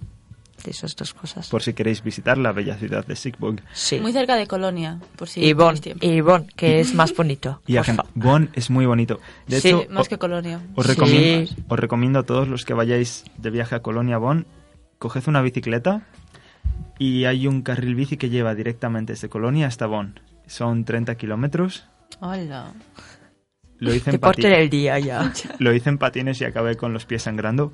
de 0.63 0.71
esas 0.71 0.95
dos 0.95 1.13
cosas. 1.13 1.49
Por 1.49 1.61
si 1.61 1.73
queréis 1.73 2.03
visitar 2.03 2.37
la 2.37 2.51
bella 2.51 2.75
ciudad 2.77 3.05
de 3.05 3.15
Sigburg. 3.15 3.61
Sí. 3.73 3.99
Muy 3.99 4.11
cerca 4.13 4.35
de 4.35 4.47
Colonia, 4.47 4.99
por 5.15 5.27
si 5.27 5.43
y 5.43 5.53
Bonn, 5.53 5.75
tenéis 5.75 5.81
tiempo. 5.81 6.05
y 6.05 6.21
Bonn, 6.21 6.47
que 6.55 6.79
es 6.79 6.93
más 6.93 7.15
bonito. 7.15 7.61
Y. 7.67 7.75
Agen- 7.77 8.01
Bonn 8.15 8.49
es 8.53 8.69
muy 8.69 8.85
bonito. 8.85 9.19
De 9.47 9.59
Sí, 9.61 9.69
hecho, 9.69 9.85
Más 9.89 10.07
o- 10.07 10.09
que 10.09 10.17
Colonia. 10.17 10.59
Os 10.75 10.85
Sí. 10.85 10.91
recomiendo, 10.93 11.51
os 11.67 11.79
recomiendo 11.79 12.19
a 12.19 12.23
todos 12.23 12.47
los 12.47 12.65
que 12.65 12.73
vayáis 12.73 13.23
de 13.37 13.49
viaje 13.49 13.75
a 13.75 13.81
Colonia 13.81 14.17
Bonn, 14.17 14.45
coged 14.97 15.23
una 15.27 15.41
bicicleta 15.41 16.01
y 16.97 17.25
hay 17.25 17.47
un 17.47 17.61
carril 17.61 17.95
bici 17.95 18.17
que 18.17 18.29
lleva 18.29 18.55
directamente 18.55 19.13
desde 19.13 19.29
Colonia 19.29 19.67
hasta 19.67 19.85
Bonn. 19.87 20.19
Son 20.47 20.83
30 20.85 21.15
kilómetros. 21.15 21.85
Hola. 22.19 22.73
Lo 23.77 23.93
hice, 23.93 24.09
en 24.11 24.19
del 24.19 24.69
día 24.69 24.99
ya. 24.99 25.31
lo 25.59 25.73
hice 25.73 25.87
en 25.89 25.97
patines 25.97 26.41
y 26.41 26.43
acabé 26.43 26.75
con 26.75 26.91
los 26.91 27.05
pies 27.05 27.23
sangrando. 27.23 27.71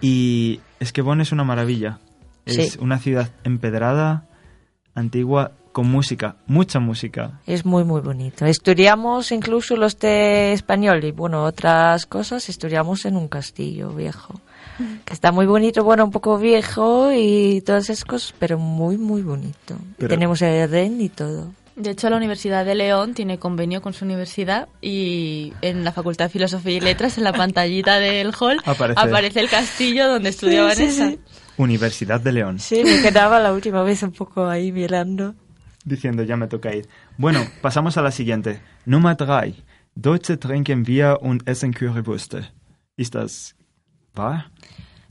Y 0.00 0.60
es 0.80 0.92
que 0.92 1.02
Bonn 1.02 1.20
es 1.20 1.32
una 1.32 1.44
maravilla. 1.44 1.98
Es 2.46 2.72
Sí. 2.72 2.78
una 2.80 2.98
ciudad 2.98 3.30
empedrada, 3.44 4.24
antigua, 4.94 5.52
con 5.72 5.86
música, 5.90 6.36
mucha 6.46 6.80
música. 6.80 7.40
Es 7.46 7.64
muy, 7.64 7.84
muy 7.84 8.00
bonito. 8.00 8.46
Estudiamos 8.46 9.30
incluso 9.32 9.76
los 9.76 9.98
de 9.98 10.52
español 10.52 11.04
y, 11.04 11.12
bueno, 11.12 11.44
otras 11.44 12.06
cosas 12.06 12.48
estudiamos 12.48 13.04
en 13.04 13.16
un 13.16 13.28
castillo 13.28 13.90
viejo. 13.90 14.40
Que 15.04 15.12
está 15.12 15.30
muy 15.32 15.46
bonito, 15.46 15.82
bueno, 15.84 16.04
un 16.04 16.10
poco 16.12 16.38
viejo 16.38 17.10
y 17.12 17.60
todas 17.66 17.90
esas 17.90 18.04
cosas, 18.04 18.32
pero 18.38 18.58
muy, 18.58 18.96
muy 18.96 19.22
bonito. 19.22 19.76
Pero- 19.96 20.08
Tenemos 20.08 20.40
el 20.42 20.70
Ren 20.70 21.00
y 21.00 21.08
todo. 21.08 21.52
De 21.78 21.90
hecho, 21.90 22.10
la 22.10 22.16
Universidad 22.16 22.64
de 22.66 22.74
León 22.74 23.14
tiene 23.14 23.38
convenio 23.38 23.80
con 23.80 23.92
su 23.94 24.04
universidad 24.04 24.68
y 24.82 25.52
en 25.62 25.84
la 25.84 25.92
Facultad 25.92 26.24
de 26.24 26.30
Filosofía 26.30 26.72
y 26.76 26.80
Letras, 26.80 27.18
en 27.18 27.24
la 27.24 27.32
pantallita 27.32 28.00
del 28.00 28.32
hall, 28.38 28.58
Aparece. 28.64 29.38
el 29.38 29.48
castillo 29.48 30.08
donde 30.08 30.30
estudiaban 30.30 30.74
sí, 30.74 30.84
esa. 30.84 31.10
sí. 31.10 31.20
Universidad 31.56 32.20
de 32.20 32.32
León. 32.32 32.58
Sí, 32.58 32.82
me 32.84 33.00
quedaba 33.00 33.38
la 33.38 33.52
última 33.52 33.84
vez 33.84 34.02
un 34.02 34.10
poco 34.12 34.46
ahí 34.48 34.72
mirando. 34.72 35.34
diciendo 35.84 36.24
ya 36.24 36.36
me 36.36 36.48
toca 36.48 36.74
ir. 36.74 36.88
Bueno, 37.16 37.40
pasamos 37.62 37.96
a 37.96 38.02
la 38.02 38.10
siguiente. 38.10 38.60
Nummer 38.84 39.14
3. 39.16 39.54
Deutsche 39.94 40.36
trinken 40.36 40.82
Bier 40.82 41.16
und 41.20 41.48
essen 41.48 41.72
Currywürste. 41.72 42.50
Ist 42.96 43.14
das 43.14 43.54
wahr? 44.14 44.50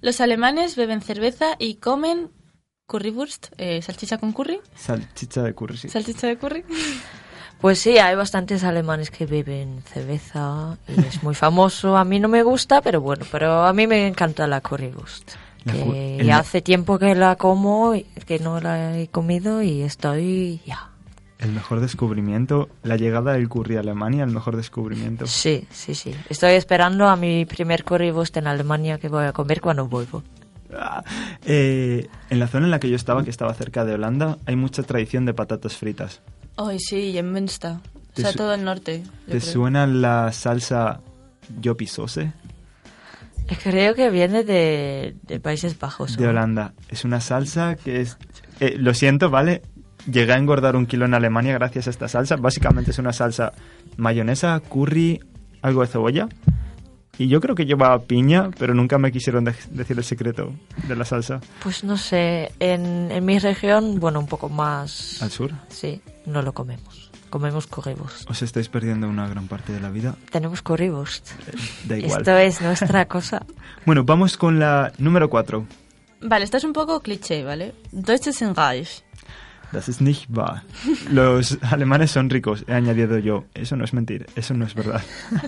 Los 0.01 0.19
alemanes 0.21 0.75
beben 0.75 1.01
cerveza 1.01 1.55
y 1.59 1.75
comen 1.75 2.29
currywurst, 2.87 3.47
eh, 3.57 3.81
salchicha 3.81 4.17
con 4.17 4.31
curry, 4.31 4.59
Salchicha 4.75 5.43
de 5.43 5.53
curry. 5.53 5.77
sí. 5.77 5.89
salchicha 5.89 6.27
de 6.27 6.37
curry. 6.37 6.63
Pues 7.59 7.79
sí, 7.79 7.97
hay 7.97 8.15
bastantes 8.15 8.63
alemanes 8.63 9.09
que 9.11 9.25
beben 9.25 9.81
cerveza 9.83 10.77
y 10.87 11.01
es 11.01 11.21
muy 11.23 11.35
famoso. 11.35 11.97
A 11.97 12.05
mí 12.05 12.19
no 12.19 12.27
me 12.27 12.43
gusta, 12.43 12.81
pero 12.81 13.01
bueno, 13.01 13.25
pero 13.31 13.65
a 13.65 13.73
mí 13.73 13.87
me 13.87 14.07
encanta 14.07 14.47
la 14.47 14.61
currywurst. 14.61 15.31
La 15.65 15.73
Que 15.73 16.17
el- 16.19 16.25
ya 16.27 16.37
hace 16.37 16.61
tiempo 16.61 16.97
que 16.99 17.13
la 17.15 17.35
como, 17.35 17.93
y- 17.95 18.03
que 18.25 18.39
no 18.39 18.61
la 18.61 18.97
he 18.97 19.07
comido 19.09 19.61
y 19.63 19.81
estoy 19.81 20.61
ya. 20.65 20.89
El 21.39 21.51
mejor 21.51 21.81
descubrimiento, 21.81 22.69
la 22.83 22.95
llegada 22.95 23.33
del 23.33 23.49
curry 23.49 23.75
a 23.77 23.81
Alemania, 23.81 24.23
el 24.23 24.31
mejor 24.31 24.55
descubrimiento. 24.55 25.27
Sí, 25.27 25.67
sí, 25.71 25.93
sí. 25.93 26.15
Estoy 26.29 26.53
esperando 26.53 27.07
a 27.09 27.15
mi 27.15 27.45
primer 27.45 27.83
currywurst 27.83 28.37
en 28.37 28.47
Alemania 28.47 28.97
que 28.97 29.09
voy 29.09 29.25
a 29.25 29.33
comer 29.33 29.61
cuando 29.61 29.87
vuelvo. 29.87 30.23
Eh, 31.45 32.07
en 32.29 32.39
la 32.39 32.47
zona 32.47 32.65
en 32.65 32.71
la 32.71 32.79
que 32.79 32.89
yo 32.89 32.95
estaba, 32.95 33.23
que 33.23 33.29
estaba 33.29 33.53
cerca 33.53 33.85
de 33.85 33.93
Holanda, 33.93 34.37
hay 34.45 34.55
mucha 34.57 34.83
tradición 34.83 35.25
de 35.25 35.33
patatas 35.33 35.77
fritas. 35.77 36.21
Ay, 36.57 36.77
sí, 36.79 36.97
y 37.11 37.17
en 37.17 37.31
Münster. 37.31 37.71
O 37.71 38.19
sea, 38.19 38.33
todo 38.33 38.53
el 38.53 38.63
norte. 38.65 39.03
¿Te 39.25 39.39
creo. 39.39 39.41
suena 39.41 39.87
la 39.87 40.31
salsa 40.33 40.99
yopisose 41.61 42.33
Creo 43.63 43.95
que 43.95 44.09
viene 44.09 44.43
de, 44.43 45.15
de 45.23 45.39
Países 45.39 45.79
Bajos. 45.79 46.17
de 46.17 46.23
¿no? 46.25 46.31
Holanda? 46.31 46.73
Es 46.89 47.05
una 47.05 47.21
salsa 47.21 47.75
que 47.75 48.01
es... 48.01 48.17
eh, 48.59 48.75
lo 48.77 48.93
siento, 48.93 49.29
¿vale? 49.29 49.61
Llegué 50.11 50.33
a 50.33 50.37
engordar 50.37 50.75
un 50.75 50.85
kilo 50.85 51.05
en 51.05 51.13
Alemania 51.13 51.53
gracias 51.53 51.87
a 51.87 51.91
esta 51.91 52.07
salsa. 52.09 52.35
Básicamente 52.35 52.91
es 52.91 52.99
una 52.99 53.13
salsa 53.13 53.53
mayonesa, 53.95 54.59
curry, 54.59 55.21
algo 55.61 55.81
de 55.81 55.87
cebolla. 55.87 56.27
Y 57.19 57.27
yo 57.27 57.41
creo 57.41 57.55
que 57.55 57.65
lleva 57.65 57.97
piña, 58.03 58.51
pero 58.59 58.73
nunca 58.73 58.97
me 58.97 59.11
quisieron 59.11 59.43
de- 59.43 59.55
decir 59.71 59.97
el 59.97 60.03
secreto 60.03 60.53
de 60.87 60.95
la 60.95 61.03
salsa. 61.05 61.41
Pues 61.63 61.83
no 61.83 61.97
sé, 61.97 62.51
en, 62.59 63.11
en 63.11 63.25
mi 63.25 63.39
región, 63.39 63.99
bueno, 63.99 64.19
un 64.19 64.27
poco 64.27 64.49
más... 64.49 65.21
Al 65.21 65.31
sur. 65.31 65.51
Sí, 65.69 66.01
no 66.25 66.41
lo 66.41 66.53
comemos. 66.53 67.11
Comemos 67.29 67.67
currywurst. 67.67 68.29
Os 68.29 68.41
estáis 68.41 68.69
perdiendo 68.69 69.09
una 69.09 69.27
gran 69.27 69.47
parte 69.47 69.73
de 69.73 69.79
la 69.81 69.89
vida. 69.89 70.15
Tenemos 70.31 70.61
currywurst. 70.61 71.29
Da 71.87 71.97
igual. 71.97 72.19
Esto 72.21 72.37
es 72.37 72.61
nuestra 72.61 73.05
cosa. 73.09 73.45
Bueno, 73.85 74.03
vamos 74.05 74.37
con 74.37 74.59
la 74.59 74.93
número 74.97 75.29
4. 75.29 75.65
Vale, 76.21 76.45
esto 76.45 76.57
es 76.57 76.63
un 76.63 76.73
poco 76.73 77.01
cliché, 77.01 77.43
¿vale? 77.43 77.73
Deutsche 77.91 78.31
sind 78.31 78.57
reich. 78.57 79.03
Das 79.73 79.89
ist 79.89 79.99
nicht 80.01 80.29
wahr. 80.29 80.63
Los 81.11 81.57
alemanes 81.61 82.11
son 82.11 82.29
ricos, 82.29 82.63
he 82.67 82.73
añadido 82.73 83.17
yo. 83.19 83.43
Eso 83.53 83.75
no 83.75 83.83
es 83.83 83.93
mentir, 83.93 84.25
eso 84.35 84.53
no 84.53 84.65
es 84.65 84.73
verdad. 84.73 85.01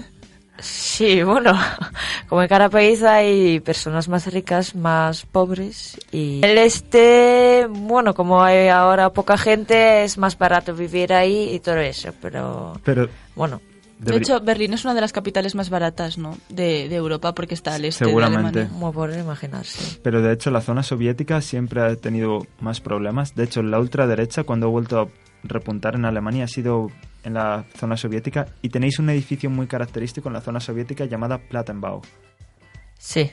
Sí, 0.62 1.24
bueno, 1.24 1.54
como 2.30 2.42
en 2.42 2.48
cada 2.48 2.70
país 2.70 3.04
hay 3.04 3.60
personas 3.60 4.08
más 4.10 4.32
ricas, 4.32 4.76
más 4.76 5.26
pobres 5.26 5.98
y 6.12 6.42
el 6.44 6.58
este, 6.58 7.68
bueno, 7.70 8.14
como 8.14 8.44
hay 8.44 8.68
ahora 8.68 9.10
poca 9.12 9.38
gente, 9.38 10.04
es 10.04 10.18
más 10.18 10.38
barato 10.38 10.74
vivir 10.74 11.14
ahí 11.14 11.54
y 11.54 11.60
todo 11.60 11.78
eso, 11.78 12.14
pero 12.22 12.74
Pero 12.84 13.08
bueno, 13.36 13.62
De 14.00 14.16
hecho, 14.16 14.40
Berlín 14.40 14.74
es 14.74 14.86
una 14.86 14.94
de 14.94 15.02
las 15.02 15.12
capitales 15.12 15.56
más 15.56 15.70
baratas, 15.70 16.18
¿no? 16.18 16.38
De, 16.50 16.88
de 16.88 16.96
Europa 16.96 17.34
porque 17.34 17.54
está 17.54 17.76
al 17.76 17.86
este 17.86 18.06
Seguramente. 18.06 18.42
de 18.42 18.48
Alemania. 18.66 18.70
como 18.72 18.94
por 18.94 19.12
imaginarse. 19.14 20.00
pero 20.04 20.22
de 20.22 20.34
hecho 20.34 20.52
la 20.52 20.62
zona 20.62 20.84
soviética 20.84 21.42
siempre 21.42 21.82
ha 21.82 21.96
tenido 21.96 22.46
más 22.62 22.80
problemas. 22.82 23.36
De 23.36 23.44
hecho, 23.44 23.62
la 23.62 23.80
ultraderecha 23.80 24.44
cuando 24.44 24.68
ha 24.68 24.70
vuelto 24.70 25.00
a 25.02 25.08
repuntar 25.44 25.96
en 25.96 26.06
Alemania 26.06 26.46
ha 26.46 26.48
sido 26.48 26.88
en 27.24 27.34
la 27.34 27.66
zona 27.78 27.98
soviética 27.98 28.48
y 28.62 28.70
tenéis 28.70 29.00
un 29.00 29.10
edificio 29.10 29.50
muy 29.50 29.68
característico 29.68 30.30
en 30.30 30.34
la 30.34 30.42
zona 30.42 30.60
soviética 30.60 31.06
llamada 31.06 31.38
Plattenbau. 31.38 32.02
Sí, 32.98 33.32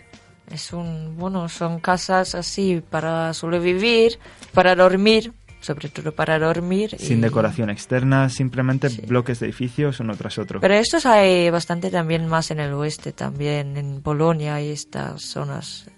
es 0.51 0.73
un, 0.73 1.17
bueno, 1.17 1.49
son 1.49 1.81
casas 1.81 2.35
así 2.35 2.83
para 2.89 3.33
sobrevivir, 3.35 4.19
para 4.53 4.75
dormir, 4.77 5.33
sobre 5.61 5.89
todo 5.89 6.13
para 6.15 6.39
dormir. 6.39 6.95
Sin 6.99 7.19
y- 7.19 7.23
decoración 7.23 7.71
externa, 7.71 8.29
simplemente 8.29 8.89
Sí. 8.91 9.03
bloques 9.03 9.41
de 9.41 9.47
edificios 9.47 9.99
uno 10.01 10.15
tras 10.17 10.39
otro. 10.39 10.61
Pero 10.61 10.75
estos 10.75 11.05
hay 11.07 11.51
bastante 11.51 11.91
también 11.91 12.29
más 12.29 12.51
en 12.51 12.61
el 12.61 12.73
oeste, 12.75 13.13
también 13.13 13.77
en 13.77 14.03
Polonia 14.03 14.61
y 14.63 14.69
estas 14.71 15.23
zonas. 15.23 15.91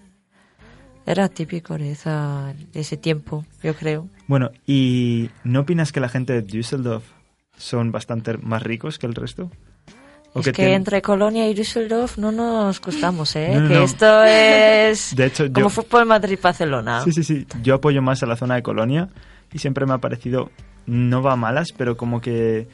Era 1.05 1.27
típico 1.27 1.77
de, 1.77 1.91
esa, 1.91 2.53
de 2.71 2.79
ese 2.81 2.95
tiempo, 2.97 3.43
yo 3.63 3.73
creo. 3.75 4.07
Bueno, 4.27 4.51
¿y 4.67 5.29
no 5.43 5.61
opinas 5.61 5.91
que 5.91 5.99
la 5.99 6.09
gente 6.09 6.33
de 6.33 6.41
Düsseldorf 6.43 7.03
son 7.59 7.91
bastante 7.91 8.37
más 8.37 8.63
ricos 8.63 8.97
que 8.97 9.05
el 9.05 9.13
resto? 9.13 9.51
¿O 10.33 10.39
es 10.39 10.45
que, 10.45 10.53
tienen- 10.53 10.75
entre 10.75 11.01
Colonia 11.01 11.47
y 11.49 11.53
Düsseldorf 11.53 12.17
no 12.17 12.31
nos 12.31 12.79
costamos, 12.79 13.35
¿eh? 13.35 13.49
No, 13.53 13.61
no, 13.61 13.67
que 13.67 13.73
no. 13.75 13.83
esto 13.83 14.23
es 14.23 15.13
De 15.15 15.25
hecho, 15.25 15.45
como 15.51 15.67
yo- 15.67 15.69
fútbol 15.69 16.05
Madrid-Barcelona. 16.05 17.01
Sí, 17.03 17.11
sí, 17.11 17.23
sí. 17.23 17.47
Yo 17.61 17.75
apoyo 17.75 18.01
más 18.01 18.23
a 18.23 18.25
la 18.25 18.35
zona 18.35 18.55
de 18.55 18.63
Colonia 18.63 19.09
y 19.51 19.59
siempre 19.59 19.85
me 19.85 19.93
ha 19.93 19.97
parecido, 19.97 20.51
no 20.85 21.21
va 21.21 21.33
a 21.33 21.35
malas, 21.35 21.69
pero 21.75 21.97
como 21.97 22.21
que 22.21 22.67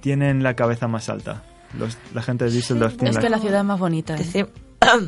tienen 0.00 0.42
la 0.42 0.54
cabeza 0.54 0.86
más 0.88 1.08
alta. 1.08 1.42
Los- 1.78 1.98
la 2.14 2.22
gente 2.22 2.44
de 2.44 2.50
Düsseldorf 2.52 2.94
tiene 2.96 3.10
Es 3.10 3.18
que 3.18 3.28
la 3.28 3.38
ciudad 3.38 3.60
es 3.60 3.66
más 3.66 3.78
bonita. 3.80 4.14
¿eh? 4.34 4.46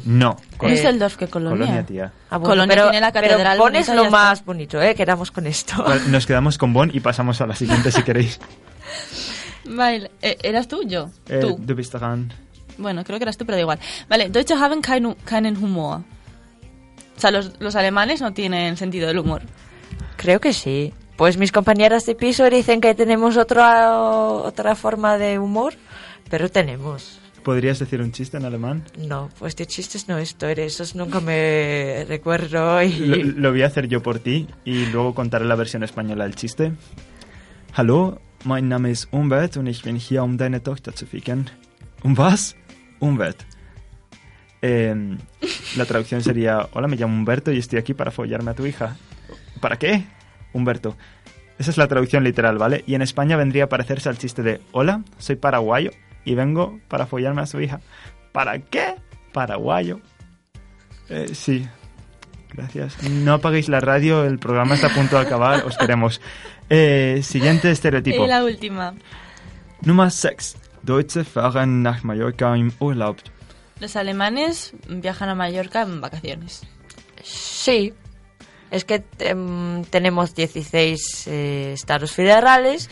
No, 0.07 0.37
Col- 0.57 0.71
Düsseldorf 0.71 1.17
que 1.17 1.29
Colonia. 1.29 1.59
Colonia, 1.61 1.87
tía. 1.87 2.13
Ah, 2.31 2.39
bueno, 2.39 2.53
Colonia 2.55 2.75
pero, 2.75 2.91
tiene 2.91 3.01
la 3.07 3.13
pero 3.13 3.29
catedral 3.29 3.59
pones 3.59 3.87
bonita 3.87 4.03
y 4.03 4.05
lo 4.07 4.11
más 4.11 4.45
bonito, 4.45 4.83
¿eh? 4.83 4.95
Quedamos 4.95 5.31
con 5.31 5.47
esto. 5.47 5.85
Vale, 5.85 6.01
Nos 6.09 6.27
quedamos 6.27 6.59
con 6.59 6.73
Bonn 6.73 6.91
y 6.93 6.99
pasamos 7.01 7.41
a 7.43 7.47
la 7.47 7.55
siguiente 7.55 7.93
si 7.93 8.03
queréis. 8.05 8.41
Vale, 9.65 10.11
eh, 10.23 10.37
¿eras 10.43 10.69
tú 10.69 10.83
yo? 10.87 11.11
Eh, 11.29 11.41
tú. 11.41 11.59
du 11.59 11.75
bist 11.75 11.95
dran. 11.95 12.33
Bueno, 12.79 13.05
creo 13.05 13.19
que 13.19 13.25
eras 13.25 13.37
tú, 13.37 13.45
pero 13.45 13.57
da 13.57 13.61
igual. 13.63 13.79
Vale, 14.09 14.31
Deutsche 14.31 14.55
haben 14.55 14.81
kein, 14.81 15.15
keinen 15.27 15.57
Humor. 15.57 16.03
O 17.17 17.21
sea, 17.21 17.33
los, 17.33 17.61
los 17.61 17.75
alemanes 17.75 18.21
no 18.21 18.33
tienen 18.33 18.77
sentido 18.77 19.09
del 19.09 19.19
humor. 19.19 19.43
Creo 20.17 20.41
que 20.41 20.53
sí. 20.53 20.95
Pues 21.17 21.37
mis 21.37 21.51
compañeras 21.51 22.07
de 22.07 22.15
piso 22.15 22.49
dicen 22.49 22.81
que 22.81 22.95
tenemos 22.95 23.37
otra, 23.37 23.99
otra 23.99 24.77
forma 24.77 25.19
de 25.19 25.41
humor, 25.41 25.75
pero 26.31 26.49
tenemos. 26.49 27.19
¿Podrías 27.43 27.81
decir 27.81 28.01
un 28.01 28.13
chiste 28.13 28.37
en 28.37 28.45
alemán? 28.45 28.85
No, 28.97 29.31
pues 29.37 29.57
de 29.57 29.67
chistes 29.67 30.09
no 30.09 30.17
estoy, 30.19 30.53
esos 30.59 30.95
nunca 30.95 31.19
me 31.19 32.05
recuerdo 32.07 32.81
y... 32.83 32.93
Lo, 32.99 33.17
lo 33.17 33.51
voy 33.51 33.63
a 33.63 33.67
hacer 33.67 33.89
yo 33.89 34.01
por 34.01 34.21
ti 34.21 34.47
y 34.65 34.87
luego 34.87 35.13
contaré 35.13 35.45
la 35.45 35.57
versión 35.57 35.83
española 35.83 36.23
del 36.23 36.37
chiste. 36.37 36.73
Hallo, 37.75 38.21
mein 38.45 38.69
Name 38.69 38.91
ist 38.91 39.09
Umwelt 39.13 39.57
und 39.57 39.67
ich 39.67 39.83
bin 39.83 39.97
hier, 39.97 40.23
um 40.23 40.39
deine 40.39 40.63
Tochter 40.63 40.95
zu 40.95 41.07
ficken. 41.07 41.51
Um 42.03 42.17
was? 42.17 42.55
Umwelt. 43.01 43.47
Eh, 44.63 44.95
la 45.77 45.85
traducción 45.85 46.23
sería, 46.23 46.69
hola, 46.73 46.89
me 46.89 46.97
llamo 46.97 47.15
Humberto 47.15 47.53
y 47.53 47.59
estoy 47.59 47.79
aquí 47.79 47.95
para 47.95 48.11
follarme 48.11 48.51
a 48.51 48.55
tu 48.55 48.67
hija. 48.67 48.97
¿Para 49.61 49.79
qué? 49.79 50.05
Humberto. 50.53 50.97
Esa 51.59 51.71
es 51.71 51.77
la 51.77 51.89
traducción 51.89 52.25
literal, 52.25 52.59
¿vale? 52.59 52.85
Y 52.87 52.95
en 52.95 53.03
España 53.03 53.37
vendría 53.37 53.65
a 53.65 53.69
parecerse 53.69 54.09
al 54.09 54.19
chiste 54.19 54.43
de, 54.43 54.61
hola, 54.73 55.03
soy 55.19 55.37
paraguayo 55.37 55.91
y 56.25 56.35
vengo 56.35 56.79
para 56.89 57.07
follarme 57.07 57.43
a 57.43 57.47
su 57.47 57.61
hija. 57.61 57.81
¿Para 58.33 58.59
qué? 58.59 58.95
Paraguayo. 59.33 60.01
Eh, 61.09 61.31
sí, 61.35 61.67
Gracias. 62.53 63.03
No 63.03 63.35
apaguéis 63.35 63.69
la 63.69 63.81
radio, 63.81 64.25
el 64.25 64.39
programa 64.39 64.75
está 64.75 64.89
a 64.89 64.95
punto 64.95 65.17
de 65.17 65.23
acabar, 65.23 65.65
os 65.65 65.77
queremos. 65.77 66.21
Eh, 66.71 67.21
siguiente 67.23 67.71
estereotipo. 67.71 68.25
Y 68.25 68.29
la 68.29 68.45
última. 68.45 68.95
Nummer 69.83 70.11
6. 70.11 70.57
Deutsche 70.83 71.25
fahren 71.25 71.83
nach 71.83 72.03
Mallorca 72.03 72.57
im 72.57 72.73
Urlaub. 72.79 73.19
Los 73.81 73.97
alemanes 73.97 74.73
viajan 74.89 75.29
a 75.29 75.35
Mallorca 75.35 75.83
en 75.83 76.01
vacaciones. 76.01 76.63
Sí, 77.23 77.93
es 78.71 78.85
que 78.85 79.05
em, 79.21 79.85
tenemos 79.85 80.35
16 80.35 81.27
eh, 81.29 81.73
estados 81.75 82.13
federales 82.13 82.91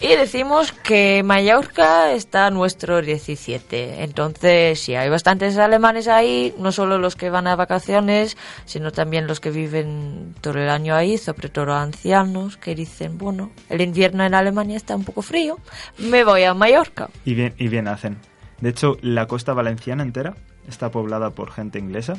y 0.00 0.08
decimos 0.08 0.72
que 0.72 1.22
Mallorca 1.24 2.12
está 2.12 2.50
nuestro 2.50 3.02
17. 3.02 4.04
Entonces, 4.04 4.80
sí, 4.80 4.94
hay 4.94 5.08
bastantes 5.08 5.58
alemanes 5.58 6.08
ahí, 6.08 6.54
no 6.58 6.72
solo 6.72 6.98
los 6.98 7.16
que 7.16 7.30
van 7.30 7.46
a 7.46 7.56
vacaciones, 7.56 8.36
sino 8.64 8.92
también 8.92 9.26
los 9.26 9.40
que 9.40 9.50
viven 9.50 10.34
todo 10.40 10.58
el 10.58 10.68
año 10.68 10.94
ahí, 10.94 11.18
sobre 11.18 11.48
todo 11.48 11.74
ancianos, 11.74 12.56
que 12.56 12.74
dicen, 12.74 13.18
bueno, 13.18 13.50
el 13.68 13.80
invierno 13.80 14.24
en 14.24 14.34
Alemania 14.34 14.76
está 14.76 14.94
un 14.94 15.04
poco 15.04 15.22
frío, 15.22 15.58
me 15.98 16.24
voy 16.24 16.44
a 16.44 16.54
Mallorca. 16.54 17.10
Y 17.24 17.34
bien, 17.34 17.54
y 17.58 17.68
bien 17.68 17.88
hacen. 17.88 18.18
De 18.60 18.70
hecho, 18.70 18.96
la 19.02 19.26
costa 19.26 19.52
valenciana 19.52 20.02
entera 20.02 20.34
está 20.68 20.90
poblada 20.90 21.30
por 21.30 21.50
gente 21.50 21.78
inglesa 21.78 22.14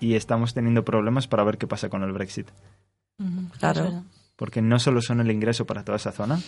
y 0.00 0.14
estamos 0.14 0.54
teniendo 0.54 0.84
problemas 0.84 1.26
para 1.26 1.44
ver 1.44 1.58
qué 1.58 1.66
pasa 1.66 1.88
con 1.88 2.02
el 2.02 2.12
Brexit. 2.12 2.48
Claro. 3.58 4.04
Porque 4.36 4.60
no 4.62 4.78
solo 4.78 5.00
son 5.00 5.20
el 5.20 5.30
ingreso 5.30 5.64
para 5.64 5.84
toda 5.84 5.96
esa 5.96 6.12
zona, 6.12 6.40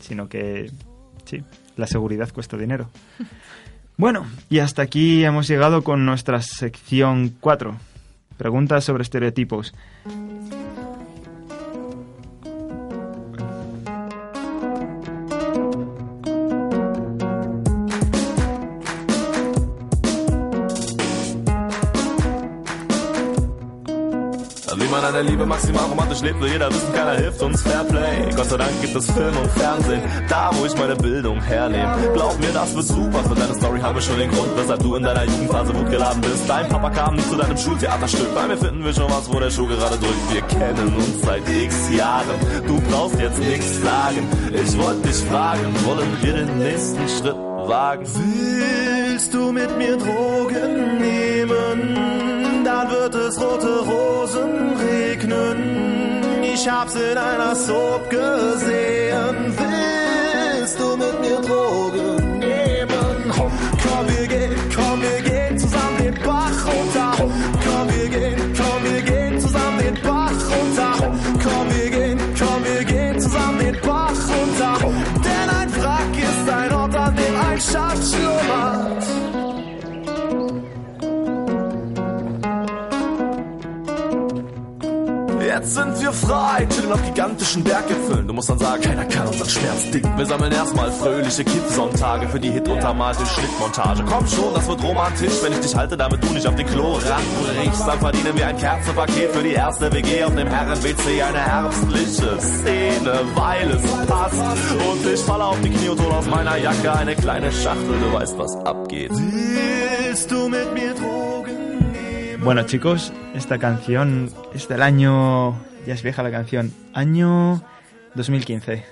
sino 0.00 0.28
que, 0.28 0.70
sí, 1.24 1.42
la 1.76 1.86
seguridad 1.86 2.30
cuesta 2.32 2.56
dinero. 2.56 2.88
Bueno, 3.96 4.26
y 4.48 4.60
hasta 4.60 4.80
aquí 4.80 5.22
hemos 5.26 5.46
llegado 5.46 5.84
con 5.84 6.06
nuestra 6.06 6.40
sección 6.40 7.36
4. 7.38 7.76
Preguntas 8.38 8.82
sobre 8.82 9.02
estereotipos. 9.02 9.74
An 25.10 25.14
der 25.14 25.24
Liebe 25.24 25.44
maximal 25.44 25.86
romantisch 25.86 26.20
lebt, 26.20 26.40
will 26.40 26.52
jeder 26.52 26.68
wissen, 26.68 26.92
keiner 26.92 27.16
hilft 27.16 27.42
uns 27.42 27.62
Fairplay. 27.62 28.30
Gott 28.36 28.48
sei 28.48 28.56
Dank 28.56 28.80
gibt 28.80 28.94
es 28.94 29.10
Film 29.10 29.36
und 29.36 29.50
Fernsehen, 29.52 30.02
da 30.28 30.50
wo 30.52 30.64
ich 30.64 30.76
meine 30.76 30.94
Bildung 30.94 31.42
hernehme. 31.42 31.96
Glaub 32.14 32.38
mir, 32.38 32.52
das 32.52 32.74
wird 32.76 32.86
super, 32.86 33.18
für 33.24 33.34
deine 33.34 33.54
Story 33.54 33.80
haben 33.80 33.96
wir 33.96 34.02
schon 34.02 34.18
den 34.18 34.30
Grund, 34.30 34.50
weshalb 34.56 34.80
du 34.80 34.94
in 34.94 35.02
deiner 35.02 35.24
Jugendphase 35.24 35.74
wutgeladen 35.74 36.20
bist. 36.20 36.48
Dein 36.48 36.68
Papa 36.68 36.90
kam 36.90 37.16
nie 37.16 37.22
zu 37.22 37.36
deinem 37.36 37.56
Schultheaterstück, 37.56 38.34
bei 38.34 38.46
mir 38.46 38.56
finden 38.56 38.84
wir 38.84 38.92
schon 38.92 39.10
was, 39.10 39.32
wo 39.32 39.40
der 39.40 39.50
Schuh 39.50 39.66
gerade 39.66 39.96
drückt. 39.96 40.32
Wir 40.32 40.42
kennen 40.42 40.94
uns 40.94 41.22
seit 41.22 41.48
x 41.48 41.90
Jahren, 41.96 42.38
du 42.68 42.80
brauchst 42.90 43.18
jetzt 43.18 43.38
nichts 43.40 43.82
sagen. 43.82 44.28
Ich 44.52 44.78
wollte 44.78 45.08
dich 45.08 45.16
fragen, 45.24 45.74
wollen 45.86 46.16
wir 46.22 46.32
den 46.34 46.58
nächsten 46.58 47.08
Schritt 47.08 47.36
wagen? 47.66 48.06
Willst 48.06 49.34
du 49.34 49.50
mit 49.50 49.76
mir 49.76 49.96
Drogen 49.96 50.98
nehmen? 50.98 52.19
Dann 52.80 52.90
wird 52.92 53.14
es 53.14 53.38
rote 53.38 53.80
Rosen 53.80 54.74
regnen. 54.74 56.42
Ich 56.42 56.66
hab's 56.66 56.94
in 56.94 57.18
einer 57.18 57.54
Soap 57.54 58.08
gesehen. 58.08 59.54
Willst 59.58 60.80
du 60.80 60.96
mit 60.96 61.20
mir 61.20 61.40
Drogen 61.42 62.19
Jetzt 85.60 85.74
sind 85.74 86.00
wir 86.00 86.10
frei, 86.10 86.66
chillen 86.70 86.90
auf 86.90 87.04
gigantischen 87.04 87.62
Berggipfeln. 87.62 88.26
Du 88.26 88.32
musst 88.32 88.48
dann 88.48 88.58
sagen, 88.58 88.80
keiner 88.80 89.04
kann 89.04 89.26
unseren 89.26 89.50
Schmerz 89.50 89.90
dicken. 89.90 90.16
Wir 90.16 90.24
sammeln 90.24 90.50
erstmal 90.50 90.90
fröhliche 90.90 91.44
Kidsonntage 91.44 92.30
für 92.30 92.40
die 92.40 92.50
Hit-untermalte 92.50 93.26
Schnittmontage. 93.26 94.02
Komm 94.08 94.26
schon, 94.26 94.54
das 94.54 94.66
wird 94.66 94.82
romantisch, 94.82 95.34
wenn 95.42 95.52
ich 95.52 95.60
dich 95.60 95.76
halte, 95.76 95.98
damit 95.98 96.24
du 96.24 96.32
nicht 96.32 96.46
auf 96.46 96.54
den 96.54 96.66
Klo 96.66 96.94
riechst. 96.94 97.86
Dann 97.86 97.98
verdienen 97.98 98.38
wir 98.38 98.46
ein 98.46 98.56
Kerzenpaket 98.56 99.32
für 99.32 99.42
die 99.42 99.52
erste 99.52 99.92
WG 99.92 100.24
auf 100.24 100.34
dem 100.34 100.48
Herren-WC. 100.48 101.22
Eine 101.22 101.40
herbstliche 101.40 102.40
Szene, 102.40 103.20
weil 103.34 103.70
es 103.70 104.06
passt. 104.06 104.40
Und 104.40 105.12
ich 105.12 105.20
falle 105.20 105.44
auf 105.44 105.60
die 105.60 105.68
Knie 105.68 105.90
und 105.90 106.00
hol 106.00 106.12
aus 106.12 106.24
meiner 106.24 106.56
Jacke 106.56 106.90
eine 106.90 107.14
kleine 107.16 107.52
Schachtel. 107.52 108.00
Du 108.00 108.14
weißt, 108.14 108.38
was 108.38 108.56
abgeht. 108.64 109.10
Willst 109.12 110.30
du 110.30 110.48
mit 110.48 110.72
mir 110.72 110.94
Drogen? 110.94 111.59
Bueno, 112.42 112.62
chicos, 112.64 113.12
esta 113.34 113.58
canción 113.58 114.30
es 114.54 114.68
del 114.68 114.82
año. 114.82 115.52
Ya 115.86 115.94
es 115.94 116.02
vieja 116.02 116.22
la 116.22 116.30
canción. 116.30 116.72
Año 116.94 117.62
2015. 118.14 118.84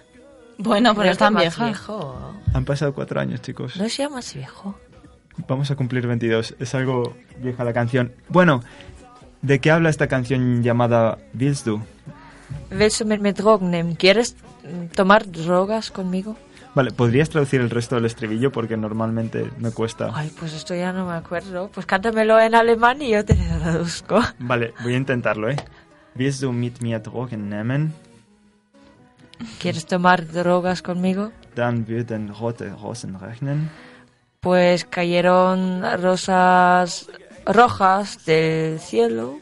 Bueno, 0.58 0.94
pero 0.94 1.06
No 1.06 1.12
es 1.12 1.18
tan 1.18 1.34
vieja. 1.34 1.64
viejo. 1.66 2.34
Han 2.52 2.64
pasado 2.64 2.92
cuatro 2.94 3.20
años, 3.20 3.40
chicos. 3.40 3.76
No 3.76 3.88
sea 3.88 4.08
más 4.08 4.34
viejo. 4.34 4.78
Vamos 5.46 5.70
a 5.70 5.76
cumplir 5.76 6.06
22. 6.06 6.56
Es 6.58 6.74
algo 6.74 7.14
vieja 7.38 7.64
la 7.64 7.72
canción. 7.72 8.12
Bueno, 8.28 8.62
¿de 9.42 9.60
qué 9.60 9.70
habla 9.70 9.88
esta 9.90 10.08
canción 10.08 10.62
llamada 10.62 11.18
Willst 11.38 11.64
du? 11.66 11.80
¿Quieres 13.98 14.36
tomar 14.94 15.30
drogas 15.30 15.90
conmigo? 15.90 16.36
Vale, 16.78 16.92
¿podrías 16.92 17.28
traducir 17.28 17.60
el 17.60 17.70
resto 17.70 17.96
del 17.96 18.04
estribillo? 18.04 18.52
Porque 18.52 18.76
normalmente 18.76 19.50
me 19.58 19.72
cuesta. 19.72 20.12
Ay, 20.14 20.30
pues 20.38 20.52
esto 20.52 20.76
ya 20.76 20.92
no 20.92 21.06
me 21.06 21.14
acuerdo. 21.14 21.68
Pues 21.74 21.86
cántamelo 21.86 22.38
en 22.38 22.54
alemán 22.54 23.02
y 23.02 23.10
yo 23.10 23.24
te 23.24 23.34
lo 23.34 23.58
traduzco. 23.58 24.20
Vale, 24.38 24.74
voy 24.84 24.94
a 24.94 24.96
intentarlo, 24.96 25.50
¿eh? 25.50 25.56
Wirst 26.14 26.40
du 26.40 26.52
mit 26.52 26.80
mir 26.80 27.02
Drogen 27.02 27.48
nehmen? 27.48 27.92
¿Quieres 29.58 29.86
tomar 29.86 30.24
drogas 30.28 30.80
conmigo? 30.80 31.32
Dann 31.56 31.84
würden 31.88 32.32
rote 32.32 32.70
Rosen 32.70 33.18
rechnen. 33.18 33.70
Pues 34.38 34.84
cayeron 34.84 35.82
rosas 36.00 37.10
rojas 37.44 38.24
del 38.24 38.78
cielo. 38.78 39.40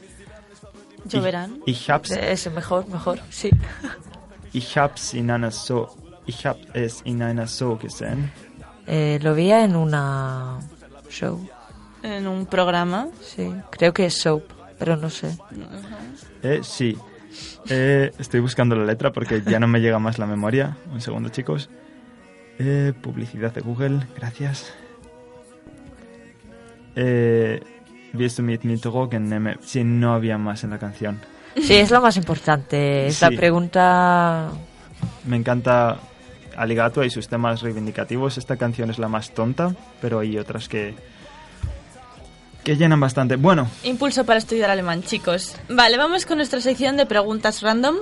Lloverán. 1.05 1.61
Ich 1.67 1.91
hab's, 1.91 2.13
Ese 2.13 2.49
mejor, 2.49 2.89
mejor, 2.89 3.19
sí. 3.29 3.51
ich 4.55 4.79
hab's 4.79 5.13
in 5.13 5.31
einer 5.31 5.51
so, 5.51 5.95
ich 6.27 6.47
hab 6.47 6.57
es 6.75 7.01
in 7.05 7.23
einer 7.23 7.47
so 7.49 7.79
gesehen. 7.79 8.31
Eh, 8.87 9.19
lo 9.23 9.35
vi 9.35 9.51
en 9.51 9.75
una 9.77 10.59
show, 11.09 11.41
En 12.03 12.27
un 12.27 12.47
programa. 12.47 13.09
sí. 13.21 13.53
Creo 13.71 13.93
que 13.93 14.07
es 14.07 14.15
soap, 14.21 14.45
pero 14.79 14.97
no 14.97 15.11
sé. 15.11 15.37
Eh, 16.43 16.61
sí. 16.63 16.97
Eh, 17.69 18.13
estoy 18.19 18.41
buscando 18.41 18.77
la 18.77 18.85
letra 18.85 19.13
porque 19.13 19.43
ya 19.43 19.59
no 19.59 19.67
me 19.67 19.81
llega 19.81 19.99
más 19.99 20.19
la 20.19 20.27
memoria. 20.27 20.77
Un 20.93 21.01
segundo, 21.01 21.29
chicos. 21.31 21.69
Eh, 22.59 22.93
publicidad 23.03 23.53
de 23.53 23.61
Google, 23.61 24.07
gracias. 24.17 24.73
Eh, 26.95 27.61
wirst 28.15 28.39
du 28.39 28.43
mit 28.43 28.65
mir? 28.65 28.79
Sí, 29.63 29.85
no 29.85 30.15
había 30.15 30.39
más 30.39 30.65
en 30.65 30.71
la 30.71 30.79
canción. 30.79 31.21
Sí, 31.57 31.75
es 31.75 31.91
lo 31.91 32.01
más 32.01 32.17
importante. 32.17 33.07
Esta 33.07 33.29
Sí. 33.29 33.37
pregunta 33.37 34.51
Me 35.25 35.37
encanta 35.37 35.99
Aligato 36.57 37.05
y 37.05 37.11
sus 37.11 37.29
temas 37.29 37.63
reivindicativos. 37.63 38.39
Esta 38.39 38.57
canción 38.57 38.91
es 38.91 38.99
la 38.99 39.09
más 39.09 39.31
tonta, 39.31 39.75
pero 40.01 40.19
hay 40.21 40.39
otras 40.39 40.69
que 40.69 40.95
que 42.67 42.77
llenan 42.77 42.99
bastante. 42.99 43.37
Bueno, 43.37 43.71
Impulso 43.85 44.27
para 44.27 44.41
estudiar 44.41 44.71
alemán, 44.71 45.05
chicos. 45.05 45.55
Vale, 45.69 45.97
vamos 45.97 46.27
con 46.27 46.39
nuestra 46.39 46.61
sección 46.61 46.97
de 46.97 47.07
preguntas 47.07 47.63
random. 47.63 47.99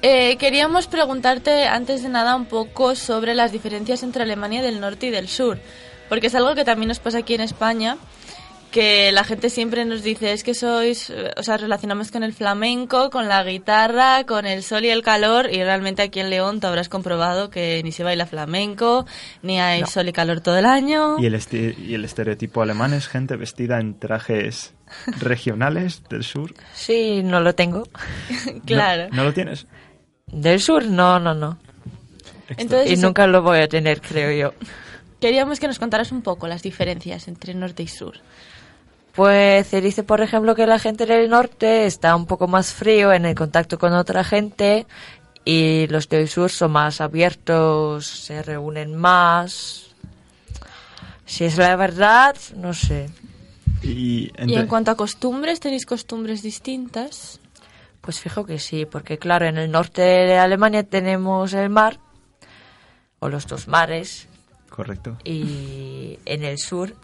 Eh, 0.00 0.36
queríamos 0.38 0.86
preguntarte 0.86 1.66
antes 1.66 2.02
de 2.02 2.08
nada 2.08 2.36
un 2.36 2.46
poco 2.46 2.94
sobre 2.94 3.34
las 3.34 3.52
diferencias 3.52 4.02
entre 4.02 4.22
Alemania 4.22 4.62
del 4.62 4.80
norte 4.80 5.08
y 5.08 5.10
del 5.10 5.28
sur, 5.28 5.58
porque 6.08 6.28
es 6.28 6.34
algo 6.34 6.54
que 6.54 6.64
también 6.64 6.88
nos 6.88 7.00
pasa 7.00 7.18
aquí 7.18 7.34
en 7.34 7.42
España, 7.42 7.98
que 8.70 9.12
la 9.12 9.24
gente 9.24 9.50
siempre 9.50 9.84
nos 9.84 10.02
dice 10.02 10.32
es 10.32 10.44
que 10.44 10.52
sois, 10.54 11.10
eh, 11.10 11.30
o 11.36 11.42
sea, 11.42 11.56
relacionamos 11.56 12.10
con 12.10 12.22
el 12.22 12.32
flamenco, 12.32 13.10
con 13.10 13.28
la 13.28 13.42
guitarra, 13.44 14.24
con 14.24 14.44
el 14.46 14.62
sol 14.62 14.84
y 14.84 14.90
el 14.90 15.02
calor, 15.02 15.48
y 15.52 15.62
realmente 15.64 16.02
aquí 16.02 16.20
en 16.20 16.28
León 16.30 16.60
te 16.60 16.66
habrás 16.66 16.88
comprobado 16.88 17.48
que 17.50 17.80
ni 17.82 17.92
se 17.92 18.04
baila 18.04 18.26
flamenco, 18.26 19.06
ni 19.42 19.58
hay 19.60 19.84
sol 19.86 20.08
y 20.08 20.12
calor 20.12 20.40
todo 20.40 20.58
el 20.58 20.66
año. 20.66 21.16
y 21.18 21.26
el, 21.26 21.40
y 21.78 21.94
el 21.94 22.04
estereotipo 22.04 22.60
alemán 22.62 22.92
es 22.92 23.08
gente 23.08 23.36
vestida 23.36 23.80
en 23.80 23.98
trajes 23.98 24.74
regionales 25.20 26.02
del 26.08 26.24
sur. 26.24 26.54
sí, 26.74 27.22
no 27.22 27.40
lo 27.40 27.54
tengo. 27.54 27.84
¿No- 28.54 28.62
Claro. 28.66 29.08
¿No, 29.12 29.24
lo 29.24 29.32
tienes? 29.32 29.66
Del 30.26 30.60
sur, 30.60 30.84
no, 30.84 31.18
no, 31.18 31.32
no. 31.34 31.58
Entonces, 32.56 32.90
Y 32.90 32.94
eso- 32.94 33.06
nunca 33.06 33.26
lo 33.26 33.42
voy 33.42 33.60
a 33.60 33.68
tener, 33.68 34.00
creo 34.00 34.30
yo. 34.32 34.54
Queríamos 35.20 35.58
que 35.58 35.66
nos 35.66 35.78
contaras 35.80 36.12
un 36.12 36.22
poco 36.22 36.46
las 36.46 36.62
diferencias 36.62 37.26
entre 37.28 37.52
norte 37.54 37.82
y 37.82 37.88
sur. 37.88 38.18
Pues 39.18 39.66
se 39.66 39.80
dice, 39.80 40.04
por 40.04 40.20
ejemplo, 40.20 40.54
que 40.54 40.64
la 40.64 40.78
gente 40.78 41.04
del 41.04 41.28
norte 41.28 41.86
está 41.86 42.14
un 42.14 42.24
poco 42.26 42.46
más 42.46 42.72
frío 42.72 43.12
en 43.12 43.26
el 43.26 43.34
contacto 43.34 43.76
con 43.76 43.92
otra 43.92 44.22
gente 44.22 44.86
y 45.44 45.88
los 45.88 46.08
del 46.08 46.28
sur 46.28 46.50
son 46.52 46.70
más 46.70 47.00
abiertos, 47.00 48.06
se 48.06 48.44
reúnen 48.44 48.94
más. 48.94 49.88
Si 51.26 51.44
es 51.44 51.58
la 51.58 51.74
verdad, 51.74 52.36
no 52.54 52.72
sé. 52.72 53.10
Y, 53.82 54.30
Y 54.46 54.54
en 54.54 54.68
cuanto 54.68 54.92
a 54.92 54.96
costumbres, 54.96 55.58
¿tenéis 55.58 55.84
costumbres 55.84 56.40
distintas? 56.40 57.40
Pues 58.00 58.20
fijo 58.20 58.46
que 58.46 58.60
sí, 58.60 58.86
porque 58.86 59.18
claro, 59.18 59.46
en 59.46 59.58
el 59.58 59.68
norte 59.68 60.02
de 60.02 60.38
Alemania 60.38 60.84
tenemos 60.84 61.54
el 61.54 61.70
mar, 61.70 61.98
o 63.18 63.28
los 63.28 63.48
dos 63.48 63.66
mares, 63.66 64.28
Correcto. 64.70 65.18
y 65.24 66.20
en 66.24 66.44
el 66.44 66.58
sur 66.58 66.94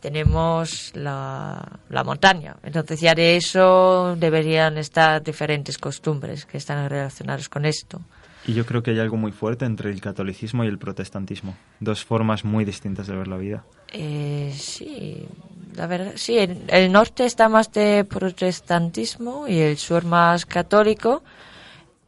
tenemos 0.00 0.92
la, 0.94 1.80
la 1.88 2.04
montaña. 2.04 2.56
Entonces 2.62 3.00
ya 3.00 3.14
de 3.14 3.36
eso 3.36 4.16
deberían 4.16 4.78
estar 4.78 5.22
diferentes 5.22 5.78
costumbres 5.78 6.46
que 6.46 6.58
están 6.58 6.88
relacionadas 6.88 7.48
con 7.48 7.64
esto. 7.64 8.00
Y 8.44 8.54
yo 8.54 8.66
creo 8.66 8.82
que 8.82 8.90
hay 8.90 8.98
algo 8.98 9.16
muy 9.16 9.30
fuerte 9.30 9.64
entre 9.64 9.90
el 9.90 10.00
catolicismo 10.00 10.64
y 10.64 10.66
el 10.66 10.78
protestantismo. 10.78 11.56
Dos 11.78 12.04
formas 12.04 12.44
muy 12.44 12.64
distintas 12.64 13.06
de 13.06 13.14
ver 13.14 13.28
la 13.28 13.36
vida. 13.36 13.64
Eh, 13.92 14.52
sí, 14.56 15.28
la 15.76 15.86
verdad, 15.86 16.12
sí, 16.16 16.38
el, 16.38 16.64
el 16.66 16.90
norte 16.90 17.24
está 17.24 17.48
más 17.48 17.70
de 17.72 18.04
protestantismo 18.04 19.46
y 19.46 19.60
el 19.60 19.76
sur 19.78 20.04
más 20.04 20.44
católico. 20.44 21.22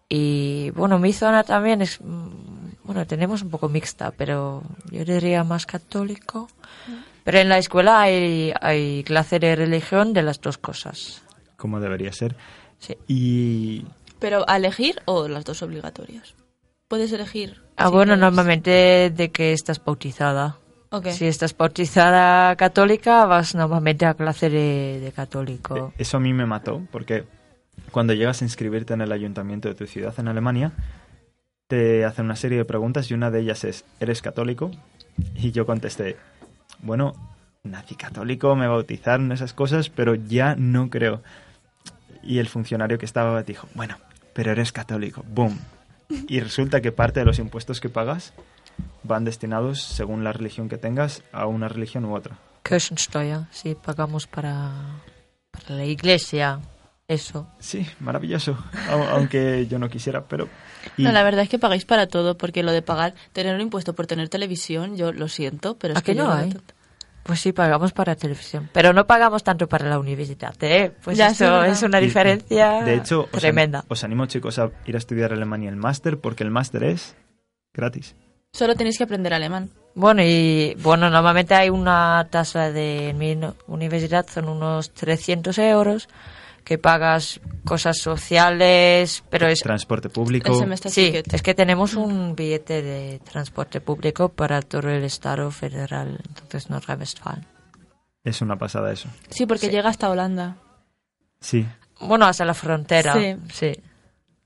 Y 0.09 0.71
bueno, 0.71 0.99
mi 0.99 1.13
zona 1.13 1.45
también 1.45 1.83
es, 1.83 2.01
mm, 2.01 2.85
bueno, 2.85 3.07
tenemos 3.07 3.43
un 3.43 3.51
poco 3.51 3.69
mixta, 3.69 4.11
pero 4.11 4.63
yo 4.91 5.05
diría 5.05 5.45
más 5.45 5.67
católico. 5.67 6.49
Pero 7.25 7.39
en 7.39 7.49
la 7.49 7.59
escuela 7.59 8.01
hay, 8.03 8.53
hay 8.61 9.03
clase 9.05 9.39
de 9.39 9.57
religión 9.57 10.13
de 10.13 10.23
las 10.23 10.41
dos 10.41 10.59
cosas. 10.59 11.23
Como 11.57 11.81
debería 11.81 12.13
ser. 12.13 12.37
Sí. 12.79 12.97
Y 13.09 13.87
¿Pero 14.19 14.45
a 14.49 14.57
elegir 14.59 14.97
o 15.07 15.27
las 15.29 15.45
dos 15.45 15.63
obligatorias? 15.63 16.35
Puedes 16.89 17.11
elegir. 17.13 17.63
Ah, 17.77 17.87
si 17.87 17.93
bueno, 17.93 18.11
quieres. 18.13 18.21
normalmente 18.21 19.11
de 19.11 19.31
que 19.31 19.53
estás 19.53 19.83
bautizada. 19.83 20.59
Ok. 20.91 21.09
Si 21.09 21.27
estás 21.27 21.57
bautizada 21.57 22.55
católica, 22.57 23.25
vas 23.25 23.55
normalmente 23.55 24.05
a 24.07 24.15
clase 24.15 24.49
de, 24.51 25.01
de 25.01 25.11
católico. 25.13 25.77
eh, 25.77 25.95
eso 25.99 26.19
a 26.19 26.21
mí 26.21 26.33
me 26.33 26.47
mató, 26.47 26.83
porque 26.93 27.25
cuando 27.91 28.13
llegas 28.13 28.43
a 28.43 28.45
inscribirte 28.45 28.93
en 28.95 29.01
el 29.01 29.11
ayuntamiento 29.11 29.69
de 29.69 29.75
tu 29.75 29.87
ciudad 29.87 30.15
en 30.19 30.29
Alemania, 30.29 30.73
te 31.67 32.05
hacen 32.05 32.27
una 32.27 32.37
serie 32.37 32.59
de 32.59 32.65
preguntas 32.65 33.11
y 33.11 33.15
una 33.15 33.31
de 33.31 33.41
ellas 33.41 33.65
es, 33.65 33.85
¿eres 33.99 34.23
católico? 34.23 34.71
Y 35.35 35.51
yo 35.53 35.65
contesté, 35.67 36.17
bueno, 36.85 37.15
nací 37.65 37.95
católico, 37.97 38.55
me 38.55 38.69
bautizaron 38.69 39.33
esas 39.33 39.53
cosas, 39.53 39.89
pero 39.89 40.15
ya 40.15 40.55
no 40.57 40.91
creo. 40.91 41.23
Y 42.23 42.39
el 42.39 42.49
funcionario 42.49 42.99
que 42.99 43.07
estaba 43.07 43.43
dijo, 43.43 43.69
bueno, 43.75 43.97
pero 44.33 44.53
eres 44.53 44.71
católico, 44.73 45.25
boom. 45.29 45.59
Y 46.29 46.41
resulta 46.41 46.81
que 46.81 46.93
parte 46.93 47.21
de 47.21 47.27
los 47.27 47.39
impuestos 47.39 47.81
que 47.81 47.89
pagas 47.89 48.33
van 49.03 49.25
destinados, 49.25 49.83
según 49.83 50.25
la 50.25 50.33
religión 50.33 50.69
que 50.69 50.79
tengas, 50.79 51.23
a 51.33 51.47
una 51.47 51.69
religión 51.69 52.05
u 52.05 52.15
otra. 52.15 52.39
Kirchensteuer, 52.63 53.41
sí, 53.51 53.75
pagamos 53.75 54.27
para, 54.27 54.71
para 55.51 55.75
la 55.77 55.85
iglesia. 55.85 56.61
Eso. 57.07 57.47
Sí, 57.59 57.87
maravilloso, 58.01 58.57
au- 58.89 59.09
aunque 59.11 59.67
yo 59.67 59.79
no 59.79 59.91
quisiera, 59.91 60.25
pero... 60.25 60.49
y- 60.97 61.03
No, 61.03 61.13
la 61.13 61.23
verdad 61.23 61.43
es 61.43 61.51
que 61.51 61.59
pagáis 61.59 61.85
para 61.85 62.07
todo, 62.07 62.39
porque 62.39 62.63
lo 62.63 62.73
de 62.73 62.81
pagar, 62.81 63.15
tener 63.35 63.55
un 63.55 63.61
impuesto 63.61 63.93
por 63.95 64.07
tener 64.07 64.31
televisión, 64.31 64.97
yo 64.97 65.13
lo 65.13 65.29
siento, 65.29 65.77
pero 65.77 65.93
es 65.93 65.99
¿A 65.99 66.03
que 66.03 66.13
que 66.15 66.23
no 66.23 66.33
hay? 66.33 66.51
tanto. 66.53 66.74
Pues 67.25 67.41
sí, 67.41 67.53
pagamos 67.53 67.93
para 67.93 68.15
televisión. 68.17 68.69
Pero 68.73 68.93
no 68.93 69.07
pagamos 69.07 69.43
tanto 69.43 69.67
para 69.67 69.89
la 69.89 69.99
universidad, 69.99 70.55
¿eh? 70.63 70.93
Pues 71.03 71.17
Ya, 71.17 71.29
eso 71.29 71.65
es 71.65 71.83
una 71.83 72.01
y- 72.01 72.05
diferencia 72.05 72.83
De 72.85 72.95
hecho, 72.97 73.23
os, 73.33 73.41
tremenda. 73.41 73.81
an- 73.81 73.85
os 73.89 74.05
animo, 74.05 74.27
chicos, 74.27 74.59
a 74.59 74.71
ir 74.87 74.95
a 74.95 74.99
estudiar 74.99 75.33
Alemania 75.33 75.71
el 75.71 75.77
máster, 75.77 76.19
porque 76.19 76.45
el 76.45 76.51
máster 76.51 76.85
es 76.85 77.17
gratis. 77.73 78.15
Solo 78.53 78.77
tenéis 78.77 78.99
que 78.99 79.05
aprender 79.05 79.33
alemán. 79.35 79.71
Bueno, 79.97 80.23
y 80.23 80.77
bueno, 80.83 81.09
normalmente 81.11 81.55
hay 81.55 81.71
una 81.71 82.29
tasa 82.31 82.71
de 82.71 83.09
en 83.11 83.19
mi 83.19 83.37
universidad, 83.69 84.27
son 84.29 84.49
unos 84.49 84.93
300 84.93 85.57
euros, 85.59 86.09
que 86.65 86.79
pagas 86.79 87.41
cosas 87.65 87.99
sociales, 87.99 89.23
pero 89.31 89.47
es... 89.47 89.61
Transporte 89.61 90.09
público. 90.09 90.55
Sí, 90.87 91.13
es 91.31 91.43
que 91.43 91.55
tenemos 91.55 91.95
un 91.95 92.35
billete 92.35 92.83
de 92.83 93.21
transporte 93.21 93.81
público 93.81 94.31
para 94.31 94.63
todo 94.63 94.89
el 94.91 95.05
Estado 95.05 95.51
federal, 95.51 96.21
entonces 96.29 96.71
Nordrhein-Westfalen. 96.71 97.47
Es 98.25 98.41
una 98.41 98.57
pasada 98.57 98.91
eso. 98.93 99.09
Sí, 99.29 99.45
porque 99.47 99.67
Sí. 99.67 99.73
llega 99.73 99.91
hasta 99.91 100.09
Holanda. 100.09 100.57
Sí. 101.41 101.67
Bueno, 102.01 102.25
hasta 102.25 102.45
la 102.47 102.55
frontera. 102.55 103.13
Sí. 103.15 103.37
sí. 103.53 103.73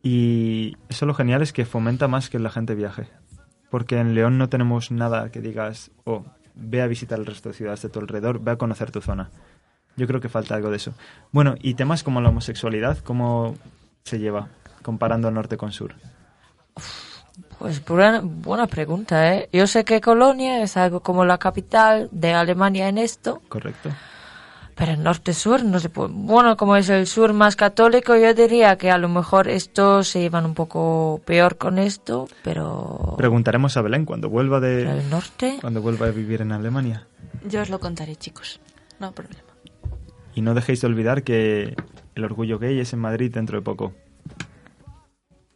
Y 0.02 0.76
eso 0.88 1.06
lo 1.06 1.14
genial 1.14 1.42
es 1.42 1.52
que 1.52 1.64
fomenta 1.64 2.08
más 2.08 2.28
que 2.28 2.38
la 2.38 2.50
gente 2.50 2.74
viaje. 2.74 3.08
Porque 3.70 3.98
en 3.98 4.14
León 4.14 4.38
no 4.38 4.48
tenemos 4.48 4.90
nada 4.90 5.30
que 5.30 5.40
digas, 5.40 5.90
oh, 6.04 6.24
ve 6.54 6.82
a 6.82 6.86
visitar 6.86 7.18
el 7.18 7.26
resto 7.26 7.50
de 7.50 7.54
ciudades 7.54 7.82
de 7.82 7.88
tu 7.90 8.00
alrededor, 8.00 8.40
ve 8.40 8.52
a 8.52 8.56
conocer 8.56 8.90
tu 8.90 9.00
zona. 9.00 9.30
Yo 9.98 10.06
creo 10.06 10.20
que 10.20 10.28
falta 10.28 10.54
algo 10.54 10.70
de 10.70 10.76
eso. 10.76 10.92
Bueno, 11.32 11.56
y 11.60 11.74
temas 11.74 12.04
como 12.04 12.20
la 12.20 12.28
homosexualidad, 12.28 12.98
¿cómo 12.98 13.56
se 14.04 14.20
lleva 14.20 14.46
comparando 14.82 15.28
norte 15.30 15.56
con 15.56 15.72
sur? 15.72 15.94
Pues 17.58 17.84
buena, 17.84 18.20
buena 18.22 18.68
pregunta, 18.68 19.34
¿eh? 19.34 19.48
Yo 19.52 19.66
sé 19.66 19.84
que 19.84 20.00
Colonia 20.00 20.62
es 20.62 20.76
algo 20.76 21.00
como 21.00 21.24
la 21.24 21.38
capital 21.38 22.08
de 22.12 22.32
Alemania 22.32 22.88
en 22.88 22.98
esto, 22.98 23.42
¿Correcto? 23.48 23.90
Pero 24.76 24.92
el 24.92 25.02
norte-sur, 25.02 25.64
no 25.64 25.80
se 25.80 25.88
puede. 25.88 26.12
Bueno, 26.12 26.56
como 26.56 26.76
es 26.76 26.88
el 26.88 27.08
sur 27.08 27.32
más 27.32 27.56
católico, 27.56 28.14
yo 28.14 28.32
diría 28.32 28.78
que 28.78 28.92
a 28.92 28.98
lo 28.98 29.08
mejor 29.08 29.48
estos 29.48 30.06
se 30.06 30.20
iban 30.20 30.46
un 30.46 30.54
poco 30.54 31.20
peor 31.24 31.56
con 31.58 31.80
esto, 31.80 32.28
pero. 32.44 33.16
Preguntaremos 33.18 33.76
a 33.76 33.82
Belén 33.82 34.04
cuando 34.04 34.28
vuelva 34.28 34.60
de 34.60 34.82
el 34.82 35.10
norte. 35.10 35.58
cuando 35.60 35.82
vuelva 35.82 36.06
a 36.06 36.10
vivir 36.10 36.42
en 36.42 36.52
Alemania. 36.52 37.08
Yo 37.44 37.62
os 37.62 37.70
lo 37.70 37.80
contaré, 37.80 38.14
chicos. 38.14 38.60
No 39.00 39.10
problema. 39.10 39.47
Y 40.38 40.40
no 40.40 40.54
dejéis 40.54 40.82
de 40.82 40.86
olvidar 40.86 41.24
que 41.24 41.74
el 42.14 42.24
orgullo 42.24 42.60
gay 42.60 42.78
es 42.78 42.92
en 42.92 43.00
Madrid 43.00 43.34
dentro 43.34 43.58
de 43.58 43.64
poco. 43.64 43.92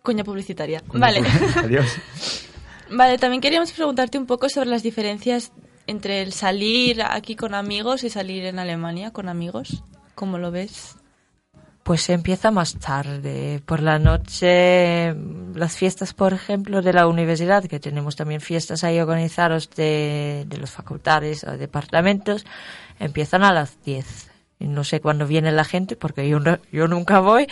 Coña 0.03 0.25
publicitaria. 0.25 0.83
Vale. 0.93 1.23
Adiós. 1.57 1.99
Vale, 2.91 3.17
también 3.17 3.41
queríamos 3.41 3.71
preguntarte 3.71 4.19
un 4.19 4.27
poco 4.27 4.49
sobre 4.49 4.71
las 4.71 4.83
diferencias 4.83 5.53
entre 5.87 6.21
el 6.21 6.33
salir 6.33 7.01
aquí 7.01 7.37
con 7.37 7.55
amigos 7.55 8.03
y 8.03 8.11
salir 8.11 8.45
en 8.45 8.59
Alemania 8.59 9.13
con 9.13 9.29
amigos. 9.29 9.85
¿Cómo 10.17 10.37
lo 10.39 10.51
ves? 10.51 10.97
Pues 11.85 12.03
se 12.03 12.15
empieza 12.15 12.51
más 12.51 12.75
tarde. 12.81 13.63
Por 13.65 13.83
la 13.83 14.01
noche, 14.01 15.15
las 15.55 15.77
fiestas, 15.77 16.13
por 16.13 16.33
ejemplo, 16.33 16.83
de 16.83 16.93
la 16.93 17.07
universidad, 17.07 17.63
que 17.67 17.79
tenemos 17.79 18.17
también 18.17 18.41
fiestas 18.41 18.83
ahí 18.83 18.99
organizadas 18.99 19.71
de, 19.71 20.45
de 20.49 20.57
las 20.59 20.73
facultades 20.73 21.45
o 21.45 21.57
departamentos, 21.57 22.45
empiezan 22.99 23.45
a 23.45 23.53
las 23.53 23.81
10. 23.85 24.32
No 24.67 24.85
sé 24.85 25.01
cuándo 25.01 25.27
viene 25.27 25.53
la 25.53 25.65
gente, 25.65 25.97
porque 25.97 26.29
yo, 26.29 26.41
no- 26.41 26.59
yo 26.71 26.89
nunca 26.89 27.21
voy, 27.21 27.47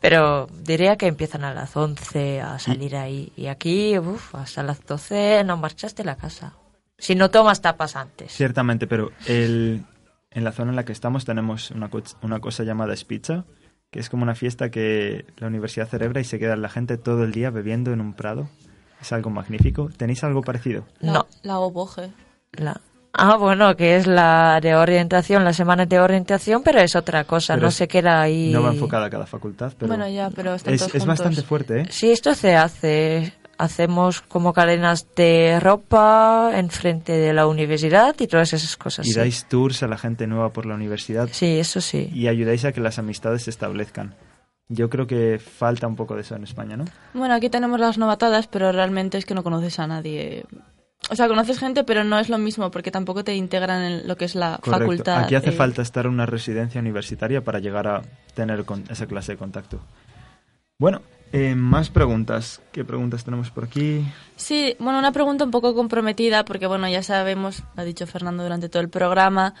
pero 0.00 0.48
diría 0.62 0.96
que 0.96 1.06
empiezan 1.06 1.44
a 1.44 1.54
las 1.54 1.76
11 1.76 2.40
a 2.40 2.58
salir 2.58 2.96
ahí. 2.96 3.32
Y 3.36 3.46
aquí, 3.46 3.98
uf, 3.98 4.34
hasta 4.34 4.62
las 4.62 4.84
12 4.84 5.42
no 5.44 5.56
marchas 5.56 5.94
de 5.96 6.04
la 6.04 6.16
casa. 6.16 6.54
Si 6.98 7.14
no 7.14 7.30
tomas 7.30 7.60
tapas 7.60 7.96
antes. 7.96 8.32
Ciertamente, 8.32 8.86
pero 8.86 9.10
el, 9.26 9.84
en 10.30 10.44
la 10.44 10.52
zona 10.52 10.70
en 10.70 10.76
la 10.76 10.84
que 10.84 10.92
estamos 10.92 11.24
tenemos 11.24 11.70
una, 11.70 11.88
co- 11.90 12.02
una 12.22 12.40
cosa 12.40 12.64
llamada 12.64 12.96
Spitza, 12.96 13.44
que 13.90 14.00
es 14.00 14.08
como 14.10 14.22
una 14.22 14.34
fiesta 14.34 14.70
que 14.70 15.26
la 15.38 15.46
universidad 15.46 15.88
celebra 15.88 16.20
y 16.20 16.24
se 16.24 16.38
queda 16.38 16.56
la 16.56 16.68
gente 16.68 16.96
todo 16.98 17.24
el 17.24 17.32
día 17.32 17.50
bebiendo 17.50 17.92
en 17.92 18.00
un 18.00 18.14
prado. 18.14 18.48
Es 19.00 19.12
algo 19.12 19.28
magnífico. 19.30 19.90
¿Tenéis 19.96 20.24
algo 20.24 20.40
parecido? 20.42 20.86
La, 21.00 21.12
No. 21.12 21.26
La 21.42 21.58
oboje. 21.58 22.10
La- 22.52 22.80
Ah, 23.18 23.36
bueno, 23.38 23.74
que 23.76 23.96
es 23.96 24.06
la 24.06 24.60
de 24.60 24.74
orientación, 24.74 25.42
la 25.44 25.52
semana 25.54 25.86
de 25.86 25.98
orientación, 25.98 26.62
pero 26.62 26.80
es 26.80 26.94
otra 26.94 27.24
cosa, 27.24 27.54
Pero 27.54 27.66
no 27.66 27.70
se 27.70 27.88
queda 27.88 28.20
ahí. 28.20 28.50
No 28.52 28.62
va 28.62 28.72
enfocada 28.72 29.06
a 29.06 29.10
cada 29.10 29.26
facultad, 29.26 29.72
pero 29.78 29.88
Bueno, 29.88 30.06
ya, 30.08 30.28
pero 30.30 30.54
están 30.54 30.74
es, 30.74 30.80
todos 30.80 30.94
es 30.94 31.06
bastante 31.06 31.42
fuerte, 31.42 31.80
¿eh? 31.80 31.86
Sí, 31.90 32.10
esto 32.10 32.34
se 32.34 32.54
hace. 32.56 33.32
Hacemos 33.58 34.20
como 34.20 34.52
cadenas 34.52 35.06
de 35.16 35.58
ropa 35.60 36.50
enfrente 36.54 37.12
de 37.12 37.32
la 37.32 37.46
universidad 37.46 38.14
y 38.18 38.26
todas 38.26 38.52
esas 38.52 38.76
cosas. 38.76 39.06
Y 39.06 39.12
sí. 39.12 39.18
dais 39.18 39.46
tours 39.48 39.82
a 39.82 39.86
la 39.88 39.96
gente 39.96 40.26
nueva 40.26 40.52
por 40.52 40.66
la 40.66 40.74
universidad 40.74 41.28
Sí, 41.32 41.58
eso 41.58 41.80
sí. 41.80 42.10
y 42.12 42.28
ayudáis 42.28 42.66
a 42.66 42.72
que 42.72 42.82
las 42.82 42.98
amistades 42.98 43.44
se 43.44 43.50
establezcan. 43.50 44.14
Yo 44.68 44.90
creo 44.90 45.06
que 45.06 45.38
falta 45.38 45.86
un 45.86 45.96
poco 45.96 46.16
de 46.16 46.20
eso 46.20 46.34
en 46.36 46.42
España, 46.42 46.76
¿no? 46.76 46.84
Bueno, 47.14 47.32
aquí 47.34 47.48
tenemos 47.48 47.80
las 47.80 47.96
novatadas, 47.96 48.46
pero 48.46 48.72
realmente 48.72 49.16
es 49.16 49.24
que 49.24 49.32
no 49.34 49.42
conoces 49.42 49.78
a 49.78 49.86
nadie. 49.86 50.44
O 51.10 51.14
sea, 51.16 51.28
conoces 51.28 51.58
gente, 51.58 51.84
pero 51.84 52.02
no 52.02 52.18
es 52.18 52.28
lo 52.28 52.36
mismo 52.38 52.70
porque 52.70 52.90
tampoco 52.90 53.22
te 53.22 53.34
integran 53.34 53.82
en 53.82 54.08
lo 54.08 54.16
que 54.16 54.24
es 54.24 54.34
la 54.34 54.58
Correcto. 54.60 54.70
facultad. 54.86 55.24
Aquí 55.24 55.34
hace 55.36 55.50
eh, 55.50 55.52
falta 55.52 55.82
estar 55.82 56.06
en 56.06 56.12
una 56.12 56.26
residencia 56.26 56.80
universitaria 56.80 57.42
para 57.44 57.60
llegar 57.60 57.86
a 57.86 58.02
tener 58.34 58.64
con- 58.64 58.84
esa 58.90 59.06
clase 59.06 59.32
de 59.32 59.38
contacto. 59.38 59.80
Bueno, 60.78 61.02
eh, 61.32 61.54
más 61.54 61.90
preguntas. 61.90 62.60
¿Qué 62.72 62.84
preguntas 62.84 63.24
tenemos 63.24 63.50
por 63.50 63.64
aquí? 63.64 64.04
Sí, 64.34 64.74
bueno, 64.80 64.98
una 64.98 65.12
pregunta 65.12 65.44
un 65.44 65.50
poco 65.52 65.74
comprometida 65.74 66.44
porque, 66.44 66.66
bueno, 66.66 66.88
ya 66.88 67.02
sabemos, 67.02 67.62
lo 67.76 67.82
ha 67.82 67.84
dicho 67.84 68.06
Fernando 68.06 68.42
durante 68.42 68.68
todo 68.68 68.82
el 68.82 68.88
programa, 68.88 69.54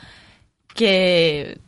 que 0.74 1.58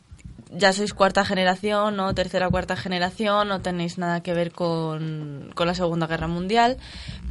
ya 0.49 0.73
sois 0.73 0.93
cuarta 0.93 1.23
generación 1.25 1.99
o 1.99 2.13
tercera 2.15 2.47
o 2.47 2.51
cuarta 2.51 2.75
generación, 2.75 3.47
no 3.47 3.61
tenéis 3.61 3.97
nada 3.97 4.21
que 4.23 4.33
ver 4.33 4.51
con, 4.51 5.51
con 5.55 5.67
la 5.67 5.75
Segunda 5.75 6.07
Guerra 6.07 6.27
Mundial, 6.27 6.77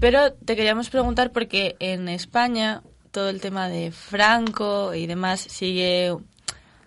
pero 0.00 0.32
te 0.32 0.54
queríamos 0.56 0.88
preguntar 0.90 1.32
porque 1.32 1.76
en 1.80 2.08
España 2.08 2.82
todo 3.10 3.28
el 3.30 3.40
tema 3.40 3.68
de 3.68 3.90
Franco 3.90 4.94
y 4.94 5.06
demás 5.06 5.40
sigue 5.40 6.14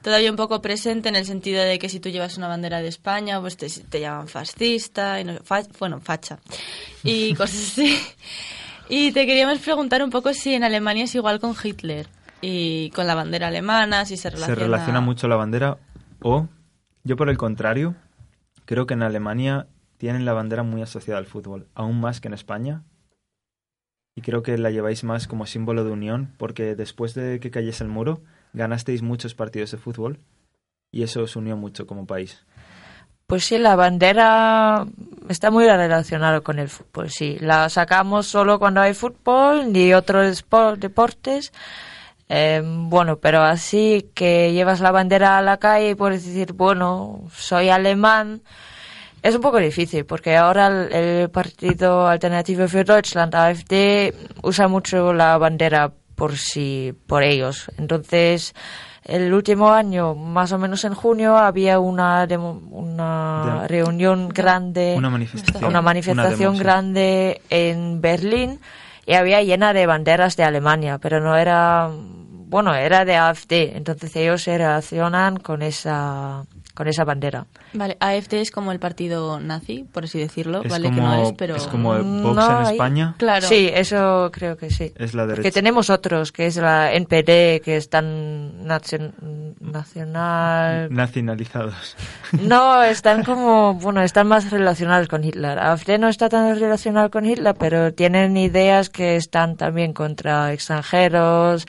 todavía 0.01 0.31
un 0.31 0.37
poco 0.37 0.61
presente 0.61 1.09
en 1.09 1.15
el 1.15 1.25
sentido 1.25 1.61
de 1.63 1.77
que 1.79 1.89
si 1.89 1.99
tú 1.99 2.09
llevas 2.09 2.37
una 2.37 2.47
bandera 2.47 2.81
de 2.81 2.87
España, 2.87 3.39
pues 3.41 3.57
te, 3.57 3.67
te 3.69 3.99
llaman 3.99 4.27
fascista, 4.27 5.19
y 5.19 5.23
no, 5.25 5.33
fa- 5.43 5.61
bueno, 5.79 5.99
facha, 5.99 6.39
y 7.03 7.33
cosas 7.35 7.71
así. 7.73 7.99
Y 8.89 9.11
te 9.11 9.25
queríamos 9.25 9.59
preguntar 9.59 10.03
un 10.03 10.09
poco 10.09 10.33
si 10.33 10.53
en 10.55 10.63
Alemania 10.63 11.03
es 11.05 11.15
igual 11.15 11.39
con 11.39 11.55
Hitler 11.61 12.07
y 12.41 12.89
con 12.91 13.05
la 13.05 13.15
bandera 13.15 13.47
alemana, 13.47 14.05
si 14.05 14.17
se 14.17 14.29
relaciona... 14.29 14.55
Se 14.55 14.65
relaciona 14.65 15.01
mucho 15.01 15.27
la 15.27 15.35
bandera 15.35 15.77
o, 16.21 16.47
yo 17.03 17.15
por 17.17 17.29
el 17.29 17.37
contrario, 17.37 17.95
creo 18.65 18.85
que 18.85 18.93
en 18.93 19.03
Alemania 19.03 19.67
tienen 19.97 20.25
la 20.25 20.33
bandera 20.33 20.63
muy 20.63 20.81
asociada 20.81 21.19
al 21.19 21.25
fútbol, 21.25 21.67
aún 21.75 21.99
más 21.99 22.21
que 22.21 22.27
en 22.27 22.33
España. 22.33 22.83
Y 24.15 24.21
creo 24.21 24.43
que 24.43 24.57
la 24.57 24.71
lleváis 24.71 25.03
más 25.03 25.27
como 25.27 25.45
símbolo 25.45 25.83
de 25.83 25.91
unión, 25.91 26.33
porque 26.37 26.75
después 26.75 27.13
de 27.13 27.39
que 27.39 27.51
cayese 27.51 27.83
el 27.83 27.89
muro, 27.89 28.21
ganasteis 28.53 29.01
muchos 29.01 29.35
partidos 29.35 29.71
de 29.71 29.77
fútbol 29.77 30.19
y 30.91 31.03
eso 31.03 31.23
os 31.23 31.35
unió 31.35 31.55
mucho 31.55 31.87
como 31.87 32.05
país. 32.05 32.43
Pues 33.27 33.45
sí, 33.45 33.57
la 33.57 33.77
bandera 33.77 34.85
está 35.29 35.51
muy 35.51 35.65
relacionada 35.65 36.41
con 36.41 36.59
el 36.59 36.67
fútbol, 36.67 37.09
sí. 37.09 37.37
La 37.39 37.69
sacamos 37.69 38.27
solo 38.27 38.59
cuando 38.59 38.81
hay 38.81 38.93
fútbol 38.93 39.71
ni 39.71 39.93
otros 39.93 40.43
deportes. 40.77 41.53
Eh, 42.33 42.61
bueno, 42.63 43.17
pero 43.17 43.41
así 43.43 44.09
que 44.15 44.53
llevas 44.53 44.79
la 44.79 44.91
bandera 44.91 45.37
a 45.37 45.41
la 45.41 45.57
calle 45.57 45.89
y 45.89 45.95
puedes 45.95 46.23
decir, 46.25 46.53
bueno, 46.53 47.21
soy 47.35 47.67
alemán, 47.67 48.41
es 49.21 49.35
un 49.35 49.41
poco 49.41 49.57
difícil 49.57 50.05
porque 50.05 50.37
ahora 50.37 50.67
el, 50.67 50.93
el 50.93 51.29
partido 51.29 52.07
Alternativo 52.07 52.67
für 52.69 52.85
Deutschland, 52.85 53.35
AfD, 53.35 54.13
usa 54.43 54.67
mucho 54.69 55.11
la 55.13 55.37
bandera 55.37 55.91
por 56.15 56.37
sí, 56.37 56.93
por 57.05 57.21
ellos. 57.23 57.69
Entonces, 57.77 58.53
el 59.03 59.33
último 59.33 59.71
año, 59.73 60.15
más 60.15 60.53
o 60.53 60.57
menos 60.57 60.85
en 60.85 60.93
junio, 60.93 61.37
había 61.37 61.79
una, 61.79 62.25
demo- 62.27 62.61
una 62.71 63.65
reunión 63.67 64.29
grande, 64.29 64.93
Una 64.97 65.09
manifestación. 65.09 65.65
una 65.69 65.81
manifestación 65.81 66.57
grande 66.57 67.41
en 67.49 67.99
Berlín 67.99 68.59
y 69.05 69.13
había 69.15 69.41
llena 69.41 69.73
de 69.73 69.85
banderas 69.87 70.37
de 70.37 70.43
Alemania, 70.43 70.99
pero 70.99 71.19
no 71.19 71.35
era, 71.35 71.89
bueno, 72.51 72.75
era 72.75 73.05
de 73.05 73.15
AfD, 73.15 73.75
entonces 73.75 74.15
ellos 74.15 74.43
se 74.43 74.57
relacionan 74.57 75.37
con 75.37 75.61
esa, 75.61 76.43
con 76.75 76.87
esa 76.87 77.03
bandera. 77.05 77.45
Vale, 77.73 77.95
AFD 78.01 78.33
es 78.33 78.51
como 78.51 78.73
el 78.73 78.79
partido 78.79 79.39
nazi, 79.39 79.85
por 79.89 80.03
así 80.03 80.19
decirlo, 80.19 80.61
Es 80.63 80.69
vale 80.69 80.89
como, 80.89 80.97
que 80.97 81.01
no 81.01 81.23
es, 81.23 81.33
pero... 81.37 81.55
es 81.55 81.67
como 81.67 81.95
el 81.95 82.03
Vox 82.03 82.35
No, 82.35 82.59
en 82.61 82.67
España, 82.67 83.15
Claro. 83.17 83.47
Sí, 83.47 83.69
eso 83.73 84.29
creo 84.33 84.57
que 84.57 84.69
sí. 84.69 84.91
es 84.97 85.13
la 85.13 85.23
Que 85.23 85.29
derecha. 85.35 85.51
tenemos 85.51 85.89
otros, 85.89 86.33
que 86.33 86.47
es 86.47 86.57
la 86.57 86.91
NPD, 86.93 87.61
que 87.63 87.77
están 87.77 88.65
nacion- 88.67 89.13
nacional... 89.61 90.93
Nacionalizados. 90.93 91.95
No, 92.41 92.83
están 92.83 93.23
como, 93.23 93.75
bueno, 93.75 94.01
están 94.01 94.27
más 94.27 94.51
relacionados 94.51 95.07
con 95.07 95.23
Hitler. 95.23 95.57
AfD 95.59 95.97
no 95.99 96.09
está 96.09 96.27
tan 96.27 96.59
relacionado 96.59 97.09
con 97.09 97.25
Hitler, 97.25 97.55
pero 97.57 97.93
tienen 97.93 98.35
ideas 98.35 98.89
que 98.89 99.15
están 99.15 99.55
también 99.55 99.93
contra 99.93 100.51
extranjeros 100.53 101.65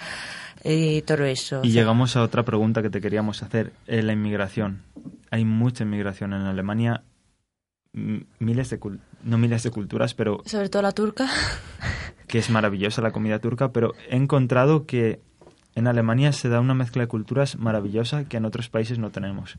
y 0.64 1.02
todo 1.02 1.24
eso. 1.24 1.60
Y 1.62 1.70
llegamos 1.70 2.16
a 2.16 2.22
otra 2.22 2.44
pregunta 2.44 2.82
que 2.82 2.90
te 2.90 3.00
queríamos 3.00 3.42
hacer, 3.42 3.72
eh, 3.86 4.02
la 4.02 4.12
inmigración. 4.12 4.82
Hay 5.30 5.44
mucha 5.44 5.84
inmigración 5.84 6.32
en 6.32 6.42
Alemania, 6.42 7.02
m- 7.94 8.24
miles 8.38 8.70
de 8.70 8.78
cul- 8.80 9.00
no 9.24 9.38
miles 9.38 9.62
de 9.62 9.70
culturas, 9.70 10.14
pero 10.14 10.42
Sobre 10.46 10.68
todo 10.68 10.82
la 10.82 10.92
turca. 10.92 11.26
que 12.26 12.38
es 12.38 12.50
maravillosa 12.50 13.02
la 13.02 13.10
comida 13.12 13.38
turca, 13.38 13.72
pero 13.72 13.92
he 14.08 14.16
encontrado 14.16 14.86
que 14.86 15.20
en 15.74 15.86
Alemania 15.86 16.32
se 16.32 16.48
da 16.48 16.60
una 16.60 16.74
mezcla 16.74 17.02
de 17.02 17.08
culturas 17.08 17.56
maravillosa 17.56 18.24
que 18.24 18.36
en 18.36 18.44
otros 18.44 18.68
países 18.68 18.98
no 18.98 19.10
tenemos. 19.10 19.56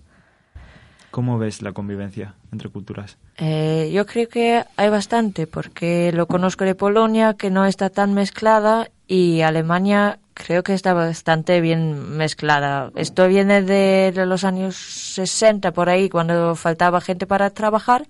¿Cómo 1.12 1.38
ves 1.38 1.62
la 1.62 1.74
convivencia 1.74 2.34
entre 2.52 2.70
culturas? 2.70 3.18
Eh, 3.38 3.92
yo 3.94 4.06
creo 4.08 4.28
que 4.28 4.64
hay 4.78 4.90
bastante, 4.90 5.46
porque 5.46 6.12
lo 6.12 6.26
conozco 6.28 6.66
de 6.66 6.74
Polonia, 6.74 7.36
que 7.36 7.52
no 7.52 7.66
está 7.66 7.92
tan 7.92 8.16
mezclada, 8.16 8.90
y 9.08 9.42
Alemania 9.42 10.18
creo 10.34 10.64
que 10.64 10.74
está 10.74 10.94
bastante 10.94 11.62
bien 11.62 12.18
mezclada. 12.18 12.92
Esto 12.96 13.28
viene 13.28 13.62
de, 13.62 14.12
de 14.14 14.26
los 14.26 14.44
años 14.44 14.76
60, 14.76 15.72
por 15.72 15.90
ahí, 15.90 16.10
cuando 16.10 16.56
faltaba 16.56 17.02
gente 17.02 17.26
para 17.28 17.50
trabajar, 17.52 18.08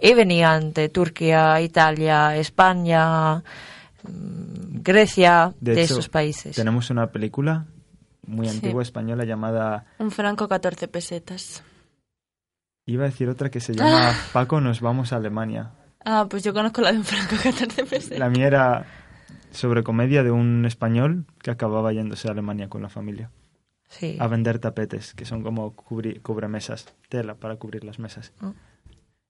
y 0.00 0.14
venían 0.14 0.72
de 0.72 0.88
Turquía, 0.88 1.60
Italia, 1.60 2.36
España, 2.36 3.36
mm, 4.02 4.82
Grecia, 4.82 5.52
de, 5.60 5.72
hecho, 5.72 5.94
esos 5.94 6.08
países. 6.08 6.56
Tenemos 6.56 6.90
una 6.90 7.06
película 7.08 7.66
muy 8.26 8.48
Sí. 8.48 8.56
antigua 8.56 8.82
española 8.82 9.24
llamada... 9.24 9.86
Un 9.98 10.10
franco 10.10 10.48
14 10.48 10.88
pesetas. 10.88 11.62
Iba 12.86 13.04
a 13.04 13.06
decir 13.08 13.28
otra 13.28 13.48
que 13.50 13.60
se 13.60 13.74
llama 13.74 14.12
Paco, 14.32 14.60
nos 14.60 14.80
vamos 14.80 15.12
a 15.12 15.16
Alemania. 15.16 15.70
Ah, 16.04 16.26
pues 16.28 16.42
yo 16.42 16.52
conozco 16.52 16.80
la 16.80 16.90
de 16.90 16.98
un 16.98 17.04
franco 17.04 17.36
14 17.40 17.84
pesetas. 17.84 18.18
La 18.18 18.28
mía 18.28 18.48
era 18.48 18.84
sobre 19.52 19.82
comedia 19.84 20.22
de 20.24 20.30
un 20.32 20.64
español 20.66 21.24
que 21.42 21.50
acababa 21.50 21.92
yéndose 21.92 22.26
a 22.28 22.32
Alemania 22.32 22.68
con 22.68 22.82
la 22.82 22.88
familia. 22.88 23.30
Sí. 23.88 24.16
a 24.18 24.26
vender 24.26 24.58
tapetes, 24.58 25.12
que 25.12 25.26
son 25.26 25.42
como 25.42 25.76
cubri- 25.76 26.22
cubremesas, 26.22 26.86
tela 27.10 27.34
para 27.34 27.56
cubrir 27.56 27.84
las 27.84 27.98
mesas. 27.98 28.32
Ah. 28.40 28.54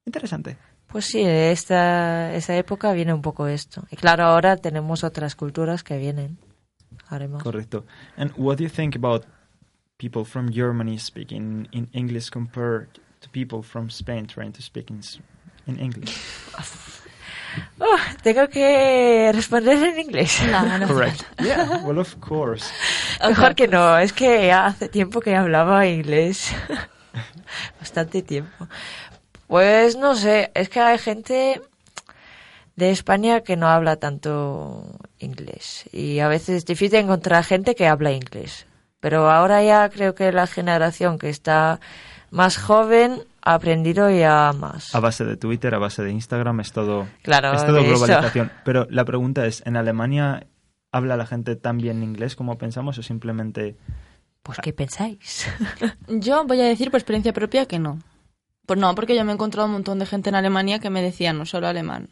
Interesante. 0.06 0.56
Pues 0.86 1.06
sí, 1.06 1.20
esta, 1.20 2.32
esa 2.32 2.56
época 2.56 2.92
viene 2.92 3.12
un 3.12 3.22
poco 3.22 3.48
esto. 3.48 3.84
Y 3.90 3.96
claro, 3.96 4.22
ahora 4.24 4.56
tenemos 4.56 5.02
otras 5.02 5.34
culturas 5.34 5.82
que 5.82 5.98
vienen. 5.98 6.38
Haremos. 7.08 7.42
Correcto. 7.42 7.84
And 8.16 8.30
what 8.36 8.58
do 8.58 8.62
you 8.62 8.70
think 8.70 8.94
about 8.94 9.24
people 9.96 10.24
from 10.24 10.48
Germany 10.52 10.96
speaking 10.96 11.66
in 11.72 11.88
English 11.92 12.30
compared 12.30 12.86
to 13.18 13.28
people 13.32 13.62
from 13.64 13.90
Spain 13.90 14.26
trying 14.26 14.52
to 14.52 14.62
speak 14.62 14.90
in, 14.90 15.00
in 15.66 15.80
English? 15.80 16.14
Oh, 17.78 17.96
tengo 18.22 18.48
que 18.48 19.30
responder 19.34 19.82
en 19.82 19.98
inglés. 19.98 20.40
No, 20.50 20.62
no 20.62 20.84
hace 20.84 20.86
Correct. 20.86 21.22
falta. 21.22 21.44
Yeah, 21.44 21.80
well, 21.84 21.98
of 21.98 22.14
course. 22.20 22.66
Mejor 23.26 23.54
que 23.54 23.68
no, 23.68 23.98
es 23.98 24.12
que 24.12 24.52
hace 24.52 24.88
tiempo 24.88 25.20
que 25.20 25.34
hablaba 25.34 25.86
inglés. 25.86 26.54
Bastante 27.80 28.22
tiempo. 28.22 28.68
Pues 29.46 29.96
no 29.96 30.14
sé, 30.14 30.50
es 30.54 30.68
que 30.68 30.80
hay 30.80 30.98
gente 30.98 31.60
de 32.76 32.90
España 32.90 33.40
que 33.42 33.56
no 33.56 33.68
habla 33.68 33.96
tanto 33.96 34.86
inglés. 35.18 35.84
Y 35.92 36.20
a 36.20 36.28
veces 36.28 36.56
es 36.58 36.64
difícil 36.64 37.00
encontrar 37.00 37.44
gente 37.44 37.74
que 37.74 37.86
habla 37.86 38.12
inglés. 38.12 38.66
Pero 39.00 39.30
ahora 39.30 39.62
ya 39.62 39.88
creo 39.90 40.14
que 40.14 40.32
la 40.32 40.46
generación 40.46 41.18
que 41.18 41.28
está 41.28 41.80
más 42.32 42.56
joven 42.56 43.22
ha 43.42 43.54
aprendido 43.54 44.10
ya 44.10 44.52
más. 44.52 44.94
A 44.94 45.00
base 45.00 45.24
de 45.24 45.36
Twitter, 45.36 45.74
a 45.74 45.78
base 45.78 46.02
de 46.02 46.10
Instagram, 46.10 46.60
es 46.60 46.72
todo, 46.72 47.06
Claro, 47.22 47.52
es 47.52 47.64
todo 47.64 47.78
eso. 47.78 47.88
globalización. 48.06 48.50
Pero 48.64 48.86
la 48.90 49.04
pregunta 49.04 49.46
es, 49.46 49.62
¿en 49.66 49.76
Alemania 49.76 50.46
habla 50.90 51.16
la 51.16 51.26
gente 51.26 51.56
tan 51.56 51.78
bien 51.78 52.02
inglés 52.02 52.34
como 52.34 52.58
pensamos 52.58 52.98
o 52.98 53.02
simplemente... 53.02 53.76
Pues, 54.42 54.58
¿qué 54.62 54.72
pensáis? 54.72 55.46
Yo 56.08 56.44
voy 56.46 56.60
a 56.60 56.64
decir 56.64 56.90
por 56.90 56.98
experiencia 56.98 57.32
propia 57.32 57.66
que 57.66 57.78
no. 57.78 57.98
Pues 58.66 58.78
no, 58.78 58.94
porque 58.94 59.14
yo 59.16 59.24
me 59.24 59.32
he 59.32 59.34
encontrado 59.34 59.66
un 59.66 59.72
montón 59.72 59.98
de 59.98 60.06
gente 60.06 60.28
en 60.30 60.36
Alemania 60.36 60.78
que 60.78 60.88
me 60.88 61.02
decían 61.02 61.36
no 61.36 61.46
solo 61.46 61.66
alemán. 61.66 62.08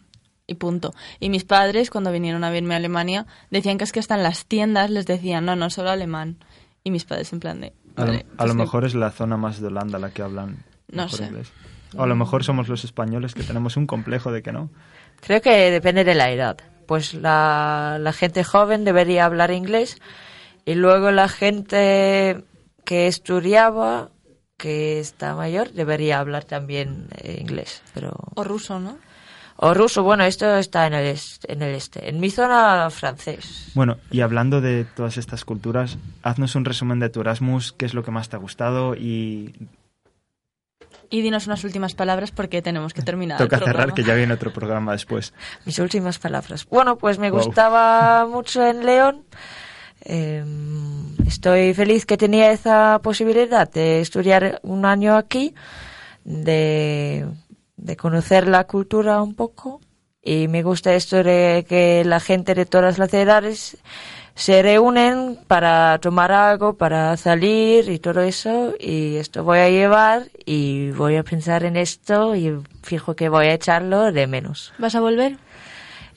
Y 0.47 0.55
punto. 0.55 0.93
Y 1.21 1.31
mis 1.31 1.45
padres, 1.45 1.91
cuando 1.91 2.11
vinieron 2.11 2.43
a 2.43 2.51
verme 2.51 2.75
a 2.75 2.79
Alemania, 2.79 3.27
decían 3.51 3.79
que 3.79 3.85
es 3.85 3.93
que 3.93 4.01
hasta 4.01 4.17
en 4.17 4.25
las 4.25 4.47
tiendas 4.47 4.91
les 4.91 5.07
decían 5.07 5.45
no, 5.45 5.55
no 5.55 5.71
solo 5.71 5.91
alemán. 5.91 6.39
Y 6.83 6.91
mis 6.91 7.05
padres 7.05 7.33
en 7.33 7.41
plan 7.41 7.61
de... 7.61 7.73
A 7.97 8.05
lo, 8.05 8.13
a 8.37 8.55
mejor 8.55 8.85
es 8.85 8.95
la 8.95 9.11
zona 9.11 9.37
más 9.37 9.61
de 9.61 9.67
Holanda 9.67 9.99
la 9.99 10.11
que 10.11 10.23
hablan 10.23 10.65
No 10.89 11.09
sé. 11.09 11.25
inglés. 11.25 11.53
O 11.97 12.03
a 12.03 12.07
lo 12.07 12.15
mejor 12.15 12.45
somos 12.45 12.69
los 12.69 12.85
españoles 12.85 13.35
que 13.35 13.43
tenemos 13.43 13.77
un 13.77 13.87
complejo 13.87 14.31
de 14.33 14.43
que 14.43 14.53
no. 14.53 14.71
Creo 15.21 15.41
que 15.41 15.71
depende 15.71 16.05
de 16.05 16.15
la 16.15 16.31
edad. 16.31 16.57
Pues 16.87 17.15
la, 17.15 17.99
la 18.01 18.13
gente 18.13 18.45
joven 18.45 18.85
debería 18.85 19.25
hablar 19.25 19.51
inglés 19.51 19.99
y 20.65 20.75
luego 20.75 21.11
la 21.11 21.29
gente 21.29 22.45
que 22.85 23.07
estudiaba, 23.07 24.11
que 24.57 25.01
está 25.01 25.35
mayor, 25.35 25.73
debería 25.73 26.19
hablar 26.21 26.45
también 26.45 27.09
eh, 27.19 27.39
inglés. 27.41 27.83
Pero... 27.95 28.15
O 28.35 28.45
ruso, 28.45 28.79
¿no? 28.81 28.99
O 29.63 29.75
ruso, 29.75 30.03
bueno, 30.03 30.25
esto 30.25 30.57
está 30.57 30.87
en 30.87 30.95
el, 30.95 31.07
este, 31.07 31.53
en 31.53 31.61
el 31.63 31.75
este. 31.75 32.09
En 32.09 32.19
mi 32.19 32.31
zona, 32.31 32.89
francés. 32.91 33.71
Bueno, 33.75 33.99
y 34.11 34.23
hablando 34.23 34.61
de 34.63 34.85
todas 34.87 35.19
estas 35.19 35.45
culturas, 35.45 35.99
haznos 36.23 36.55
un 36.55 36.65
resumen 36.65 36.99
de 36.99 37.11
tu 37.11 37.21
Erasmus, 37.21 37.73
qué 37.73 37.85
es 37.85 37.93
lo 37.93 38.03
que 38.03 38.11
más 38.11 38.31
te 38.31 38.37
ha 38.37 38.39
gustado 38.39 38.95
y 38.95 39.55
Y 41.11 41.21
dinos 41.23 41.47
unas 41.47 41.63
últimas 41.65 41.95
palabras 41.95 42.31
porque 42.31 42.63
tenemos 42.63 42.95
que 42.95 43.03
terminar. 43.03 43.37
toca 43.37 43.57
el 43.57 43.61
cerrar 43.65 43.75
programa. 43.89 43.95
que 43.97 44.05
ya 44.05 44.15
viene 44.15 44.33
otro 44.33 44.51
programa 44.53 44.93
después. 44.93 45.35
Mis 45.67 45.79
últimas 45.79 46.19
palabras. 46.19 46.67
Bueno, 46.71 46.97
pues 46.97 47.19
me 47.19 47.31
Wow. 47.31 47.43
gustaba 47.45 48.27
mucho 48.27 48.65
en 48.67 48.87
León. 48.87 49.25
Eh, 50.03 50.43
estoy 51.27 51.75
feliz 51.75 52.07
que 52.07 52.17
tenía 52.17 52.51
esa 52.53 52.99
posibilidad 53.03 53.71
de 53.71 54.01
estudiar 54.01 54.59
un 54.63 54.87
año 54.87 55.17
aquí, 55.19 55.55
de, 56.25 57.27
de 57.81 57.97
conocer 57.97 58.47
la 58.47 58.65
cultura 58.65 59.23
un 59.23 59.35
poco. 59.35 59.81
Y 60.23 60.49
me 60.49 60.63
gusta 60.63 60.95
esto 60.95 61.23
de 61.23 61.65
que 61.69 62.05
la 62.05 62.21
gente 62.21 62.55
de 62.55 62.67
todas 62.67 62.99
las 62.99 63.13
edades 63.15 63.79
se 64.35 64.63
reúnen 64.63 65.39
para 65.47 65.99
tomar 65.99 66.33
algo, 66.33 66.75
para 66.75 67.17
salir 67.17 67.89
y 67.89 67.99
todo 67.99 68.21
eso. 68.21 68.75
Y 68.79 69.17
esto 69.17 69.45
voy 69.45 69.59
a 69.59 69.71
llevar 69.71 70.25
y 70.45 70.91
voy 70.91 71.17
a 71.17 71.25
pensar 71.25 71.65
en 71.65 71.77
esto 71.77 72.35
y 72.37 72.55
fijo 72.83 73.17
que 73.17 73.29
voy 73.29 73.47
a 73.47 73.55
echarlo 73.55 74.13
de 74.13 74.27
menos. 74.27 74.73
¿Vas 74.79 74.95
a 74.95 75.01
volver? 75.01 75.39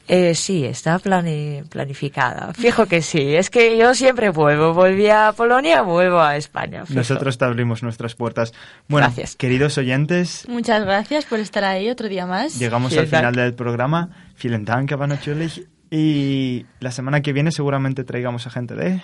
Eh, 0.08 0.36
sí, 0.36 0.66
está 0.66 1.00
plani- 1.00 1.64
planificada. 1.70 2.54
Fijo 2.54 2.86
que 2.88 3.02
sí. 3.02 3.36
Es 3.36 3.50
que 3.50 3.78
yo 3.78 3.96
siempre 3.96 4.30
vuelvo. 4.32 4.74
Volví 4.74 5.08
a 5.08 5.32
Polonia, 5.36 5.82
vuelvo 5.82 6.20
a 6.20 6.36
España. 6.36 6.86
fijo. 6.86 7.00
Nosotros 7.00 7.38
te 7.38 7.46
abrimos 7.46 7.84
nuestras 7.84 8.14
puertas. 8.16 8.52
Bueno, 8.90 9.08
Gracias. 9.08 9.36
queridos 9.38 9.78
oyentes, 9.78 10.46
Muchas 10.50 10.84
gracias 10.84 11.24
por 11.26 11.40
estar 11.40 11.64
ahí 11.64 11.90
otro 11.90 12.10
día 12.10 12.26
más. 12.26 12.60
llegamos 12.60 12.92
Vielen 12.92 13.06
al 13.06 13.10
final 13.10 13.34
Dank. 13.36 13.46
del 13.46 13.54
programa. 13.54 14.10
Vielen 14.42 14.66
Dank, 14.66 14.92
aber 14.92 15.08
natürlich. 15.08 15.62
Y 15.90 16.66
la 16.82 16.92
semana 16.92 17.22
que 17.22 17.32
viene 17.34 17.52
seguramente 17.52 18.04
traigamos 18.04 18.46
a 18.48 18.50
gente 18.50 18.76
de... 18.76 19.02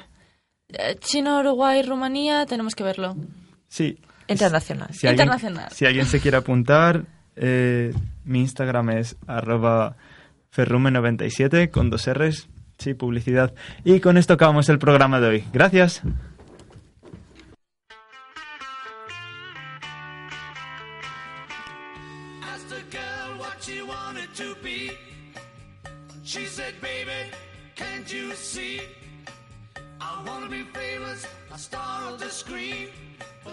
Eh, 0.69 0.97
China, 0.99 1.39
Uruguay, 1.39 1.81
Rumanía, 1.81 2.45
tenemos 2.45 2.75
que 2.75 2.83
verlo. 2.83 3.15
Sí. 3.67 3.99
Internacional. 4.27 4.89
Si 4.91 5.07
alguien, 5.07 5.27
Internacional. 5.27 5.71
si 5.71 5.85
alguien 5.85 6.05
se 6.05 6.19
quiere 6.19 6.37
apuntar, 6.37 7.05
eh, 7.35 7.93
mi 8.25 8.41
Instagram 8.41 8.89
es 8.91 9.15
arroba 9.27 9.95
ferrume97 10.55 11.69
con 11.69 11.89
dos 11.89 12.07
R's. 12.07 12.49
Sí, 12.77 12.93
publicidad. 12.93 13.53
Y 13.83 13.99
con 13.99 14.17
esto 14.17 14.33
acabamos 14.33 14.69
el 14.69 14.79
programa 14.79 15.19
de 15.19 15.27
hoy. 15.27 15.43
Gracias. 15.51 16.01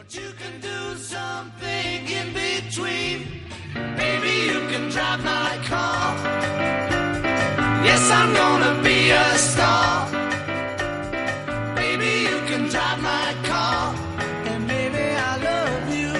You 0.09 0.33
can 0.39 0.61
do 0.61 0.97
something 0.97 2.07
in 2.07 2.33
between. 2.33 3.46
Baby, 3.97 4.35
you 4.53 4.61
can 4.71 4.89
drive 4.91 5.23
my 5.25 5.59
car. 5.71 6.17
Yes, 7.89 8.11
I'm 8.11 8.33
gonna 8.35 8.83
be 8.83 9.11
a 9.11 9.39
star. 9.39 10.11
Baby, 11.75 12.13
you 12.29 12.39
can 12.51 12.69
drive 12.69 13.01
my 13.03 13.35
car. 13.45 13.95
And 14.51 14.67
baby, 14.69 15.07
I 15.31 15.33
love 15.49 15.87
you. 16.01 16.15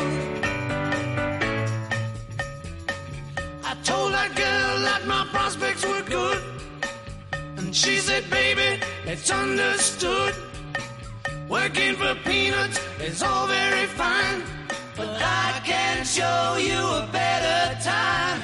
I 3.65 3.73
told 3.85 4.13
that 4.13 4.31
girl 4.35 4.75
that 4.89 5.03
my 5.07 5.27
prospects 5.31 5.85
were 5.85 6.03
good. 6.03 6.43
And 7.59 7.75
she 7.75 7.99
said, 7.99 8.29
baby, 8.31 8.81
it's 9.05 9.31
understood. 9.31 10.35
Working 11.49 11.95
for 11.95 12.15
peanuts 12.25 12.81
is 13.01 13.23
all 13.23 13.47
very 13.47 13.87
fine. 13.87 14.43
But 14.97 15.09
I 15.21 15.61
can 15.63 16.07
show 16.07 16.57
you 16.57 16.79
a 16.79 17.07
better 17.13 17.79
time. 17.83 18.41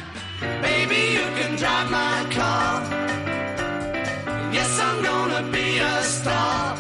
Baby, 0.61 1.15
you 1.17 1.27
can 1.39 1.57
drive 1.57 1.91
my 1.91 2.27
car. 2.31 2.83
Yes, 4.53 4.79
I'm 4.79 5.03
gonna 5.03 5.51
be 5.51 5.79
a 5.79 6.03
star. 6.03 6.72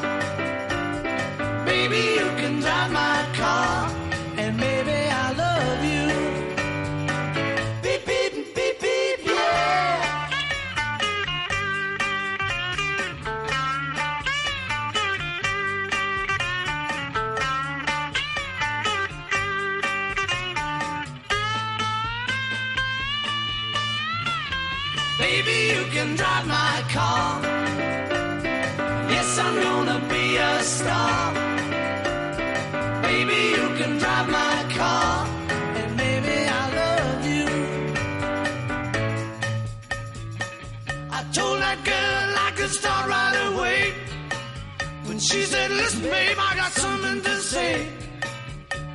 She 45.32 45.44
said, 45.44 45.70
listen, 45.70 46.02
babe, 46.02 46.36
I 46.38 46.54
got 46.56 46.72
something 46.72 47.22
to 47.22 47.36
say. 47.40 47.88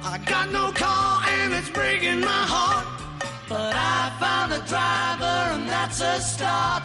I 0.04 0.20
got 0.20 0.52
no 0.52 0.72
car 0.72 1.24
and 1.28 1.52
it's 1.52 1.72
breaking 1.72 2.20
my 2.20 2.44
heart. 2.54 2.86
But 3.50 3.74
I 3.74 4.16
found 4.20 4.54
a 4.54 4.62
driver 4.72 5.38
and 5.56 5.68
that's 5.68 6.00
a 6.00 6.22
start. 6.22 6.84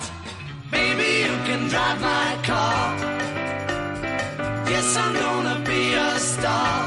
Baby, 0.70 1.10
you 1.26 1.34
can 1.48 1.68
drive 1.68 2.00
my 2.00 2.30
car. 2.50 2.96
Yes, 4.72 4.96
I'm 4.96 5.12
gonna 5.24 5.58
be 5.66 5.82
a 5.92 6.18
star. 6.18 6.78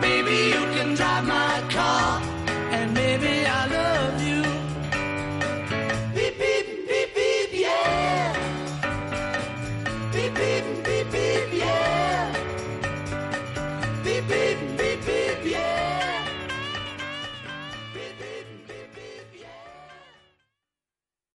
Baby, 0.00 0.36
you 0.54 0.62
can 0.76 0.94
drive 0.94 1.24
my 1.24 1.56
car. 1.70 2.03